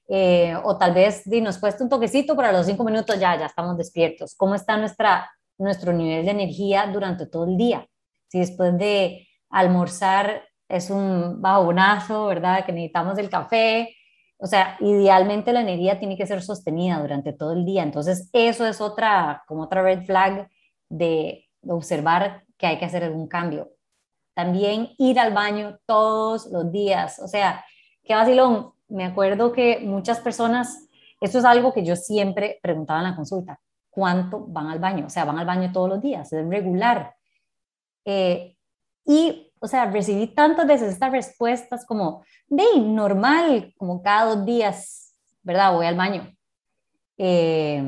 Eh, 0.10 0.56
o 0.64 0.76
tal 0.76 0.96
vez 0.96 1.28
nos 1.28 1.60
cuesta 1.60 1.84
un 1.84 1.92
toquecito, 1.92 2.36
pero 2.36 2.48
a 2.48 2.52
los 2.52 2.66
cinco 2.66 2.84
minutos 2.84 3.20
ya, 3.20 3.38
ya 3.38 3.46
estamos 3.46 3.78
despiertos. 3.78 4.34
¿Cómo 4.36 4.56
está 4.56 4.76
nuestra, 4.76 5.30
nuestro 5.60 5.94
nivel 5.94 6.26
de 6.26 6.32
energía 6.32 6.90
durante 6.92 7.28
todo 7.28 7.46
el 7.46 7.58
día? 7.58 7.86
Si 8.28 8.40
después 8.40 8.76
de 8.76 9.28
almorzar 9.52 10.42
es 10.74 10.90
un 10.90 11.40
bajonazo, 11.40 12.26
¿verdad? 12.26 12.66
Que 12.66 12.72
necesitamos 12.72 13.20
el 13.20 13.30
café. 13.30 13.96
O 14.38 14.48
sea, 14.48 14.76
idealmente 14.80 15.54
la 15.54 15.62
energía 15.62 16.00
tiene 16.00 16.18
que 16.18 16.26
ser 16.26 16.42
sostenida 16.42 17.00
durante 17.00 17.32
todo 17.32 17.54
el 17.54 17.64
día. 17.64 17.84
Entonces, 17.84 18.30
eso 18.34 18.66
es 18.66 18.82
otra, 18.82 19.44
como 19.48 19.64
otra 19.64 19.84
red 19.84 20.04
flag 20.04 20.50
de, 20.90 21.48
observar 21.66 22.44
que 22.58 22.66
hay 22.66 22.80
que 22.80 22.86
hacer 22.86 23.04
algún 23.04 23.28
cambio. 23.28 23.70
También 24.34 24.90
ir 24.98 25.20
al 25.20 25.32
baño 25.32 25.80
todos 25.86 26.48
los 26.48 26.72
días. 26.72 27.20
O 27.20 27.28
sea, 27.28 27.64
qué 28.04 28.16
vacilón. 28.16 28.74
Me 28.88 29.06
acuerdo 29.06 29.54
que 29.54 29.80
muchas 29.80 30.20
personas, 30.22 30.90
esto 31.22 31.38
es 31.38 31.46
algo 31.46 31.72
que 31.72 31.86
yo 31.86 31.96
siempre 31.96 32.60
preguntaba 32.64 33.00
en 33.00 33.12
la 33.12 33.16
consulta, 33.16 33.62
¿cuánto 33.92 34.44
van 34.48 34.68
al 34.68 34.80
baño? 34.80 35.06
O 35.06 35.10
sea, 35.10 35.24
van 35.24 35.38
al 35.38 35.46
baño 35.46 35.72
todos 35.72 35.88
los 35.88 36.02
días, 36.02 36.34
es 36.34 36.46
regular. 36.48 37.16
Eh, 38.06 38.58
y 39.06 39.53
o 39.64 39.68
sea, 39.68 39.86
recibí 39.86 40.28
tantas 40.28 40.68
veces 40.68 40.92
estas 40.92 41.10
respuestas 41.10 41.86
como, 41.86 42.26
de 42.48 42.66
normal, 42.82 43.74
como 43.78 44.04
cada 44.04 44.36
dos 44.36 44.46
días, 44.46 45.16
¿verdad? 45.42 45.72
Voy 45.72 45.86
al 45.86 45.96
baño 45.96 46.36
eh, 47.18 47.82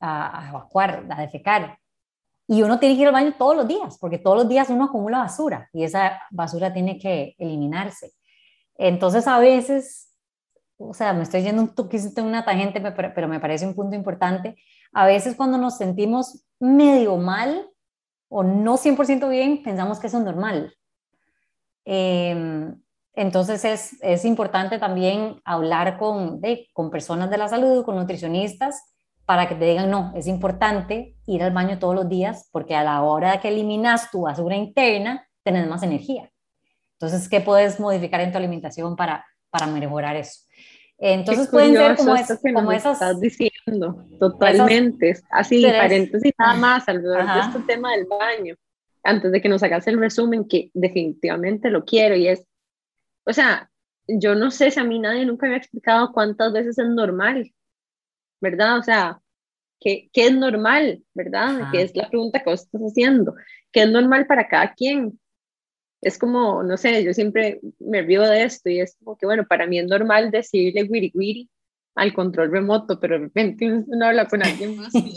a, 0.00 0.46
evacuar, 0.48 1.06
a 1.08 1.20
defecar. 1.20 1.78
Y 2.48 2.62
uno 2.62 2.80
tiene 2.80 2.96
que 2.96 3.02
ir 3.02 3.06
al 3.06 3.12
baño 3.12 3.32
todos 3.38 3.54
los 3.54 3.68
días, 3.68 3.96
porque 4.00 4.18
todos 4.18 4.38
los 4.38 4.48
días 4.48 4.70
uno 4.70 4.86
acumula 4.86 5.18
basura 5.18 5.68
y 5.72 5.84
esa 5.84 6.20
basura 6.32 6.72
tiene 6.72 6.98
que 6.98 7.36
eliminarse. 7.38 8.14
Entonces, 8.74 9.28
a 9.28 9.38
veces, 9.38 10.12
o 10.78 10.94
sea, 10.94 11.12
me 11.12 11.22
estoy 11.22 11.42
yendo 11.42 11.62
un 11.62 11.76
toquecito 11.76 12.22
en 12.22 12.26
una 12.26 12.44
tangente, 12.44 12.80
pero 12.80 13.28
me 13.28 13.38
parece 13.38 13.68
un 13.68 13.76
punto 13.76 13.94
importante. 13.94 14.56
A 14.92 15.06
veces 15.06 15.36
cuando 15.36 15.58
nos 15.58 15.76
sentimos 15.76 16.44
medio 16.58 17.18
mal 17.18 17.70
o 18.28 18.42
no 18.42 18.76
100% 18.76 19.28
bien, 19.28 19.62
pensamos 19.62 20.00
que 20.00 20.08
eso 20.08 20.18
es 20.18 20.24
normal. 20.24 20.74
Em, 21.90 22.78
entonces 23.14 23.64
es, 23.64 23.96
es, 24.02 24.26
importante 24.26 24.78
también 24.78 25.40
hablar 25.42 25.96
con, 25.96 26.38
con 26.74 26.90
personas 26.90 27.30
de 27.30 27.38
la 27.38 27.48
salud, 27.48 27.82
con 27.82 27.96
nutricionistas, 27.96 28.94
para 29.24 29.48
que 29.48 29.54
te 29.54 29.64
digan, 29.64 29.90
no, 29.90 30.12
es 30.14 30.26
importante 30.26 31.16
ir 31.24 31.42
al 31.42 31.52
baño 31.54 31.78
todos 31.78 31.94
los 31.94 32.06
días 32.06 32.50
porque 32.52 32.76
a 32.76 32.84
la 32.84 33.00
hora 33.00 33.40
que 33.40 33.48
eliminas 33.48 34.10
tu 34.10 34.22
basura 34.22 34.54
interna, 34.54 35.26
tenés 35.42 35.66
más 35.66 35.82
energía. 35.82 36.30
Entonces, 37.00 37.26
¿qué 37.26 37.40
puedes 37.40 37.80
modificar 37.80 38.20
en 38.20 38.32
tu 38.32 38.38
alimentación 38.38 38.94
para, 38.94 39.24
para 39.48 39.66
mejorar 39.66 40.16
eso? 40.16 40.42
Entonces 40.98 41.48
pueden 41.48 41.72
ser 41.74 41.96
como, 41.96 42.16
es, 42.16 42.38
como 42.54 42.70
esas... 42.70 43.00
Estás 43.00 43.18
diciendo, 43.18 44.04
totalmente. 44.20 45.14
así, 45.30 45.64
paréntesis 45.64 46.34
nada 46.38 46.54
más 46.54 46.86
alrededor 46.86 47.24
de 47.24 47.40
este 47.40 47.60
tema 47.60 47.92
del 47.92 48.04
baño 48.04 48.56
antes 49.02 49.32
de 49.32 49.40
que 49.40 49.48
nos 49.48 49.62
hagas 49.62 49.86
el 49.86 49.98
resumen, 49.98 50.46
que 50.46 50.70
definitivamente 50.74 51.70
lo 51.70 51.84
quiero 51.84 52.16
y 52.16 52.28
es, 52.28 52.44
o 53.24 53.32
sea, 53.32 53.70
yo 54.06 54.34
no 54.34 54.50
sé 54.50 54.70
si 54.70 54.80
a 54.80 54.84
mí 54.84 54.98
nadie 54.98 55.26
nunca 55.26 55.46
me 55.46 55.54
ha 55.54 55.58
explicado 55.58 56.12
cuántas 56.12 56.52
veces 56.52 56.78
es 56.78 56.88
normal, 56.88 57.52
¿verdad? 58.40 58.78
O 58.78 58.82
sea, 58.82 59.20
¿qué, 59.80 60.08
qué 60.12 60.26
es 60.26 60.36
normal, 60.36 61.02
verdad? 61.14 61.70
Que 61.70 61.82
es 61.82 61.94
la 61.94 62.08
pregunta 62.08 62.40
que 62.40 62.50
vos 62.50 62.62
estás 62.62 62.80
haciendo. 62.80 63.34
¿Qué 63.70 63.82
es 63.82 63.90
normal 63.90 64.26
para 64.26 64.48
cada 64.48 64.72
quien? 64.72 65.18
Es 66.00 66.16
como, 66.16 66.62
no 66.62 66.76
sé, 66.76 67.04
yo 67.04 67.12
siempre 67.12 67.60
me 67.78 68.02
río 68.02 68.22
de 68.22 68.44
esto 68.44 68.70
y 68.70 68.80
es 68.80 68.96
como 68.96 69.16
que, 69.16 69.26
bueno, 69.26 69.44
para 69.46 69.66
mí 69.66 69.78
es 69.78 69.86
normal 69.86 70.30
decirle 70.30 70.84
wiri 70.84 71.12
wiri 71.14 71.50
al 71.96 72.14
control 72.14 72.50
remoto, 72.52 73.00
pero 73.00 73.16
de 73.16 73.24
repente 73.24 73.66
uno 73.86 74.06
habla 74.06 74.26
con 74.26 74.42
alguien 74.42 74.76
más 74.76 74.94
y, 74.94 75.16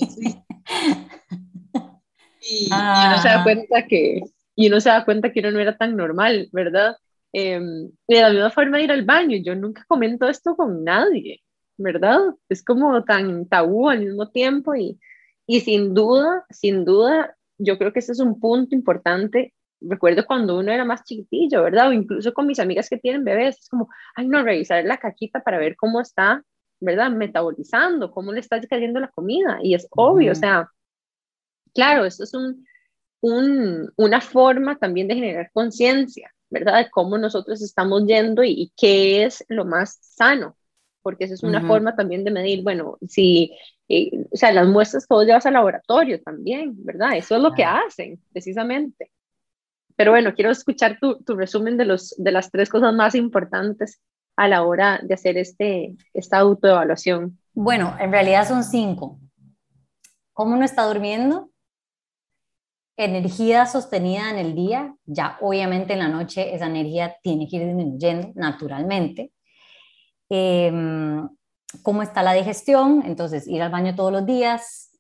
y, 2.42 2.68
uno 2.68 3.18
se 3.22 3.28
da 3.28 3.44
cuenta 3.44 3.88
que 3.88 4.22
y 4.56 4.68
uno 4.68 4.80
se 4.80 4.90
da 4.90 5.06
cuenta 5.06 5.32
que 5.32 5.40
uno 5.40 5.52
no 5.52 5.60
era 5.60 5.78
tan 5.78 5.96
normal, 5.96 6.50
¿verdad? 6.52 6.98
Em, 7.34 7.90
de 8.08 8.22
la 8.22 8.30
misma 8.30 8.50
forma 8.52 8.78
de 8.78 8.84
ir 8.84 8.92
al 8.92 9.06
baño, 9.06 9.38
yo 9.38 9.56
nunca 9.56 9.86
comento 9.88 10.28
esto 10.28 10.56
con 10.56 10.84
nadie, 10.84 11.42
¿verdad? 11.78 12.20
Es 12.50 12.64
como 12.64 13.04
tan 13.04 13.48
tabú 13.48 13.90
al 13.90 14.02
mismo 14.02 14.30
tiempo 14.30 14.76
y, 14.76 15.00
y 15.48 15.62
sin 15.62 15.94
duda, 15.94 16.46
sin 16.50 16.86
duda, 16.86 17.36
yo 17.58 17.78
creo 17.78 17.94
que 17.94 18.00
ese 18.00 18.12
es 18.12 18.20
un 18.20 18.40
punto 18.40 18.76
importante. 18.76 19.54
Recuerdo 19.80 20.26
cuando 20.26 20.60
uno 20.60 20.72
era 20.72 20.86
más 20.86 21.04
chiquitillo, 21.04 21.64
¿verdad? 21.64 21.90
O 21.90 21.94
incluso 21.94 22.34
con 22.34 22.46
mis 22.48 22.60
amigas 22.60 22.90
que 22.90 22.98
tienen 22.98 23.24
bebés, 23.24 23.60
es 23.60 23.70
como, 23.70 23.90
ay, 24.16 24.28
no, 24.28 24.44
revisar 24.44 24.84
la 24.86 24.98
caquita 24.98 25.42
para 25.42 25.58
ver 25.58 25.76
cómo 25.76 26.02
está, 26.02 26.44
¿verdad? 26.80 27.12
Metabolizando, 27.12 28.12
cómo 28.12 28.32
le 28.34 28.42
está 28.42 28.62
cayendo 28.62 29.00
la 29.00 29.10
comida. 29.10 29.60
Y 29.64 29.74
es 29.74 29.88
obvio, 29.92 30.34
o 30.34 30.36
sea, 30.36 30.70
claro, 31.74 32.06
esto 32.06 32.24
es 32.24 32.34
un, 32.34 32.66
un, 33.22 33.92
una 33.96 34.22
forma 34.22 34.78
también 34.78 35.08
de 35.08 35.16
generar 35.16 35.52
conciencia, 35.54 36.32
¿verdad? 36.50 36.78
De 36.78 36.90
cómo 36.90 37.18
nosotros 37.18 37.62
estamos 37.62 38.06
yendo 38.06 38.44
y, 38.44 38.72
qué 38.76 39.24
es 39.24 39.46
lo 39.48 39.66
más 39.66 39.98
sano, 40.02 40.58
porque 41.02 41.26
esa 41.26 41.36
es 41.36 41.44
una 41.44 41.66
forma 41.66 41.96
también 41.96 42.24
de 42.24 42.32
medir, 42.32 42.64
bueno, 42.64 42.98
si, 43.08 43.58
eh, 43.88 44.12
o 44.32 44.38
sea, 44.38 44.52
las 44.52 44.68
muestras 44.68 45.08
todos 45.08 45.26
llevas 45.26 45.46
al 45.46 45.54
laboratorio 45.54 46.22
también, 46.22 46.74
¿verdad? 46.84 47.16
Eso 47.16 47.36
es 47.36 47.42
lo 47.42 47.54
que 47.54 47.64
hacen, 47.64 48.22
precisamente. 48.32 49.12
Pero 49.96 50.12
bueno, 50.12 50.34
quiero 50.34 50.52
escuchar 50.52 50.98
tu, 51.00 51.18
tu, 51.24 51.36
resumen 51.36 51.78
de, 51.78 51.86
los, 51.86 52.16
de 52.18 52.32
las 52.32 52.50
tres 52.50 52.70
cosas 52.70 52.94
más 52.94 53.14
importantes 53.16 54.02
a 54.36 54.48
la 54.48 54.64
hora 54.64 55.00
de 55.04 55.14
hacer 55.14 55.38
este, 55.38 55.96
esta 56.14 56.40
autoevaluación. 56.40 57.38
Bueno, 57.54 57.96
en 58.00 58.12
realidad 58.12 58.48
son 58.48 58.64
cinco. 58.64 59.20
¿Cómo 60.34 60.56
no 60.56 60.64
está 60.64 60.86
durmiendo? 60.86 61.51
Energía 63.06 63.66
sostenida 63.66 64.30
en 64.30 64.38
el 64.38 64.56
día, 64.56 64.96
ya 65.06 65.38
obviamente 65.42 65.94
en 65.94 66.00
la 66.00 66.08
noche 66.08 66.54
esa 66.54 66.68
energía 66.68 67.16
tiene 67.22 67.48
que 67.48 67.58
ir 67.58 67.66
disminuyendo 67.66 68.32
naturalmente. 68.36 69.32
Em, 70.30 71.28
¿Cómo 71.84 72.02
está 72.04 72.22
la 72.24 72.34
digestión? 72.34 73.04
Entonces, 73.06 73.48
ir 73.48 73.62
al 73.62 73.72
baño 73.72 73.96
todos 73.96 74.12
los 74.12 74.26
días. 74.26 74.92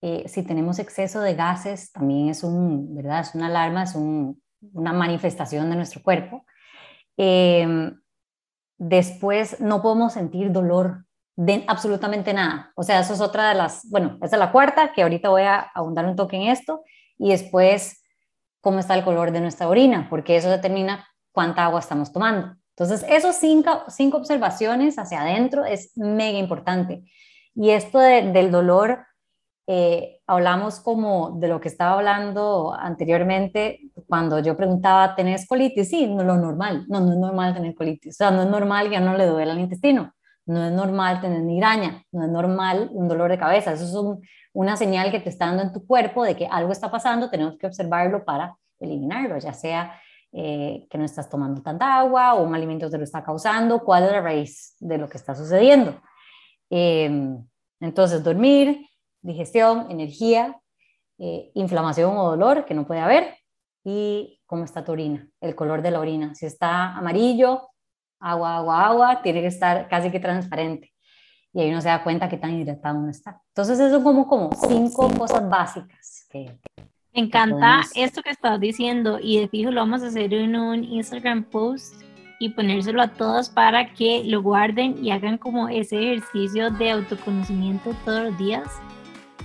Eh, 0.00 0.24
si 0.28 0.42
tenemos 0.42 0.78
exceso 0.78 1.20
de 1.20 1.34
gases, 1.34 1.90
también 1.92 2.28
es, 2.28 2.44
un, 2.44 2.94
¿verdad? 2.94 3.20
es 3.20 3.34
una 3.34 3.46
alarma, 3.46 3.84
es 3.84 3.94
una 3.94 4.92
manifestación 4.92 5.70
de 5.70 5.76
nuestro 5.76 6.02
cuerpo. 6.02 6.44
Em, 7.16 8.00
después, 8.78 9.60
no 9.60 9.82
podemos 9.82 10.12
sentir 10.12 10.52
dolor 10.52 11.04
de 11.36 11.64
absolutamente 11.66 12.32
nada. 12.32 12.72
O 12.76 12.82
sea, 12.82 13.00
eso 13.00 13.14
es 13.14 13.20
otra 13.20 13.48
de 13.48 13.56
las, 13.56 13.88
bueno, 13.90 14.18
esa 14.22 14.36
es 14.36 14.40
la 14.40 14.52
cuarta, 14.52 14.92
que 14.92 15.02
ahorita 15.02 15.28
voy 15.28 15.42
a 15.42 15.58
ahondar 15.58 16.06
un 16.06 16.16
toque 16.16 16.36
en 16.36 16.48
esto 16.48 16.82
y 17.18 17.30
después 17.30 18.02
cómo 18.60 18.78
está 18.78 18.94
el 18.94 19.04
color 19.04 19.30
de 19.30 19.40
nuestra 19.40 19.68
orina, 19.68 20.08
porque 20.08 20.36
eso 20.36 20.48
determina 20.50 21.06
cuánta 21.32 21.64
agua 21.64 21.80
estamos 21.80 22.12
tomando. 22.12 22.56
Entonces, 22.76 23.04
esos 23.08 23.36
cinco, 23.36 23.84
cinco 23.88 24.16
observaciones 24.16 24.98
hacia 24.98 25.20
adentro 25.20 25.64
es 25.64 25.96
mega 25.96 26.38
importante. 26.38 27.04
Y 27.54 27.70
esto 27.70 27.98
del 28.00 28.50
dolor, 28.50 29.06
eh, 29.66 30.20
hablamos 30.26 30.80
como 30.80 31.38
de 31.38 31.48
lo 31.48 31.60
que 31.60 31.68
estaba 31.68 31.92
hablando 31.94 32.74
anteriormente 32.74 33.80
cuando 34.08 34.40
yo 34.40 34.56
preguntaba, 34.56 35.14
¿tenés 35.14 35.46
colitis? 35.46 35.88
Sí, 35.88 36.06
no 36.06 36.24
lo 36.24 36.36
normal. 36.36 36.84
No, 36.88 37.00
no 37.00 37.12
es 37.12 37.18
normal 37.18 37.54
tener 37.54 37.74
colitis. 37.74 38.14
O 38.14 38.16
sea, 38.16 38.30
no 38.30 38.42
es 38.42 38.48
normal 38.48 38.90
que 38.90 38.98
no 38.98 39.16
le 39.16 39.26
duele 39.26 39.52
al 39.52 39.60
intestino. 39.60 40.12
No 40.46 40.66
es 40.66 40.72
normal 40.72 41.20
tener 41.20 41.42
migraña. 41.42 42.02
No 42.12 42.24
es 42.24 42.30
normal 42.30 42.88
un 42.92 43.08
dolor 43.08 43.30
de 43.30 43.38
cabeza. 43.38 43.72
Eso 43.72 43.84
es 43.84 43.94
un, 43.94 44.20
una 44.54 44.76
señal 44.76 45.10
que 45.10 45.20
te 45.20 45.28
está 45.28 45.46
dando 45.46 45.64
en 45.64 45.72
tu 45.72 45.84
cuerpo 45.84 46.24
de 46.24 46.36
que 46.36 46.46
algo 46.46 46.72
está 46.72 46.90
pasando, 46.90 47.28
tenemos 47.28 47.58
que 47.58 47.66
observarlo 47.66 48.24
para 48.24 48.56
eliminarlo, 48.78 49.36
ya 49.38 49.52
sea 49.52 50.00
eh, 50.32 50.86
que 50.88 50.96
no 50.96 51.04
estás 51.04 51.28
tomando 51.28 51.60
tanta 51.60 51.98
agua 51.98 52.34
o 52.34 52.44
un 52.44 52.54
alimento 52.54 52.88
te 52.88 52.96
lo 52.96 53.04
está 53.04 53.22
causando, 53.22 53.80
cuál 53.80 54.04
es 54.04 54.12
la 54.12 54.20
raíz 54.20 54.76
de 54.78 54.96
lo 54.96 55.08
que 55.08 55.18
está 55.18 55.34
sucediendo. 55.34 56.00
Em, 56.70 57.44
entonces, 57.80 58.22
dormir, 58.22 58.86
digestión, 59.22 59.90
energía, 59.90 60.56
eh, 61.18 61.50
inflamación 61.54 62.16
o 62.16 62.30
dolor, 62.30 62.64
que 62.64 62.74
no 62.74 62.86
puede 62.86 63.00
haber, 63.00 63.36
y 63.84 64.40
cómo 64.46 64.64
está 64.64 64.84
tu 64.84 64.92
orina, 64.92 65.28
el 65.40 65.56
color 65.56 65.82
de 65.82 65.90
la 65.90 66.00
orina. 66.00 66.34
Si 66.34 66.46
está 66.46 66.96
amarillo, 66.96 67.70
agua, 68.20 68.56
agua, 68.58 68.86
agua, 68.86 69.22
tiene 69.22 69.40
que 69.40 69.48
estar 69.48 69.88
casi 69.88 70.10
que 70.10 70.20
transparente 70.20 70.93
y 71.54 71.60
ahí 71.60 71.70
uno 71.70 71.80
se 71.80 71.88
da 71.88 72.02
cuenta 72.02 72.28
que 72.28 72.36
tan 72.36 72.52
hidratado 72.52 72.98
uno 72.98 73.10
está. 73.10 73.40
Entonces, 73.48 73.78
eso 73.78 74.02
como, 74.02 74.26
como 74.26 74.50
cinco 74.68 75.08
cosas 75.16 75.48
básicas 75.48 76.26
que... 76.30 76.50
Me 77.14 77.20
encanta 77.20 77.82
esto 77.94 78.22
que 78.22 78.30
estás 78.30 78.58
diciendo 78.58 79.20
y 79.22 79.38
de 79.38 79.46
fijo 79.46 79.70
lo 79.70 79.80
vamos 79.80 80.02
a 80.02 80.08
hacer 80.08 80.34
en 80.34 80.56
un 80.56 80.82
Instagram 80.82 81.44
post 81.44 82.02
y 82.40 82.48
ponérselo 82.48 83.00
a 83.00 83.06
todos 83.06 83.48
para 83.48 83.94
que 83.94 84.24
lo 84.24 84.42
guarden 84.42 85.02
y 85.02 85.12
hagan 85.12 85.38
como 85.38 85.68
ese 85.68 85.96
ejercicio 85.96 86.72
de 86.72 86.90
autoconocimiento 86.90 87.94
todos 88.04 88.24
los 88.24 88.38
días 88.38 88.68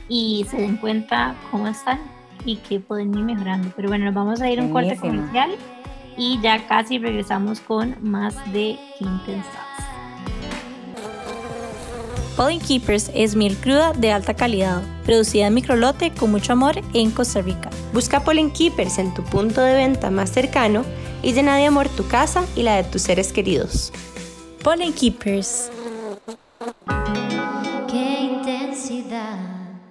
y 0.07 0.47
se 0.49 0.57
den 0.57 0.77
cuenta 0.77 1.35
cómo 1.51 1.67
están 1.67 1.99
y 2.43 2.55
qué 2.55 2.79
pueden 2.79 3.15
ir 3.15 3.23
mejorando. 3.23 3.71
Pero 3.75 3.89
bueno, 3.89 4.05
nos 4.05 4.15
vamos 4.15 4.41
a 4.41 4.49
ir 4.49 4.59
a 4.59 4.63
un 4.63 4.71
corte 4.71 4.97
comercial 4.97 5.51
y 6.17 6.41
ya 6.41 6.67
casi 6.67 6.97
regresamos 6.97 7.59
con 7.59 7.95
más 8.01 8.35
de 8.51 8.79
Quintensas. 8.97 9.68
Pollen 12.39 12.61
Keepers 12.61 13.11
es 13.13 13.35
miel 13.35 13.57
cruda 13.57 13.91
de 13.91 14.13
alta 14.13 14.33
calidad, 14.33 14.81
producida 15.03 15.47
en 15.47 15.53
microlote 15.53 16.13
con 16.13 16.31
mucho 16.31 16.53
amor 16.53 16.75
en 16.93 17.11
Costa 17.11 17.41
Rica. 17.41 17.69
Busca 17.91 18.23
Pollen 18.23 18.49
Keepers 18.49 18.97
en 18.97 19.13
tu 19.13 19.25
punto 19.25 19.59
de 19.59 19.73
venta 19.73 20.09
más 20.09 20.29
cercano 20.29 20.85
y 21.21 21.33
llena 21.33 21.57
de 21.57 21.65
amor 21.65 21.89
tu 21.89 22.07
casa 22.07 22.45
y 22.55 22.63
la 22.63 22.77
de 22.77 22.89
tus 22.89 23.01
seres 23.01 23.33
queridos. 23.33 23.91
Pollen 24.63 24.93
Keepers. 24.93 25.69
Qué 27.91 28.19
intensidad. 28.21 29.37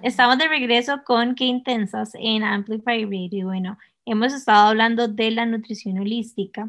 Estamos 0.01 0.39
de 0.39 0.47
regreso 0.47 1.03
con 1.05 1.35
Qué 1.35 1.45
Intensas 1.45 2.13
en 2.15 2.43
Amplify 2.43 3.03
Radio. 3.03 3.45
Bueno, 3.45 3.77
hemos 4.05 4.33
estado 4.33 4.69
hablando 4.69 5.07
de 5.07 5.29
la 5.29 5.45
nutrición 5.45 5.99
holística 5.99 6.67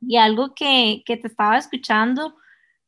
y 0.00 0.16
algo 0.16 0.54
que, 0.54 1.02
que 1.04 1.18
te 1.18 1.26
estaba 1.28 1.58
escuchando 1.58 2.34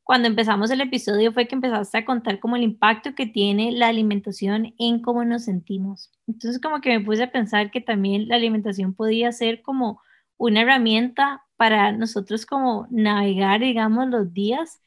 cuando 0.08 0.26
empezamos 0.26 0.70
el 0.70 0.80
episodio 0.80 1.32
fue 1.32 1.46
que 1.46 1.54
empezaste 1.54 1.98
a 1.98 2.06
contar 2.06 2.40
como 2.40 2.56
el 2.56 2.62
impacto 2.62 3.14
que 3.14 3.26
tiene 3.26 3.72
la 3.72 3.88
alimentación 3.88 4.72
en 4.78 5.02
cómo 5.02 5.22
nos 5.22 5.44
sentimos. 5.44 6.10
Entonces 6.26 6.62
como 6.62 6.80
que 6.80 6.98
me 6.98 7.04
puse 7.04 7.24
a 7.24 7.30
pensar 7.30 7.70
que 7.70 7.82
también 7.82 8.26
la 8.26 8.36
alimentación 8.36 8.94
podía 8.94 9.32
ser 9.32 9.60
como 9.60 10.00
una 10.38 10.62
herramienta 10.62 11.44
para 11.58 11.92
nosotros 11.92 12.46
como 12.46 12.86
navegar, 12.90 13.60
digamos, 13.60 14.08
los 14.08 14.32
días 14.32 14.80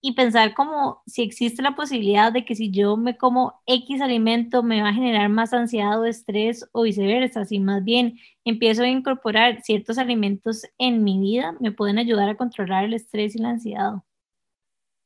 y 0.00 0.14
pensar 0.14 0.54
como 0.54 1.02
si 1.06 1.22
existe 1.22 1.60
la 1.60 1.74
posibilidad 1.74 2.32
de 2.32 2.44
que 2.44 2.54
si 2.54 2.70
yo 2.70 2.96
me 2.96 3.16
como 3.16 3.60
X 3.66 4.00
alimento 4.00 4.62
me 4.62 4.80
va 4.80 4.90
a 4.90 4.94
generar 4.94 5.28
más 5.28 5.52
ansiedad 5.54 6.00
o 6.00 6.04
estrés 6.04 6.68
o 6.70 6.82
viceversa, 6.82 7.44
si 7.46 7.58
más 7.58 7.82
bien 7.82 8.20
empiezo 8.44 8.84
a 8.84 8.88
incorporar 8.88 9.62
ciertos 9.62 9.98
alimentos 9.98 10.62
en 10.78 11.02
mi 11.02 11.18
vida, 11.18 11.56
me 11.58 11.72
pueden 11.72 11.98
ayudar 11.98 12.28
a 12.28 12.36
controlar 12.36 12.84
el 12.84 12.94
estrés 12.94 13.34
y 13.34 13.40
la 13.40 13.50
ansiedad. 13.50 14.05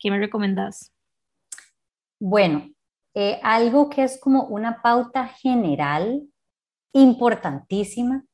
¿Qué 0.01 0.11
me 0.11 0.19
recomendás? 0.19 0.93
Bueno, 2.19 2.71
eh, 3.15 3.39
algo 3.43 3.91
que 3.91 4.03
es 4.03 4.19
como 4.19 4.45
una 4.45 4.81
pauta 4.83 5.29
general 5.29 6.23
importantísima 6.93 8.25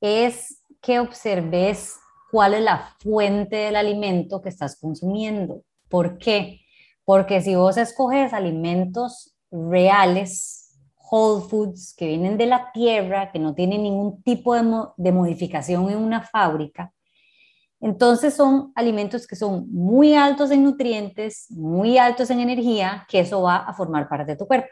es 0.00 0.60
que 0.82 0.98
observes 0.98 1.98
cuál 2.30 2.54
es 2.54 2.62
la 2.62 2.94
fuente 2.98 3.56
del 3.56 3.76
alimento 3.76 4.42
que 4.42 4.48
estás 4.48 4.78
consumiendo. 4.78 5.62
¿Por 5.88 6.18
qué? 6.18 6.60
Porque 7.04 7.40
si 7.40 7.54
vos 7.54 7.76
escoges 7.76 8.32
alimentos 8.32 9.36
reales, 9.52 10.76
whole 11.10 11.48
foods, 11.48 11.94
que 11.96 12.08
vienen 12.08 12.36
de 12.36 12.46
la 12.46 12.72
tierra, 12.72 13.30
que 13.30 13.38
no 13.38 13.54
tienen 13.54 13.84
ningún 13.84 14.22
tipo 14.22 14.54
de, 14.54 14.62
de 14.96 15.12
modificación 15.12 15.88
en 15.90 15.98
una 15.98 16.22
fábrica, 16.22 16.93
entonces 17.80 18.34
son 18.34 18.72
alimentos 18.74 19.26
que 19.26 19.36
son 19.36 19.70
muy 19.70 20.14
altos 20.14 20.50
en 20.50 20.64
nutrientes, 20.64 21.46
muy 21.50 21.98
altos 21.98 22.30
en 22.30 22.40
energía, 22.40 23.06
que 23.08 23.20
eso 23.20 23.42
va 23.42 23.56
a 23.56 23.74
formar 23.74 24.08
parte 24.08 24.32
de 24.32 24.36
tu 24.36 24.46
cuerpo. 24.46 24.68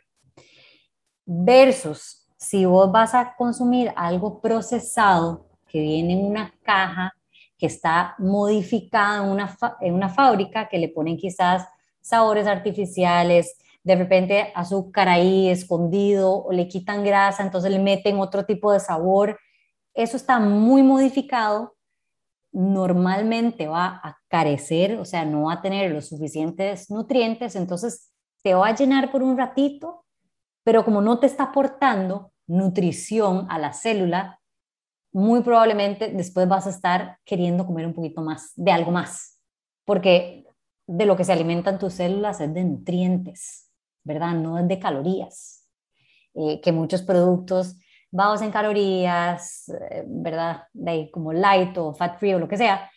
Versus 1.26 2.26
si 2.36 2.64
vos 2.64 2.90
vas 2.90 3.14
a 3.14 3.34
consumir 3.36 3.92
algo 3.96 4.40
procesado 4.40 5.46
que 5.68 5.80
viene 5.80 6.14
en 6.14 6.24
una 6.24 6.52
caja, 6.62 7.14
que 7.56 7.66
está 7.66 8.14
modificada 8.18 9.24
en 9.24 9.30
una, 9.30 9.56
en 9.80 9.94
una 9.94 10.08
fábrica, 10.08 10.68
que 10.68 10.78
le 10.78 10.88
ponen 10.88 11.16
quizás 11.16 11.66
sabores 12.00 12.46
artificiales, 12.46 13.56
de 13.84 13.94
repente 13.94 14.52
azúcar 14.54 15.08
ahí 15.08 15.48
escondido, 15.48 16.44
o 16.44 16.52
le 16.52 16.66
quitan 16.66 17.04
grasa, 17.04 17.42
entonces 17.42 17.70
le 17.70 17.78
meten 17.78 18.18
otro 18.18 18.44
tipo 18.44 18.72
de 18.72 18.80
sabor. 18.80 19.38
Eso 19.94 20.16
está 20.16 20.40
muy 20.40 20.82
modificado 20.82 21.74
normalmente 22.52 23.66
va 23.66 24.00
a 24.02 24.18
carecer, 24.28 24.98
o 24.98 25.04
sea, 25.04 25.24
no 25.24 25.44
va 25.44 25.54
a 25.54 25.62
tener 25.62 25.90
los 25.90 26.08
suficientes 26.08 26.90
nutrientes, 26.90 27.56
entonces 27.56 28.12
te 28.42 28.54
va 28.54 28.68
a 28.68 28.74
llenar 28.74 29.10
por 29.10 29.22
un 29.22 29.38
ratito, 29.38 30.04
pero 30.62 30.84
como 30.84 31.00
no 31.00 31.18
te 31.18 31.26
está 31.26 31.44
aportando 31.44 32.32
nutrición 32.46 33.46
a 33.48 33.58
la 33.58 33.72
célula, 33.72 34.40
muy 35.12 35.42
probablemente 35.42 36.08
después 36.08 36.48
vas 36.48 36.66
a 36.66 36.70
estar 36.70 37.18
queriendo 37.24 37.66
comer 37.66 37.86
un 37.86 37.94
poquito 37.94 38.22
más, 38.22 38.52
de 38.56 38.72
algo 38.72 38.90
más, 38.90 39.38
porque 39.84 40.46
de 40.86 41.06
lo 41.06 41.16
que 41.16 41.24
se 41.24 41.32
alimentan 41.32 41.78
tus 41.78 41.94
células 41.94 42.40
es 42.40 42.52
de 42.52 42.64
nutrientes, 42.64 43.70
¿verdad? 44.04 44.34
No 44.34 44.58
es 44.58 44.68
de 44.68 44.78
calorías, 44.78 45.66
eh, 46.34 46.60
que 46.60 46.72
muchos 46.72 47.02
productos 47.02 47.76
bajos 48.12 48.42
en 48.42 48.52
calorías, 48.52 49.68
eh, 49.68 50.04
¿verdad? 50.06 50.64
De 50.72 50.90
ahí 50.90 51.10
como 51.10 51.32
light 51.32 51.76
o 51.78 51.92
fat 51.92 52.18
free 52.18 52.34
o 52.34 52.38
lo 52.38 52.46
que 52.46 52.56
sea, 52.56 52.88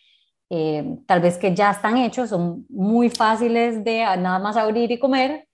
eh, 0.48 0.98
tal 1.06 1.20
vez 1.20 1.38
que 1.38 1.52
ya 1.54 1.72
están 1.72 1.96
hechos, 1.96 2.30
son 2.30 2.64
muy 2.68 3.10
fáciles 3.10 3.82
de 3.82 4.04
nada 4.18 4.38
más 4.38 4.56
abrir 4.56 4.92
y 4.92 5.00
comer, 5.00 5.48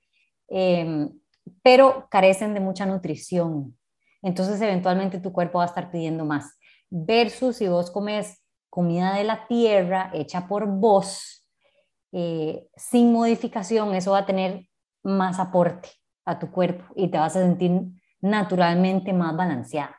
pero 1.63 2.07
carecen 2.11 2.53
de 2.53 2.61
mucha 2.61 2.85
nutrición. 2.85 3.75
Entonces, 4.21 4.61
eventualmente 4.61 5.19
tu 5.19 5.33
cuerpo 5.33 5.59
va 5.59 5.65
a 5.65 5.69
estar 5.69 5.91
pidiendo 5.91 6.27
más. 6.27 6.59
Versus 6.91 7.57
si 7.57 7.69
vos 7.69 7.91
comes 7.91 8.43
comida 8.69 9.15
de 9.15 9.25
la 9.25 9.47
tierra 9.47 10.11
hecha 10.15 10.47
por 10.47 10.67
vos, 10.67 11.47
eh, 12.13 12.69
sin 12.77 13.13
modificación, 13.13 13.95
eso 13.95 14.13
va 14.13 14.19
a 14.19 14.27
tener 14.27 14.67
más 15.03 15.39
aporte 15.41 15.89
a 16.25 16.39
tu 16.39 16.51
cuerpo 16.51 16.85
y 16.95 17.09
te 17.09 17.19
vas 17.19 17.35
a 17.37 17.43
sentir 17.43 17.71
naturalmente 18.23 19.13
más 19.13 19.37
balanceada. 19.37 19.97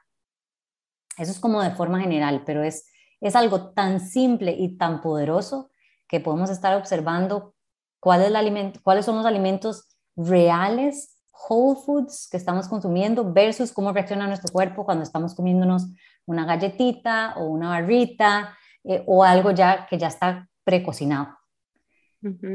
Eso 1.17 1.31
es 1.31 1.39
como 1.39 1.61
de 1.61 1.71
forma 1.71 1.99
general, 1.99 2.41
pero 2.45 2.63
es, 2.63 2.89
es 3.21 3.35
algo 3.35 3.71
tan 3.73 3.99
simple 3.99 4.55
y 4.57 4.77
tan 4.77 5.01
poderoso 5.01 5.69
que 6.07 6.19
podemos 6.19 6.49
estar 6.49 6.75
observando 6.75 7.53
cuál 7.99 8.21
es 8.21 8.27
el 8.27 8.35
alimento, 8.35 8.79
cuáles 8.81 9.05
son 9.05 9.15
los 9.17 9.25
alimentos 9.25 9.87
reales, 10.15 11.21
whole 11.47 11.79
foods 11.85 12.27
que 12.31 12.37
estamos 12.37 12.67
consumiendo 12.67 13.31
versus 13.31 13.71
cómo 13.71 13.91
reacciona 13.91 14.27
nuestro 14.27 14.51
cuerpo 14.51 14.85
cuando 14.85 15.03
estamos 15.03 15.35
comiéndonos 15.35 15.87
una 16.25 16.45
galletita 16.45 17.35
o 17.37 17.45
una 17.45 17.69
barrita 17.69 18.57
eh, 18.83 19.03
o 19.05 19.23
algo 19.23 19.51
ya 19.51 19.85
que 19.87 19.97
ya 19.97 20.07
está 20.07 20.49
precocinado. 20.63 21.37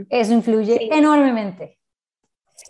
Eso 0.09 0.33
influye 0.33 0.89
enormemente. 0.91 1.79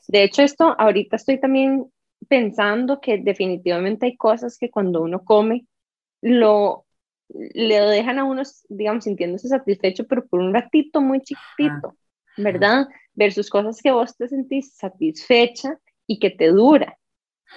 De 0.09 0.24
hecho, 0.24 0.42
esto 0.42 0.74
ahorita 0.76 1.16
estoy 1.16 1.40
también 1.40 1.92
pensando 2.29 3.01
que 3.01 3.18
definitivamente 3.18 4.07
hay 4.07 4.16
cosas 4.16 4.59
que 4.59 4.70
cuando 4.70 5.03
uno 5.03 5.24
come 5.24 5.66
lo 6.20 6.85
le 7.31 7.81
dejan 7.81 8.18
a 8.18 8.24
uno, 8.24 8.43
digamos, 8.68 9.05
sintiéndose 9.05 9.49
satisfecho, 9.49 10.07
pero 10.07 10.26
por 10.26 10.41
un 10.41 10.55
ratito 10.55 11.01
muy 11.01 11.20
chiquitito, 11.20 11.95
¿verdad? 12.37 12.89
Versus 13.14 13.51
cosas 13.51 13.81
que 13.83 13.91
vos 13.91 14.16
te 14.16 14.29
sentís 14.29 14.74
satisfecha 14.74 15.79
y 16.07 16.18
que 16.18 16.31
te 16.31 16.49
dura. 16.49 16.97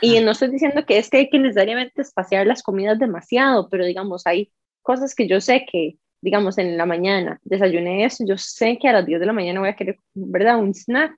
Y 0.01 0.19
no 0.19 0.31
estoy 0.31 0.49
diciendo 0.49 0.85
que 0.85 0.97
es 0.97 1.09
que 1.09 1.17
hay 1.17 1.29
que 1.29 1.39
necesariamente 1.39 2.01
espaciar 2.01 2.47
las 2.47 2.63
comidas 2.63 2.99
demasiado, 2.99 3.69
pero 3.69 3.85
digamos, 3.85 4.25
hay 4.25 4.51
cosas 4.81 5.15
que 5.15 5.27
yo 5.27 5.41
sé 5.41 5.65
que, 5.69 5.97
digamos, 6.21 6.57
en 6.57 6.77
la 6.77 6.85
mañana 6.85 7.39
desayuné 7.43 8.05
eso, 8.05 8.25
yo 8.25 8.37
sé 8.37 8.77
que 8.79 8.87
a 8.87 8.93
las 8.93 9.05
10 9.05 9.19
de 9.19 9.25
la 9.25 9.33
mañana 9.33 9.59
voy 9.59 9.69
a 9.69 9.75
querer, 9.75 9.97
¿verdad? 10.13 10.59
Un 10.59 10.73
snack. 10.73 11.13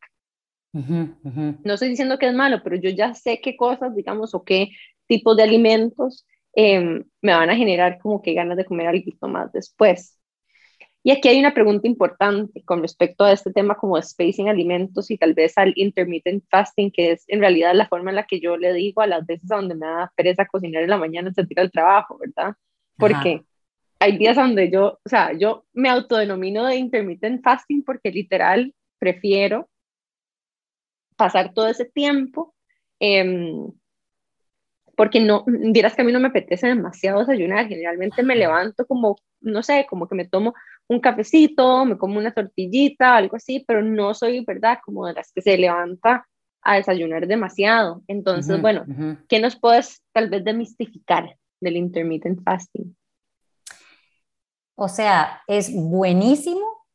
No 0.73 1.73
estoy 1.73 1.89
diciendo 1.89 2.17
que 2.17 2.27
es 2.27 2.33
malo, 2.33 2.61
pero 2.63 2.75
yo 2.75 2.89
ya 2.89 3.13
sé 3.13 3.39
qué 3.41 3.55
cosas, 3.55 3.95
digamos, 3.95 4.33
o 4.33 4.43
qué 4.43 4.69
tipos 5.07 5.37
de 5.37 5.43
alimentos 5.43 6.25
em, 6.53 7.03
me 7.21 7.33
van 7.33 7.49
a 7.49 7.55
generar 7.55 7.99
como 7.99 8.21
que 8.21 8.33
ganas 8.33 8.57
de 8.57 8.65
comer 8.65 8.87
algo 8.87 9.27
más 9.27 9.51
después. 9.51 10.19
Y 11.05 11.11
aquí 11.11 11.27
hay 11.27 11.37
una 11.37 11.53
pregunta 11.53 11.85
importante 11.85 12.63
con 12.63 12.81
respecto 12.81 13.25
a 13.25 13.33
este 13.33 13.51
tema 13.51 13.75
como 13.75 14.01
spacing 14.01 14.47
alimentos 14.47 15.11
y 15.11 15.17
tal 15.17 15.33
vez 15.33 15.57
al 15.57 15.73
intermittent 15.75 16.45
fasting, 16.49 16.91
que 16.91 17.11
es 17.11 17.25
en 17.27 17.41
realidad 17.41 17.75
la 17.75 17.87
forma 17.87 18.11
en 18.11 18.15
la 18.15 18.25
que 18.25 18.39
yo 18.39 18.55
le 18.55 18.73
digo 18.73 19.01
a 19.01 19.07
las 19.07 19.25
veces 19.25 19.47
donde 19.47 19.75
me 19.75 19.85
da 19.85 20.11
pereza 20.15 20.45
cocinar 20.45 20.83
en 20.83 20.89
la 20.89 20.97
mañana 20.97 21.29
de 21.35 21.45
ir 21.47 21.59
al 21.59 21.71
trabajo, 21.71 22.17
¿verdad? 22.17 22.55
Porque 22.97 23.43
hay 23.99 24.17
días 24.17 24.37
donde 24.37 24.71
yo, 24.71 24.99
o 25.03 25.09
sea, 25.09 25.33
yo 25.33 25.65
me 25.73 25.89
autodenomino 25.89 26.65
de 26.65 26.77
intermittent 26.77 27.43
fasting 27.43 27.83
porque 27.83 28.09
literal 28.09 28.73
prefiero 28.97 29.67
pasar 31.15 31.53
todo 31.53 31.67
ese 31.67 31.85
tiempo 31.85 32.53
eh, 32.99 33.57
porque 34.95 35.19
no, 35.19 35.43
dirás 35.47 35.95
que 35.95 36.01
a 36.01 36.05
mí 36.05 36.11
no 36.11 36.19
me 36.19 36.27
apetece 36.27 36.67
demasiado 36.67 37.19
desayunar, 37.19 37.67
generalmente 37.67 38.23
me 38.23 38.35
levanto 38.35 38.85
como, 38.85 39.15
no 39.41 39.63
sé, 39.63 39.87
como 39.89 40.07
que 40.07 40.15
me 40.15 40.27
tomo 40.27 40.53
un 40.87 40.99
cafecito, 40.99 41.85
me 41.85 41.97
como 41.97 42.19
una 42.19 42.33
tortillita, 42.33 43.15
algo 43.15 43.35
así, 43.35 43.63
pero 43.67 43.81
no 43.81 44.13
soy, 44.13 44.43
¿verdad? 44.45 44.79
Como 44.83 45.07
de 45.07 45.13
las 45.13 45.31
que 45.31 45.41
se 45.41 45.57
levanta 45.57 46.27
a 46.61 46.75
desayunar 46.75 47.27
demasiado. 47.27 48.03
Entonces, 48.07 48.61
bueno, 48.61 48.85
¿qué 49.27 49.39
nos 49.39 49.59
puedes 49.59 50.03
tal 50.11 50.29
vez 50.29 50.43
demistificar 50.43 51.37
del 51.59 51.77
intermittent 51.77 52.43
fasting? 52.43 52.95
O 54.75 54.87
sea, 54.87 55.41
es 55.47 55.73
buenísimo, 55.73 56.85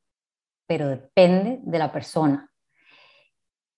pero 0.66 0.88
depende 0.88 1.60
de 1.62 1.78
la 1.78 1.92
persona. 1.92 2.50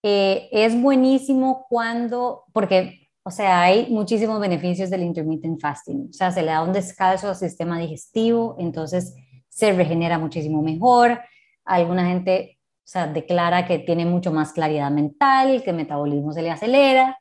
Eh, 0.03 0.49
es 0.53 0.81
buenísimo 0.81 1.67
cuando, 1.69 2.45
porque 2.53 3.09
o 3.23 3.31
sea, 3.31 3.63
hay 3.63 3.91
muchísimos 3.91 4.41
beneficios 4.41 4.91
del 4.91 5.03
intermittent 5.03 5.61
fasting. 5.61 6.09
O 6.11 6.13
sea, 6.13 6.33
se 6.33 6.43
le 6.43 6.51
da 6.51 6.63
un 6.63 6.73
descanso 6.73 7.29
al 7.29 7.37
sistema 7.37 7.79
digestivo, 7.79 8.57
entonces 8.59 9.15
se 9.49 9.73
regenera 9.73 10.19
muchísimo 10.19 10.63
mejor. 10.63 11.21
Alguna 11.65 12.07
gente 12.07 12.59
o 12.91 12.93
sea, 12.93 13.07
declara 13.07 13.67
que 13.67 13.79
tiene 13.79 14.05
mucho 14.05 14.33
más 14.33 14.53
claridad 14.53 14.91
mental, 14.91 15.63
que 15.63 15.71
el 15.71 15.77
metabolismo 15.77 16.33
se 16.33 16.43
le 16.43 16.51
acelera, 16.51 17.21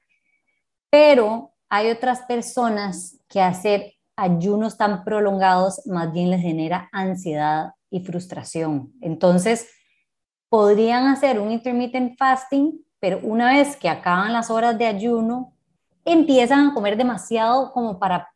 pero 0.90 1.54
hay 1.70 1.92
otras 1.92 2.22
personas 2.22 3.20
que 3.28 3.40
hacer 3.40 3.94
ayunos 4.16 4.78
tan 4.78 5.04
prolongados 5.04 5.86
más 5.86 6.12
bien 6.12 6.32
les 6.32 6.42
genera 6.42 6.90
ansiedad 6.92 7.74
y 7.92 8.00
frustración. 8.00 8.94
Entonces, 9.00 9.70
podrían 10.50 11.08
hacer 11.08 11.40
un 11.40 11.52
intermittent 11.52 12.18
fasting, 12.18 12.84
pero 13.00 13.20
una 13.24 13.54
vez 13.54 13.78
que 13.78 13.88
acaban 13.88 14.34
las 14.34 14.50
horas 14.50 14.78
de 14.78 14.88
ayuno, 14.88 15.54
empiezan 16.04 16.70
a 16.70 16.74
comer 16.74 16.98
demasiado 16.98 17.72
como 17.72 18.00
para, 18.00 18.30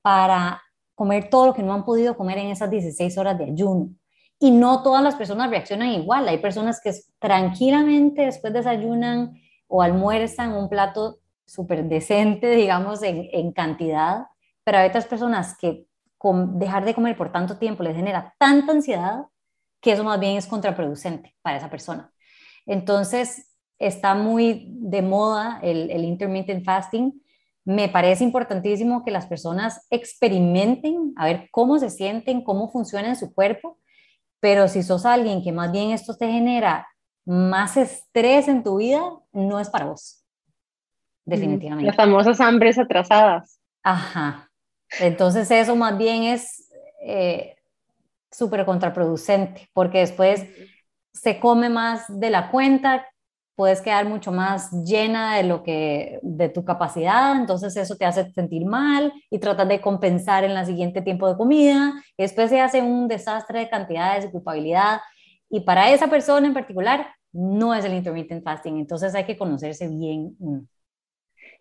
para 0.00 0.62
comer 0.94 1.28
todo 1.30 1.46
lo 1.46 1.54
que 1.54 1.62
no 1.62 1.74
han 1.74 1.84
podido 1.84 2.16
comer 2.16 2.38
en 2.38 2.48
esas 2.48 2.70
16 2.70 3.16
horas 3.18 3.38
de 3.38 3.44
ayuno. 3.44 3.90
Y 4.38 4.50
no 4.50 4.82
todas 4.82 5.04
las 5.04 5.14
personas 5.14 5.50
reaccionan 5.50 5.88
igual. 5.88 6.26
Hay 6.26 6.38
personas 6.38 6.80
que 6.82 6.92
tranquilamente 7.20 8.22
después 8.22 8.52
desayunan 8.52 9.34
o 9.68 9.82
almuerzan 9.82 10.52
un 10.52 10.68
plato 10.68 11.18
súper 11.46 11.84
decente, 11.84 12.50
digamos, 12.50 13.02
en, 13.02 13.28
en, 13.32 13.52
cantidad, 13.52 14.26
pero 14.64 14.78
hay 14.78 14.88
otras 14.88 15.06
personas 15.06 15.56
que 15.56 15.86
con 16.18 16.58
dejar 16.58 16.84
de 16.84 16.94
comer 16.94 17.16
por 17.16 17.30
tanto 17.30 17.58
tiempo 17.58 17.82
les 17.82 17.96
genera 17.96 18.34
tanta 18.38 18.72
ansiedad 18.72 19.26
que 19.82 19.92
eso 19.92 20.04
más 20.04 20.18
bien 20.18 20.38
es 20.38 20.46
contraproducente 20.46 21.34
para 21.42 21.58
esa 21.58 21.68
persona. 21.68 22.10
Entonces, 22.64 23.52
está 23.78 24.14
muy 24.14 24.68
de 24.68 25.02
moda 25.02 25.58
el, 25.62 25.90
el 25.90 26.04
intermittent 26.04 26.64
fasting. 26.64 27.20
Me 27.64 27.88
parece 27.88 28.24
importantísimo 28.24 29.04
que 29.04 29.10
las 29.10 29.26
personas 29.26 29.86
experimenten, 29.90 31.12
a 31.16 31.26
ver 31.26 31.48
cómo 31.50 31.78
se 31.78 31.90
sienten, 31.90 32.42
cómo 32.42 32.70
funciona 32.70 33.08
en 33.08 33.16
su 33.16 33.34
cuerpo, 33.34 33.78
pero 34.40 34.68
si 34.68 34.82
sos 34.82 35.04
alguien 35.04 35.42
que 35.42 35.52
más 35.52 35.70
bien 35.70 35.90
esto 35.90 36.16
te 36.16 36.30
genera 36.30 36.86
más 37.24 37.76
estrés 37.76 38.48
en 38.48 38.62
tu 38.62 38.78
vida, 38.78 39.02
no 39.32 39.60
es 39.60 39.68
para 39.68 39.86
vos. 39.86 40.24
Definitivamente. 41.24 41.86
Las 41.86 41.96
famosas 41.96 42.40
hambres 42.40 42.78
atrasadas. 42.78 43.60
Ajá. 43.82 44.50
Entonces 45.00 45.50
eso 45.50 45.76
más 45.76 45.96
bien 45.96 46.24
es 46.24 46.68
eh, 47.04 47.56
súper 48.32 48.64
contraproducente, 48.64 49.68
porque 49.72 49.98
después 49.98 50.46
se 51.12 51.38
come 51.38 51.68
más 51.68 52.04
de 52.08 52.30
la 52.30 52.50
cuenta, 52.50 53.06
puedes 53.54 53.82
quedar 53.82 54.06
mucho 54.06 54.32
más 54.32 54.72
llena 54.84 55.36
de 55.36 55.42
lo 55.42 55.62
que 55.62 56.18
de 56.22 56.48
tu 56.48 56.64
capacidad, 56.64 57.36
entonces 57.36 57.76
eso 57.76 57.96
te 57.96 58.06
hace 58.06 58.32
sentir 58.32 58.64
mal 58.64 59.12
y 59.30 59.38
tratas 59.38 59.68
de 59.68 59.80
compensar 59.80 60.42
en 60.42 60.54
la 60.54 60.64
siguiente 60.64 61.02
tiempo 61.02 61.28
de 61.28 61.36
comida, 61.36 61.92
y 62.16 62.22
después 62.22 62.48
se 62.48 62.60
hace 62.60 62.80
un 62.80 63.08
desastre 63.08 63.60
de 63.60 63.68
cantidades, 63.68 64.24
de 64.24 64.30
culpabilidad, 64.30 65.00
y 65.50 65.60
para 65.60 65.90
esa 65.90 66.08
persona 66.08 66.46
en 66.46 66.54
particular 66.54 67.14
no 67.30 67.74
es 67.74 67.84
el 67.84 67.94
intermittent 67.94 68.42
fasting, 68.42 68.78
entonces 68.78 69.14
hay 69.14 69.24
que 69.24 69.36
conocerse 69.36 69.86
bien. 69.86 70.34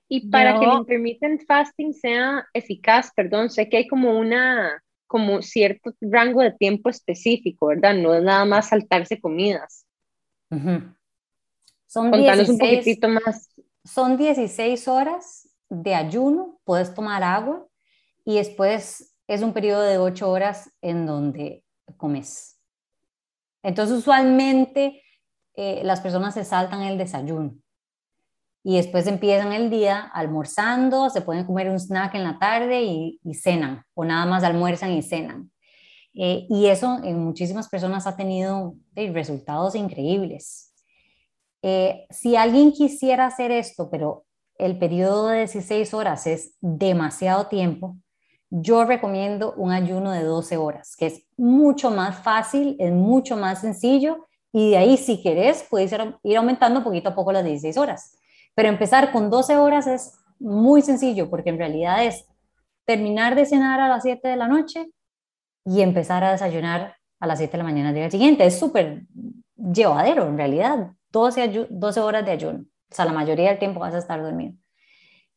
Y 0.07 0.29
para 0.29 0.59
que 0.59 0.65
el 0.65 0.73
intermittent 0.73 1.41
fasting 1.45 1.93
sea 1.93 2.45
eficaz, 2.53 3.11
perdón, 3.15 3.49
sé 3.49 3.69
que 3.69 3.77
hay 3.77 3.87
como 3.87 4.17
una 4.17 4.81
como 5.11 5.41
cierto 5.41 5.91
rango 5.99 6.41
de 6.41 6.53
tiempo 6.53 6.89
específico, 6.89 7.67
¿verdad? 7.67 7.93
No 7.95 8.13
es 8.13 8.23
nada 8.23 8.45
más 8.45 8.69
saltarse 8.69 9.19
comidas. 9.19 9.85
Son 11.85 12.13
16, 12.13 12.47
un 12.47 12.57
poquitito 12.57 13.09
más. 13.09 13.49
Son 13.83 14.15
16 14.15 14.87
horas 14.87 15.49
de 15.67 15.95
ayuno, 15.95 16.61
puedes 16.63 16.93
tomar 16.93 17.23
agua 17.23 17.67
y 18.23 18.37
después 18.37 19.13
es 19.27 19.41
un 19.41 19.51
periodo 19.51 19.81
de 19.81 19.97
ocho 19.97 20.31
horas 20.31 20.71
en 20.81 21.05
donde 21.05 21.65
comes. 21.97 22.57
Entonces, 23.63 23.97
usualmente 23.97 25.03
eh, 25.55 25.81
las 25.83 25.99
personas 25.99 26.35
se 26.35 26.45
saltan 26.45 26.83
el 26.83 26.97
desayuno 26.97 27.57
y 28.63 28.75
después 28.75 29.07
empiezan 29.07 29.53
el 29.53 29.69
día 29.69 29.99
almorzando, 30.13 31.09
se 31.09 31.21
pueden 31.21 31.45
comer 31.45 31.69
un 31.69 31.79
snack 31.79 32.15
en 32.15 32.23
la 32.23 32.37
tarde 32.37 32.83
y, 32.83 33.19
cenan, 33.33 33.83
o 33.93 34.05
nada 34.05 34.25
más 34.25 34.43
almuerzan 34.43 34.91
y 34.91 35.01
cenan. 35.01 35.51
Eh, 36.13 36.45
y 36.49 36.67
eso 36.67 36.99
en 37.03 37.23
muchísimas 37.23 37.69
personas 37.69 38.05
ha 38.05 38.15
tenido 38.15 38.75
resultados 38.95 39.75
increíbles. 39.75 40.73
Eh, 41.63 42.05
si 42.09 42.35
alguien 42.35 42.71
quisiera 42.71 43.27
hacer 43.27 43.51
esto, 43.51 43.89
pero 43.89 44.25
el 44.57 44.77
periodo 44.77 45.29
de 45.29 45.39
16 45.39 45.93
horas 45.93 46.27
es 46.27 46.55
demasiado 46.59 47.47
tiempo, 47.47 47.97
yo 48.51 48.83
recomiendo 48.83 49.53
un 49.53 49.71
ayuno 49.71 50.11
de 50.11 50.23
12 50.23 50.57
horas, 50.57 50.95
que 50.97 51.07
es 51.07 51.23
mucho 51.37 51.89
más 51.89 52.21
fácil, 52.21 52.75
es 52.79 52.91
mucho 52.91 53.37
más 53.37 53.61
sencillo 53.61 54.27
y 54.51 54.71
de 54.71 54.77
ahí 54.77 54.97
si 54.97 55.21
querés 55.23 55.65
puedes 55.69 55.93
ir 56.23 56.37
aumentando 56.37 56.83
poquito 56.83 57.09
a 57.09 57.15
poco 57.15 57.31
las 57.31 57.45
16 57.45 57.77
horas. 57.77 58.17
Pero 58.55 58.69
empezar 58.69 59.11
con 59.11 59.29
12 59.29 59.57
horas 59.57 59.87
es 59.87 60.13
muy 60.39 60.81
sencillo 60.81 61.29
porque 61.29 61.49
en 61.49 61.57
realidad 61.57 62.05
es 62.05 62.25
terminar 62.85 63.35
de 63.35 63.45
cenar 63.45 63.79
a 63.79 63.87
las 63.87 64.03
7 64.03 64.27
de 64.27 64.35
la 64.35 64.47
noche 64.47 64.91
y 65.65 65.81
empezar 65.81 66.23
a 66.23 66.31
desayunar 66.31 66.97
a 67.19 67.27
las 67.27 67.37
7 67.37 67.51
de 67.53 67.57
la 67.59 67.63
mañana 67.63 67.89
del 67.89 68.01
día 68.01 68.11
siguiente. 68.11 68.45
Es 68.45 68.59
súper 68.59 69.03
llevadero 69.55 70.27
en 70.27 70.37
realidad, 70.37 70.91
12, 71.11 71.67
12 71.69 71.99
horas 71.99 72.25
de 72.25 72.31
ayuno. 72.31 72.59
O 72.59 72.95
sea, 72.95 73.05
la 73.05 73.13
mayoría 73.13 73.49
del 73.49 73.59
tiempo 73.59 73.79
vas 73.79 73.93
a 73.93 73.99
estar 73.99 74.21
dormido. 74.21 74.55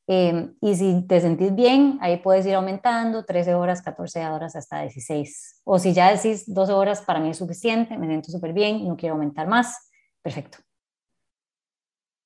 Em, 0.07 0.55
y 0.61 0.75
si 0.75 1.07
te 1.07 1.21
sentís 1.21 1.55
bien, 1.55 1.99
ahí 2.01 2.19
puedes 2.19 2.45
ir 2.47 2.55
aumentando 2.55 3.25
13 3.25 3.55
horas, 3.55 3.81
14 3.81 4.27
horas, 4.27 4.55
hasta 4.55 4.83
16. 4.83 5.63
O 5.65 5.79
si 5.79 5.95
ya 5.95 6.15
decís 6.15 6.45
12 6.53 6.73
horas, 6.73 7.01
para 7.03 7.21
mí 7.21 7.31
es 7.31 7.39
suficiente, 7.39 7.97
me 7.97 8.07
siento 8.07 8.31
súper 8.31 8.53
bien, 8.53 8.87
no 8.87 8.97
quiero 8.97 9.15
aumentar 9.15 9.47
más, 9.47 9.91
perfecto. 10.23 10.59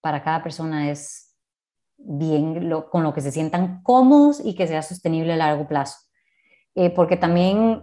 Para 0.00 0.22
cada 0.22 0.42
persona 0.42 0.90
es 0.90 1.36
bien 1.96 2.70
con 2.90 3.02
lo 3.02 3.12
que 3.12 3.20
se 3.20 3.32
sientan 3.32 3.82
cómodos 3.82 4.40
y 4.44 4.54
que 4.54 4.66
sea 4.66 4.82
sostenible 4.82 5.32
a 5.32 5.36
largo 5.36 5.66
plazo. 5.66 5.98
Eh, 6.74 6.90
porque 6.90 7.16
también, 7.16 7.82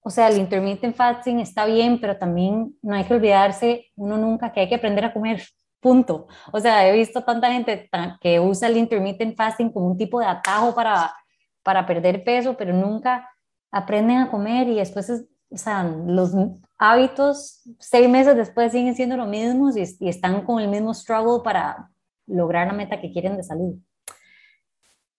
o 0.00 0.10
sea, 0.10 0.28
el 0.28 0.38
intermittent 0.38 0.96
fasting 0.96 1.38
está 1.38 1.66
bien, 1.66 2.00
pero 2.00 2.16
también 2.16 2.76
no 2.82 2.94
hay 2.96 3.04
que 3.04 3.14
olvidarse 3.14 3.86
uno 3.94 4.18
nunca 4.18 4.52
que 4.52 4.60
hay 4.60 4.68
que 4.68 4.74
aprender 4.74 5.04
a 5.04 5.12
comer 5.12 5.42
punto. 5.80 6.26
O 6.52 6.58
sea, 6.58 6.88
he 6.88 6.92
visto 6.92 7.22
tanta 7.22 7.52
gente 7.52 7.88
que 8.20 8.40
usa 8.40 8.68
el 8.68 8.76
intermittent 8.76 9.36
fasting 9.36 9.70
como 9.70 9.86
un 9.86 9.96
tipo 9.96 10.18
de 10.18 10.26
atajo 10.26 10.74
para, 10.74 11.14
para 11.62 11.86
perder 11.86 12.24
peso, 12.24 12.56
pero 12.56 12.72
nunca 12.72 13.30
aprenden 13.70 14.18
a 14.18 14.30
comer 14.30 14.68
y 14.68 14.76
después, 14.76 15.24
o 15.48 15.56
sea, 15.56 15.84
los 15.84 16.32
hábitos 16.78 17.62
seis 17.78 18.08
meses 18.08 18.36
después 18.36 18.72
siguen 18.72 18.94
siendo 18.94 19.16
los 19.16 19.28
mismos 19.28 19.76
y, 19.76 19.84
y 20.00 20.08
están 20.08 20.44
con 20.44 20.60
el 20.60 20.68
mismo 20.68 20.92
struggle 20.92 21.42
para 21.44 21.90
lograr 22.26 22.66
la 22.66 22.72
meta 22.72 23.00
que 23.00 23.12
quieren 23.12 23.36
de 23.36 23.42
salud. 23.42 23.76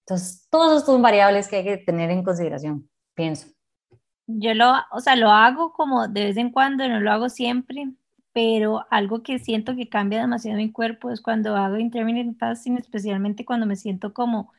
Entonces, 0.02 0.48
todos 0.50 0.78
estos 0.78 0.94
son 0.94 1.02
variables 1.02 1.48
que 1.48 1.58
hay 1.58 1.64
que 1.64 1.78
tener 1.78 2.10
en 2.12 2.24
consideración, 2.24 2.90
pienso. 3.14 3.48
Yo 4.26 4.54
lo, 4.54 4.74
o 4.92 5.00
sea, 5.00 5.16
lo 5.16 5.30
hago 5.30 5.72
como 5.72 6.08
de 6.08 6.26
vez 6.26 6.38
en 6.38 6.52
cuando, 6.52 6.88
no 6.88 7.00
lo 7.00 7.12
hago 7.12 7.30
siempre, 7.30 7.92
pero 8.34 8.86
algo 8.90 9.24
que 9.24 9.40
siento 9.40 9.76
que 9.76 9.90
cambia 9.90 10.22
demasiado 10.22 10.58
mi 10.58 10.72
cuerpo 10.72 11.10
es 11.10 11.22
cuando 11.22 11.56
hago 11.56 11.78
intermittent 11.78 12.38
fasting, 12.38 12.78
especialmente 12.78 13.46
cuando 13.46 13.66
me 13.66 13.76
siento 13.76 14.14
como 14.14 14.52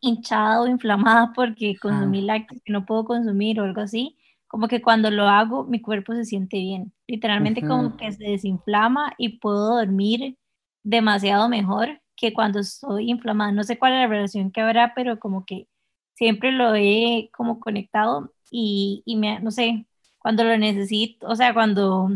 hinchada 0.00 0.60
o 0.60 0.66
inflamada 0.66 1.32
porque 1.34 1.76
consumí 1.80 2.22
lácteos 2.22 2.62
que 2.64 2.72
no 2.72 2.84
puedo 2.86 3.04
consumir 3.04 3.60
o 3.60 3.64
algo 3.64 3.80
así, 3.80 4.15
como 4.48 4.68
que 4.68 4.82
cuando 4.82 5.10
lo 5.10 5.28
hago 5.28 5.64
mi 5.64 5.80
cuerpo 5.80 6.14
se 6.14 6.24
siente 6.24 6.58
bien, 6.58 6.92
literalmente 7.06 7.64
como 7.64 7.96
que 7.96 8.12
se 8.12 8.24
desinflama 8.24 9.14
y 9.18 9.38
puedo 9.38 9.76
dormir 9.76 10.36
demasiado 10.82 11.48
mejor 11.48 12.00
que 12.16 12.32
cuando 12.34 12.60
estoy 12.60 13.10
inflamada. 13.10 13.52
No 13.52 13.64
sé 13.64 13.78
cuál 13.78 13.92
es 13.94 14.00
la 14.00 14.06
relación 14.08 14.50
que 14.52 14.60
habrá, 14.62 14.94
pero 14.94 15.18
como 15.18 15.44
que 15.44 15.68
siempre 16.14 16.52
lo 16.52 16.74
he 16.74 17.30
como 17.36 17.60
conectado 17.60 18.32
y, 18.50 19.02
y 19.06 19.16
me, 19.16 19.40
no 19.40 19.50
sé, 19.50 19.86
cuando 20.18 20.44
lo 20.44 20.56
necesito, 20.58 21.26
o 21.28 21.36
sea, 21.36 21.52
cuando 21.54 22.08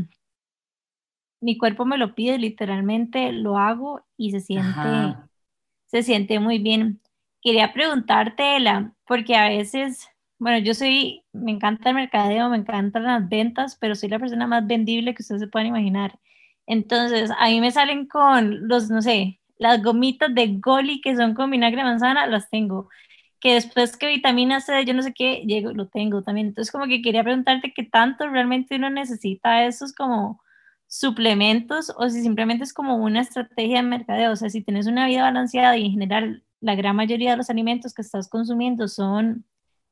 mi 1.40 1.56
cuerpo 1.58 1.84
me 1.84 1.98
lo 1.98 2.14
pide, 2.14 2.38
literalmente 2.38 3.32
lo 3.32 3.58
hago 3.58 4.02
y 4.16 4.30
se 4.32 4.40
siente, 4.40 5.18
se 5.86 6.04
siente 6.04 6.40
muy 6.40 6.60
bien. 6.60 7.02
Quería 7.42 7.74
preguntarte, 7.74 8.56
Ela, 8.58 8.94
porque 9.06 9.36
a 9.36 9.48
veces, 9.50 10.08
bueno, 10.40 10.58
yo 10.58 10.74
soy, 10.74 11.24
me 11.32 11.52
encanta 11.52 11.90
el 11.90 11.96
mercadeo, 11.96 12.48
me 12.48 12.56
encantan 12.58 13.04
las 13.04 13.28
ventas, 13.28 13.76
pero 13.80 13.94
soy 13.94 14.08
la 14.08 14.18
persona 14.18 14.46
más 14.46 14.66
vendible 14.66 15.14
que 15.14 15.22
ustedes 15.22 15.42
se 15.42 15.48
puedan 15.48 15.68
imaginar. 15.68 16.18
Entonces, 16.66 17.30
a 17.38 17.48
mí 17.48 17.60
me 17.60 17.70
salen 17.72 18.06
con 18.08 18.66
los, 18.68 18.90
no 18.90 19.02
sé, 19.02 19.40
las 19.58 19.82
gomitas 19.82 20.34
de 20.34 20.58
Goli 20.58 21.00
que 21.02 21.14
son 21.16 21.34
con 21.34 21.50
vinagre 21.50 21.78
de 21.78 21.84
manzana, 21.84 22.26
las 22.26 22.48
tengo. 22.50 22.88
Que 23.40 23.54
después 23.54 23.96
que 23.96 24.08
vitamina 24.08 24.60
C, 24.60 24.84
yo 24.86 24.94
no 24.94 25.02
sé 25.02 25.12
qué, 25.14 25.42
llego, 25.46 25.72
lo 25.72 25.88
tengo 25.88 26.22
también. 26.22 26.48
Entonces, 26.48 26.72
como 26.72 26.86
que 26.86 27.02
quería 27.02 27.24
preguntarte 27.24 27.72
qué 27.74 27.84
tanto 27.84 28.28
realmente 28.28 28.76
uno 28.76 28.90
necesita 28.90 29.66
esos 29.66 29.92
como 29.94 30.42
suplementos 30.86 31.92
o 31.96 32.08
si 32.08 32.22
simplemente 32.22 32.64
es 32.64 32.72
como 32.74 32.96
una 32.96 33.20
estrategia 33.20 33.78
de 33.78 33.82
mercadeo. 33.88 34.32
O 34.32 34.36
sea, 34.36 34.50
si 34.50 34.62
tienes 34.62 34.86
una 34.86 35.06
vida 35.06 35.22
balanceada 35.22 35.76
y 35.76 35.86
en 35.86 35.92
general 35.92 36.44
la 36.60 36.74
gran 36.74 36.96
mayoría 36.96 37.32
de 37.32 37.36
los 37.38 37.50
alimentos 37.50 37.94
que 37.94 38.02
estás 38.02 38.28
consumiendo 38.28 38.88
son 38.88 39.44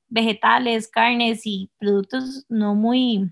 vegetales, 0.09 0.89
carnes 0.89 1.43
y 1.45 1.71
productos 1.79 2.45
no 2.49 2.75
muy 2.75 3.31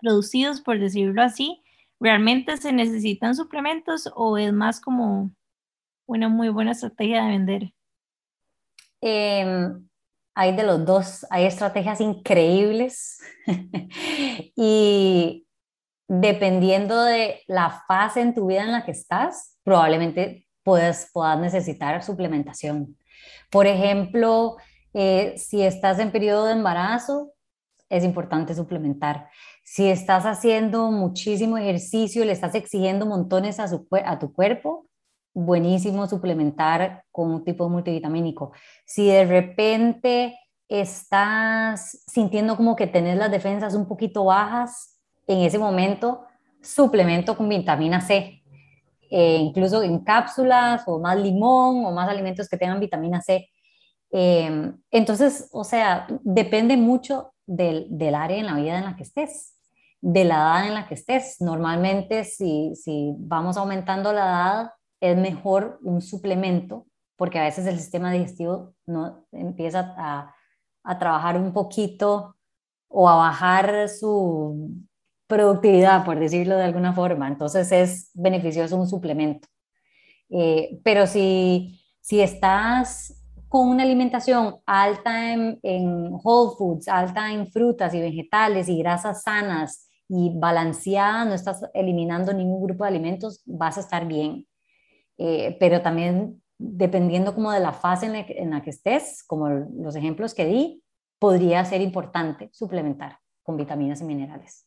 producidos, 0.00 0.60
por 0.60 0.78
decirlo 0.78 1.22
así, 1.22 1.62
¿realmente 2.00 2.56
se 2.56 2.72
necesitan 2.72 3.34
suplementos 3.34 4.10
o 4.14 4.38
es 4.38 4.52
más 4.52 4.80
como 4.80 5.32
una 6.06 6.28
muy 6.28 6.48
buena 6.48 6.72
estrategia 6.72 7.24
de 7.24 7.30
vender? 7.30 7.72
Em, 9.00 9.88
hay 10.34 10.54
de 10.54 10.62
los 10.62 10.84
dos, 10.84 11.26
hay 11.30 11.46
estrategias 11.46 12.00
increíbles 12.00 13.20
y 14.56 15.46
dependiendo 16.08 17.02
de 17.02 17.42
la 17.46 17.82
fase 17.86 18.20
en 18.20 18.34
tu 18.34 18.46
vida 18.46 18.62
en 18.62 18.72
la 18.72 18.84
que 18.84 18.92
estás, 18.92 19.58
probablemente 19.62 20.46
puedas, 20.62 21.10
puedas 21.12 21.38
necesitar 21.38 22.02
suplementación. 22.02 22.96
Por 23.50 23.66
ejemplo, 23.66 24.56
eh, 25.00 25.38
si 25.38 25.62
estás 25.62 26.00
en 26.00 26.10
periodo 26.10 26.46
de 26.46 26.54
embarazo, 26.54 27.30
es 27.88 28.02
importante 28.02 28.52
suplementar. 28.52 29.28
Si 29.62 29.88
estás 29.88 30.26
haciendo 30.26 30.90
muchísimo 30.90 31.56
ejercicio, 31.56 32.24
le 32.24 32.32
estás 32.32 32.56
exigiendo 32.56 33.06
montones 33.06 33.60
a, 33.60 33.68
a 34.04 34.18
tu 34.18 34.32
cuerpo, 34.32 34.88
buenísimo 35.32 36.08
suplementar 36.08 37.04
con 37.12 37.30
un 37.30 37.44
tipo 37.44 37.68
multivitamínico. 37.68 38.50
Si 38.84 39.06
de 39.06 39.24
repente 39.24 40.36
estás 40.66 42.02
sintiendo 42.08 42.56
como 42.56 42.74
que 42.74 42.88
tenés 42.88 43.18
las 43.18 43.30
defensas 43.30 43.74
un 43.74 43.86
poquito 43.86 44.24
bajas, 44.24 44.98
en 45.28 45.42
ese 45.42 45.60
momento 45.60 46.24
suplemento 46.60 47.36
con 47.36 47.48
vitamina 47.48 48.00
C, 48.00 48.42
eh, 49.12 49.36
incluso 49.36 49.80
en 49.80 50.00
cápsulas 50.00 50.82
o 50.88 50.98
más 50.98 51.16
limón 51.16 51.84
o 51.86 51.92
más 51.92 52.08
alimentos 52.08 52.48
que 52.48 52.56
tengan 52.56 52.80
vitamina 52.80 53.20
C. 53.20 53.48
Em, 54.10 54.78
entonces, 54.90 55.48
o 55.52 55.64
sea, 55.64 56.06
depende 56.22 56.76
mucho 56.76 57.32
del, 57.46 57.86
del, 57.90 58.14
área 58.14 58.38
en 58.38 58.46
la 58.46 58.54
vida 58.54 58.78
en 58.78 58.84
la 58.84 58.96
que 58.96 59.02
estés, 59.02 59.54
de 60.00 60.24
la 60.24 60.36
edad 60.36 60.66
en 60.66 60.74
la 60.74 60.86
que 60.86 60.94
estés. 60.94 61.40
Normalmente, 61.40 62.24
si, 62.24 62.74
si 62.74 63.14
vamos 63.18 63.56
aumentando 63.56 64.12
la 64.12 64.24
edad, 64.24 64.70
es 65.00 65.16
mejor 65.16 65.78
un 65.82 66.00
suplemento, 66.00 66.86
porque 67.16 67.38
a 67.38 67.44
veces 67.44 67.66
el 67.66 67.78
sistema 67.78 68.12
digestivo 68.12 68.74
no 68.86 69.26
empieza 69.32 69.94
a, 69.96 70.34
a 70.84 70.98
trabajar 70.98 71.36
un 71.36 71.52
poquito 71.52 72.36
o 72.88 73.08
a 73.08 73.16
bajar 73.16 73.88
su, 73.88 74.88
productividad, 75.28 76.04
por 76.04 76.18
decirlo 76.18 76.56
de 76.56 76.64
alguna 76.64 76.92
forma. 76.92 77.28
Entonces 77.28 77.70
es 77.70 78.10
beneficioso 78.14 78.76
un 78.76 78.88
suplemento. 78.88 79.46
Eh, 80.30 80.80
pero 80.82 81.06
si, 81.06 81.80
si 82.00 82.20
estás 82.20 83.14
con 83.48 83.68
una 83.68 83.82
alimentación 83.82 84.56
alta 84.66 85.32
en, 85.32 85.58
en, 85.62 86.10
whole 86.12 86.54
foods, 86.56 86.88
alta 86.88 87.32
en 87.32 87.46
frutas 87.50 87.94
y 87.94 88.00
vegetales 88.00 88.68
y 88.68 88.78
grasas 88.78 89.22
sanas 89.22 89.88
y 90.08 90.32
balanceada, 90.34 91.24
no 91.24 91.34
estás 91.34 91.62
eliminando 91.74 92.32
ningún 92.32 92.62
grupo 92.62 92.84
de 92.84 92.90
alimentos, 92.90 93.42
vas 93.46 93.76
a 93.76 93.80
estar 93.80 94.06
bien. 94.06 94.46
Eh, 95.18 95.56
pero 95.58 95.82
también 95.82 96.42
dependiendo 96.58 97.34
como 97.34 97.52
de 97.52 97.60
la 97.60 97.72
fase 97.72 98.06
en 98.06 98.12
la, 98.12 98.26
que, 98.26 98.38
en 98.38 98.50
la, 98.50 98.62
que, 98.62 98.70
estés, 98.70 99.22
como 99.24 99.48
los 99.48 99.96
ejemplos 99.96 100.34
que 100.34 100.46
di, 100.46 100.82
podría 101.18 101.64
ser 101.64 101.80
importante 101.80 102.50
suplementar 102.52 103.18
con 103.42 103.56
vitaminas 103.56 104.00
y 104.00 104.04
minerales. 104.04 104.66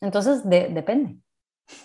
Entonces, 0.00 0.42
depende. 0.44 1.18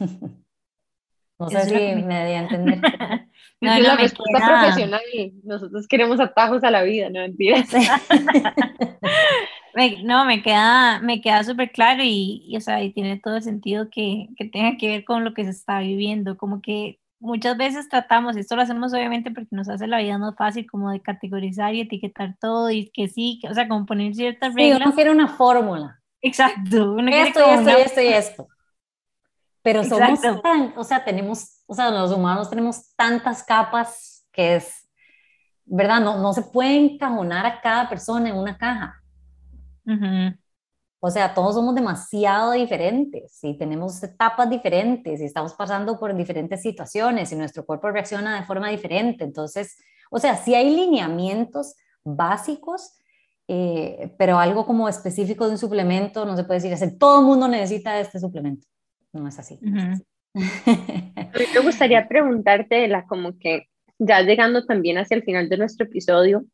no 1.39 1.50
sé 1.50 1.62
si 1.66 2.04
me 2.04 2.20
debía 2.20 2.39
entender. 2.39 2.82
No, 3.61 3.73
es 3.73 3.83
la 3.83 3.97
respuesta 3.97 4.47
profesional. 4.47 5.01
Nosotros 5.43 5.87
queremos 5.87 6.19
atajos 6.19 6.63
a 6.63 6.71
la 6.71 6.83
vida, 6.83 7.09
no 7.09 7.19
mentiras. 7.19 7.69
no, 10.03 10.25
me 10.25 10.41
queda, 10.41 10.99
me 11.01 11.21
queda 11.21 11.43
súper 11.43 11.71
claro 11.71 12.01
y, 12.03 12.53
o 12.55 12.61
sea, 12.61 12.83
y 12.83 12.93
tiene 12.93 13.19
todo 13.19 13.37
el 13.37 13.43
sentido 13.43 13.89
que, 13.89 14.27
que 14.37 14.45
tenga 14.45 14.77
que 14.77 14.87
ver 14.87 15.03
con 15.03 15.23
lo 15.23 15.33
que 15.33 15.43
se 15.43 15.51
está 15.51 15.79
viviendo, 15.79 16.37
como 16.37 16.61
que 16.61 16.99
muchas 17.19 17.57
veces 17.57 17.89
tratamos, 17.89 18.37
esto 18.37 18.55
lo 18.55 18.61
hacemos 18.61 18.93
obviamente 18.93 19.31
porque 19.31 19.49
nos 19.51 19.69
hace 19.69 19.87
la 19.87 19.99
vida 19.99 20.17
más 20.17 20.35
fácil 20.35 20.69
como 20.69 20.91
de 20.91 21.01
categorizar 21.01 21.75
y 21.75 21.81
etiquetar 21.81 22.35
todo 22.39 22.69
y 22.69 22.89
que 22.91 23.07
sí, 23.07 23.41
o 23.49 23.53
sea, 23.53 23.67
como 23.67 23.85
poner 23.85 24.15
ciertas 24.15 24.55
reglas. 24.55 24.77
Sí, 24.77 24.83
uno 24.85 24.95
quiere 24.95 25.11
una 25.11 25.27
fórmula. 25.27 25.99
Exacto. 26.21 26.93
Uno 26.93 27.11
esto, 27.11 27.39
y 27.39 27.53
esto, 27.53 27.69
y 27.69 27.81
esto 27.81 28.01
y 28.01 28.07
esto. 28.07 28.47
Pero 29.72 29.84
somos 29.84 30.20
tan, 30.41 30.74
o 30.76 30.84
sea, 30.84 31.05
tenemos, 31.05 31.61
o 31.67 31.76
sea, 31.76 31.91
los 31.91 32.11
humanos 32.11 32.49
tenemos 32.49 32.95
tantas 32.95 33.43
capas 33.43 34.28
que 34.32 34.55
es, 34.55 34.89
¿verdad? 35.65 36.01
No, 36.01 36.17
no 36.17 36.34
se 36.34 36.41
puede 36.41 36.76
encajonar 36.76 37.45
a 37.45 37.61
cada 37.61 37.88
persona 37.88 38.30
en 38.30 38.36
una 38.36 38.57
caja. 38.57 38.95
O 40.99 41.11
sea, 41.11 41.36
todos 41.36 41.53
somos 41.53 41.76
demasiado 41.76 42.53
diferentes 42.53 43.43
y 43.43 43.57
tenemos 43.57 44.01
etapas 44.01 44.49
diferentes 44.49 45.22
y 45.22 45.26
estamos 45.26 45.53
pasando 45.53 45.99
por 45.99 46.15
diferentes 46.15 46.63
situaciones 46.63 47.32
y 47.32 47.36
nuestro 47.36 47.63
cuerpo 47.63 47.91
reacciona 47.91 48.39
de 48.39 48.45
forma 48.45 48.70
diferente. 48.70 49.24
Entonces, 49.24 49.78
o 50.09 50.17
sea, 50.17 50.36
sí 50.36 50.55
hay 50.55 50.76
lineamientos 50.76 51.76
básicos, 52.03 52.97
eh, 53.47 54.15
pero 54.17 54.39
algo 54.39 54.65
como 54.65 54.89
específico 54.89 55.45
de 55.45 55.51
un 55.51 55.57
suplemento 55.59 56.26
no 56.26 56.36
se 56.36 56.43
puede 56.43 56.59
decir, 56.59 56.74
es 56.74 56.97
todo 56.97 57.20
el 57.20 57.26
mundo 57.28 57.47
necesita 57.47 57.99
este 57.99 58.20
suplemento. 58.20 58.67
No 59.14 59.28
es 59.28 59.39
así. 59.39 59.60
me 60.34 61.60
gustaría 61.64 62.07
preguntarte, 62.07 62.88
la, 62.88 63.05
como 63.05 63.38
que 63.38 63.68
ya 63.97 64.22
llegando 64.22 64.66
también 64.66 64.97
hacia 64.97 65.18
el 65.18 65.24
final 65.24 65.49
de 65.49 65.57
nuestro 65.57 65.86
episodio, 65.86 66.45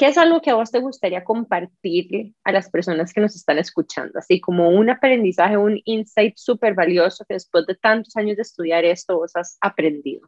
¿Qué 0.00 0.06
es 0.06 0.16
algo 0.16 0.40
que 0.40 0.48
a 0.48 0.54
vos 0.54 0.70
te 0.70 0.78
gustaría 0.78 1.22
compartir 1.22 2.34
a 2.42 2.52
las 2.52 2.70
personas 2.70 3.12
que 3.12 3.20
nos 3.20 3.36
están 3.36 3.58
escuchando? 3.58 4.18
Así 4.18 4.40
como 4.40 4.70
un 4.70 4.88
aprendizaje, 4.88 5.58
un 5.58 5.78
insight 5.84 6.38
súper 6.38 6.72
valioso 6.72 7.22
que 7.28 7.34
después 7.34 7.66
de 7.66 7.74
tantos 7.74 8.16
años 8.16 8.36
de 8.36 8.40
estudiar 8.40 8.82
esto 8.86 9.18
vos 9.18 9.36
has 9.36 9.58
aprendido. 9.60 10.26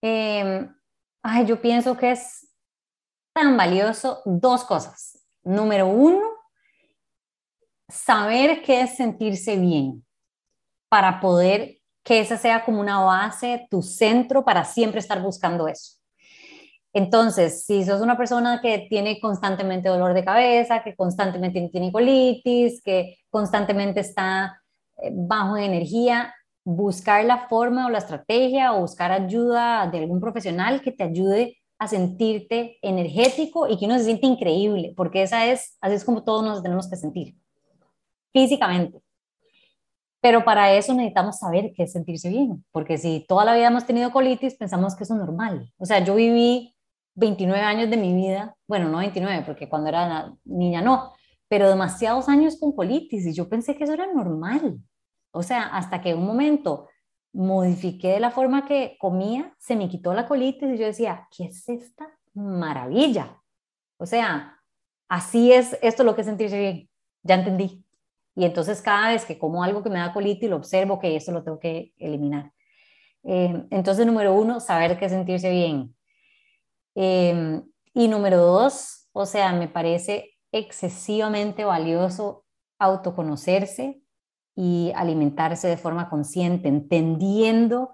Em, 0.00 0.74
ay, 1.22 1.44
yo 1.44 1.60
pienso 1.60 1.94
que 1.98 2.12
es 2.12 2.48
tan 3.34 3.54
valioso 3.54 4.22
dos 4.24 4.64
cosas. 4.64 5.22
Número 5.42 5.88
uno, 5.88 6.22
saber 7.88 8.62
qué 8.62 8.82
es 8.82 8.96
sentirse 8.96 9.56
bien 9.56 10.04
para 10.88 11.20
poder 11.20 11.78
que 12.04 12.20
esa 12.20 12.38
sea 12.38 12.64
como 12.64 12.80
una 12.80 13.00
base, 13.00 13.66
tu 13.70 13.82
centro 13.82 14.44
para 14.44 14.64
siempre 14.64 15.00
estar 15.00 15.20
buscando 15.20 15.68
eso. 15.68 15.98
Entonces, 16.94 17.64
si 17.66 17.84
sos 17.84 18.00
una 18.00 18.16
persona 18.16 18.60
que 18.62 18.86
tiene 18.88 19.20
constantemente 19.20 19.88
dolor 19.88 20.14
de 20.14 20.24
cabeza, 20.24 20.82
que 20.82 20.96
constantemente 20.96 21.68
tiene 21.70 21.92
colitis, 21.92 22.82
que 22.82 23.18
constantemente 23.30 24.00
está 24.00 24.60
eh, 24.96 25.10
bajo 25.12 25.56
de 25.56 25.66
energía, 25.66 26.34
buscar 26.64 27.24
la 27.24 27.48
forma 27.48 27.86
o 27.86 27.90
la 27.90 27.98
estrategia 27.98 28.72
o 28.72 28.80
buscar 28.80 29.12
ayuda 29.12 29.86
de 29.86 29.98
algún 29.98 30.20
profesional 30.20 30.80
que 30.80 30.92
te 30.92 31.04
ayude 31.04 31.58
a 31.78 31.88
sentirte 31.88 32.78
energético 32.82 33.68
y 33.68 33.78
que 33.78 33.84
uno 33.84 33.98
se 33.98 34.04
siente 34.04 34.26
increíble, 34.26 34.94
porque 34.96 35.22
esa 35.22 35.46
es, 35.46 35.76
así 35.80 35.94
es 35.94 36.04
como 36.04 36.24
todos 36.24 36.42
nos 36.42 36.62
tenemos 36.62 36.88
que 36.90 36.96
sentir, 36.96 37.36
físicamente. 38.32 39.00
Pero 40.20 40.44
para 40.44 40.72
eso 40.72 40.94
necesitamos 40.94 41.38
saber 41.38 41.72
qué 41.74 41.84
es 41.84 41.92
sentirse 41.92 42.28
bien, 42.28 42.64
porque 42.72 42.98
si 42.98 43.24
toda 43.28 43.44
la 43.44 43.54
vida 43.54 43.68
hemos 43.68 43.86
tenido 43.86 44.10
colitis, 44.10 44.56
pensamos 44.56 44.96
que 44.96 45.04
eso 45.04 45.14
es 45.14 45.20
normal. 45.20 45.72
O 45.78 45.86
sea, 45.86 46.04
yo 46.04 46.16
viví 46.16 46.74
29 47.14 47.60
años 47.62 47.90
de 47.90 47.96
mi 47.96 48.14
vida, 48.14 48.56
bueno, 48.66 48.88
no 48.88 48.98
29, 48.98 49.44
porque 49.46 49.68
cuando 49.68 49.88
era 49.88 50.32
niña 50.44 50.82
no, 50.82 51.12
pero 51.48 51.68
demasiados 51.68 52.28
años 52.28 52.58
con 52.58 52.72
colitis 52.72 53.26
y 53.26 53.32
yo 53.32 53.48
pensé 53.48 53.76
que 53.76 53.84
eso 53.84 53.92
era 53.92 54.12
normal. 54.12 54.78
O 55.30 55.42
sea, 55.42 55.64
hasta 55.68 56.00
que 56.00 56.14
un 56.14 56.26
momento 56.26 56.88
modifiqué 57.32 58.08
de 58.08 58.20
la 58.20 58.30
forma 58.30 58.66
que 58.66 58.96
comía, 58.98 59.54
se 59.58 59.76
me 59.76 59.88
quitó 59.88 60.14
la 60.14 60.26
colitis 60.26 60.74
y 60.74 60.78
yo 60.78 60.86
decía, 60.86 61.28
¿qué 61.36 61.44
es 61.44 61.68
esta 61.68 62.08
maravilla? 62.34 63.40
O 63.98 64.06
sea, 64.06 64.58
así 65.08 65.52
es 65.52 65.78
esto 65.82 66.04
lo 66.04 66.14
que 66.14 66.22
es 66.22 66.26
sentirse 66.26 66.58
bien, 66.58 66.90
ya 67.22 67.36
entendí. 67.36 67.84
Y 68.38 68.44
entonces 68.44 68.80
cada 68.80 69.08
vez 69.08 69.24
que 69.24 69.36
como 69.36 69.64
algo 69.64 69.82
que 69.82 69.90
me 69.90 69.98
da 69.98 70.12
colitis, 70.12 70.48
lo 70.48 70.54
observo 70.54 71.00
que 71.00 71.16
eso 71.16 71.32
lo 71.32 71.42
tengo 71.42 71.58
que 71.58 71.92
eliminar. 71.98 72.52
Eh, 73.24 73.66
entonces, 73.70 74.06
número 74.06 74.32
uno, 74.32 74.60
saber 74.60 74.96
qué 74.96 75.08
sentirse 75.08 75.50
bien. 75.50 75.96
Em, 76.94 77.64
y 77.94 78.06
número 78.06 78.36
dos, 78.38 79.08
o 79.10 79.26
sea, 79.26 79.52
me 79.52 79.66
parece 79.66 80.36
excesivamente 80.52 81.64
valioso 81.64 82.44
autoconocerse 82.78 84.02
y 84.54 84.92
alimentarse 84.94 85.66
de 85.66 85.76
forma 85.76 86.08
consciente, 86.08 86.68
entendiendo 86.68 87.92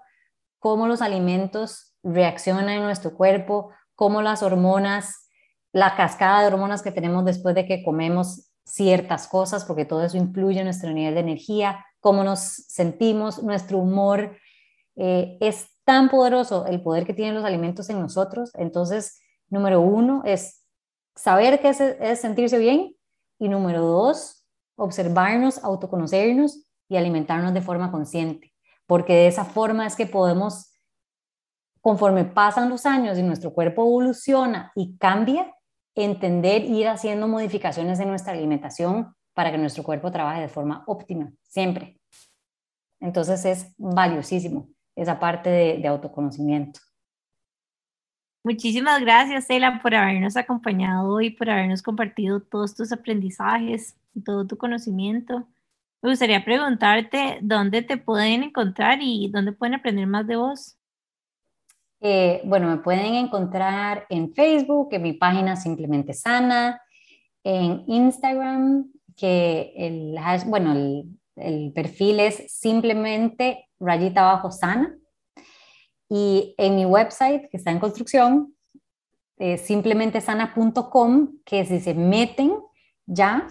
cómo 0.59 0.85
los 0.85 1.01
alimentos 1.01 1.95
reaccionan 2.03 2.69
en 2.69 2.83
nuestro 2.83 3.15
cuerpo, 3.15 3.71
cómo 3.95 4.21
las 4.21 4.43
hormonas, 4.43 5.27
la 5.71 5.95
cascada 5.95 6.41
de 6.41 6.47
hormonas 6.47 6.83
que 6.83 6.91
tenemos 6.91 7.25
después 7.25 7.55
de 7.55 7.65
que 7.65 7.83
comemos 7.83 8.51
ciertas 8.65 9.27
cosas, 9.27 9.63
porque 9.65 9.85
todo 9.85 10.03
eso 10.03 10.17
influye 10.17 10.59
en 10.59 10.65
nuestro 10.65 10.91
nivel 10.91 11.13
de 11.13 11.21
energía, 11.21 11.85
cómo 11.99 12.23
nos 12.23 12.39
sentimos, 12.39 13.41
nuestro 13.43 13.77
humor. 13.77 14.37
Eh, 14.95 15.37
es 15.39 15.67
tan 15.83 16.09
poderoso 16.09 16.65
el 16.65 16.81
poder 16.81 17.05
que 17.05 17.13
tienen 17.13 17.35
los 17.35 17.45
alimentos 17.45 17.89
en 17.89 17.99
nosotros. 17.99 18.51
Entonces, 18.55 19.21
número 19.49 19.81
uno 19.81 20.23
es 20.25 20.63
saber 21.15 21.61
qué 21.61 21.69
es, 21.69 22.19
sentirse 22.19 22.57
bien 22.57 22.95
y 23.39 23.47
número 23.49 23.85
dos, 23.85 24.45
observarnos, 24.75 25.63
autoconocernos 25.63 26.65
y 26.89 26.97
alimentarnos 26.97 27.53
de 27.53 27.61
forma 27.61 27.91
consciente, 27.91 28.53
porque 28.85 29.13
de 29.13 29.27
esa 29.27 29.45
forma 29.45 29.87
es 29.87 29.95
que 29.95 30.05
podemos, 30.05 30.73
conforme 31.81 32.25
pasan 32.25 32.69
los 32.69 32.85
años 32.85 33.17
y 33.17 33.23
nuestro 33.23 33.53
cuerpo 33.53 33.83
evoluciona 33.83 34.71
y 34.75 34.97
cambia, 34.97 35.54
entender 35.95 36.65
ir 36.65 36.87
haciendo 36.87 37.27
modificaciones 37.27 37.99
en 37.99 38.09
nuestra 38.09 38.33
alimentación 38.33 39.15
para 39.33 39.51
que 39.51 39.57
nuestro 39.57 39.83
cuerpo 39.83 40.11
trabaje 40.11 40.41
de 40.41 40.49
forma 40.49 40.83
óptima, 40.87 41.31
siempre. 41.43 41.99
Entonces 42.99 43.45
es 43.45 43.73
valiosísimo 43.77 44.69
esa 44.95 45.19
parte 45.19 45.49
de, 45.49 45.87
autoconocimiento. 45.87 46.79
Muchísimas 48.43 49.01
gracias, 49.01 49.49
Ela, 49.49 49.81
por 49.81 49.93
habernos 49.93 50.37
acompañado 50.37 51.19
y 51.19 51.31
por 51.31 51.49
habernos 51.49 51.81
compartido 51.81 52.41
todos 52.41 52.75
tus 52.75 52.91
aprendizajes 52.91 53.97
y 54.13 54.21
todo 54.21 54.47
tu 54.47 54.57
conocimiento. 54.57 55.47
Me 56.01 56.11
gustaría 56.11 56.45
preguntarte 56.45 57.39
dónde 57.41 57.81
te 57.81 57.97
pueden 57.97 58.43
encontrar 58.43 58.99
y 59.01 59.29
dónde 59.29 59.51
pueden 59.51 59.75
aprender 59.75 60.07
más 60.07 60.27
de 60.27 60.35
vos. 60.35 60.77
Eh, 62.01 62.41
bueno, 62.45 62.67
me 62.67 62.77
pueden 62.77 63.15
encontrar 63.15 64.05
en 64.09 64.33
Facebook, 64.33 64.89
en 64.91 65.01
mi 65.01 65.13
página 65.13 65.55
Simplemente 65.55 66.13
Sana, 66.13 66.81
en 67.43 67.83
Instagram, 67.87 68.91
que 69.15 69.73
el, 69.75 70.17
bueno, 70.47 70.73
el, 70.73 71.05
el 71.35 71.71
perfil 71.73 72.19
es 72.19 72.51
simplemente 72.51 73.67
rayita 73.79 74.21
abajo 74.21 74.51
sana. 74.51 74.95
Y 76.09 76.53
en 76.57 76.75
mi 76.75 76.85
website, 76.85 77.49
que 77.49 77.57
está 77.57 77.71
en 77.71 77.79
construcción, 77.79 78.55
eh, 79.37 79.57
simplemente 79.57 80.21
sana.com, 80.21 81.39
que 81.43 81.65
si 81.65 81.79
se 81.79 81.93
meten 81.93 82.53
ya, 83.05 83.47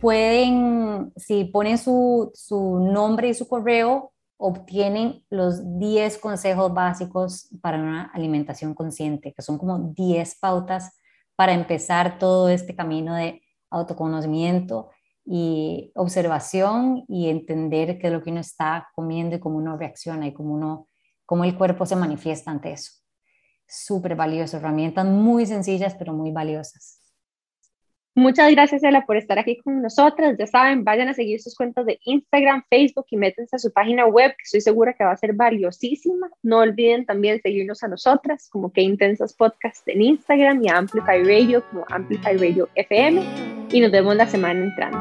pueden, 0.00 1.12
si 1.16 1.44
ponen 1.44 1.78
su, 1.78 2.30
su 2.34 2.78
nombre 2.78 3.28
y 3.28 3.34
su 3.34 3.48
correo, 3.48 4.11
obtienen 4.44 5.24
los 5.30 5.78
10 5.78 6.18
consejos 6.18 6.74
básicos 6.74 7.48
para 7.60 7.78
una 7.78 8.10
alimentación 8.12 8.74
consciente, 8.74 9.32
que 9.32 9.40
son 9.40 9.56
como 9.56 9.92
10 9.94 10.38
pautas 10.40 10.98
para 11.36 11.52
empezar 11.52 12.18
todo 12.18 12.48
este 12.48 12.74
camino 12.74 13.14
de 13.14 13.40
autoconocimiento 13.70 14.90
y 15.24 15.92
observación 15.94 17.04
y 17.06 17.28
entender 17.28 18.00
qué 18.00 18.08
es 18.08 18.12
lo 18.12 18.20
que 18.20 18.30
uno 18.30 18.40
está 18.40 18.88
comiendo 18.96 19.36
y 19.36 19.40
cómo 19.40 19.58
uno 19.58 19.76
reacciona 19.76 20.26
y 20.26 20.32
cómo, 20.32 20.54
uno, 20.54 20.88
cómo 21.24 21.44
el 21.44 21.56
cuerpo 21.56 21.86
se 21.86 21.94
manifiesta 21.94 22.50
ante 22.50 22.72
eso. 22.72 22.92
Súper 23.68 24.16
valioso, 24.16 24.56
herramientas 24.56 25.06
muy 25.06 25.46
sencillas 25.46 25.94
pero 25.94 26.12
muy 26.12 26.32
valiosas. 26.32 27.01
Muchas 28.14 28.50
gracias, 28.50 28.82
Ela, 28.82 29.06
por 29.06 29.16
estar 29.16 29.38
aquí 29.38 29.56
con 29.56 29.80
nosotras. 29.80 30.36
Ya 30.38 30.46
saben, 30.46 30.84
vayan 30.84 31.08
a 31.08 31.14
seguir 31.14 31.40
sus 31.40 31.54
cuentas 31.54 31.86
de 31.86 31.98
Instagram, 32.04 32.62
Facebook 32.68 33.06
y 33.10 33.16
métanse 33.16 33.56
a 33.56 33.58
su 33.58 33.72
página 33.72 34.04
web, 34.06 34.32
que 34.32 34.42
estoy 34.44 34.60
segura 34.60 34.92
que 34.92 35.02
va 35.02 35.12
a 35.12 35.16
ser 35.16 35.32
valiosísima. 35.32 36.28
No 36.42 36.58
olviden 36.58 37.06
también 37.06 37.40
seguirnos 37.40 37.82
a 37.82 37.88
nosotras, 37.88 38.50
como 38.50 38.70
que 38.70 38.82
Intensas 38.82 39.32
Podcast 39.32 39.88
en 39.88 40.02
Instagram 40.02 40.62
y 40.62 40.68
a 40.68 40.76
Amplify 40.76 41.22
Radio, 41.24 41.64
como 41.70 41.86
Amplify 41.88 42.36
Radio 42.36 42.68
FM. 42.74 43.22
Y 43.72 43.80
nos 43.80 43.90
vemos 43.90 44.14
la 44.14 44.26
semana 44.26 44.60
entrando. 44.60 44.98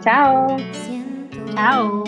Chao. 0.00 0.56
Chao. 1.54 2.04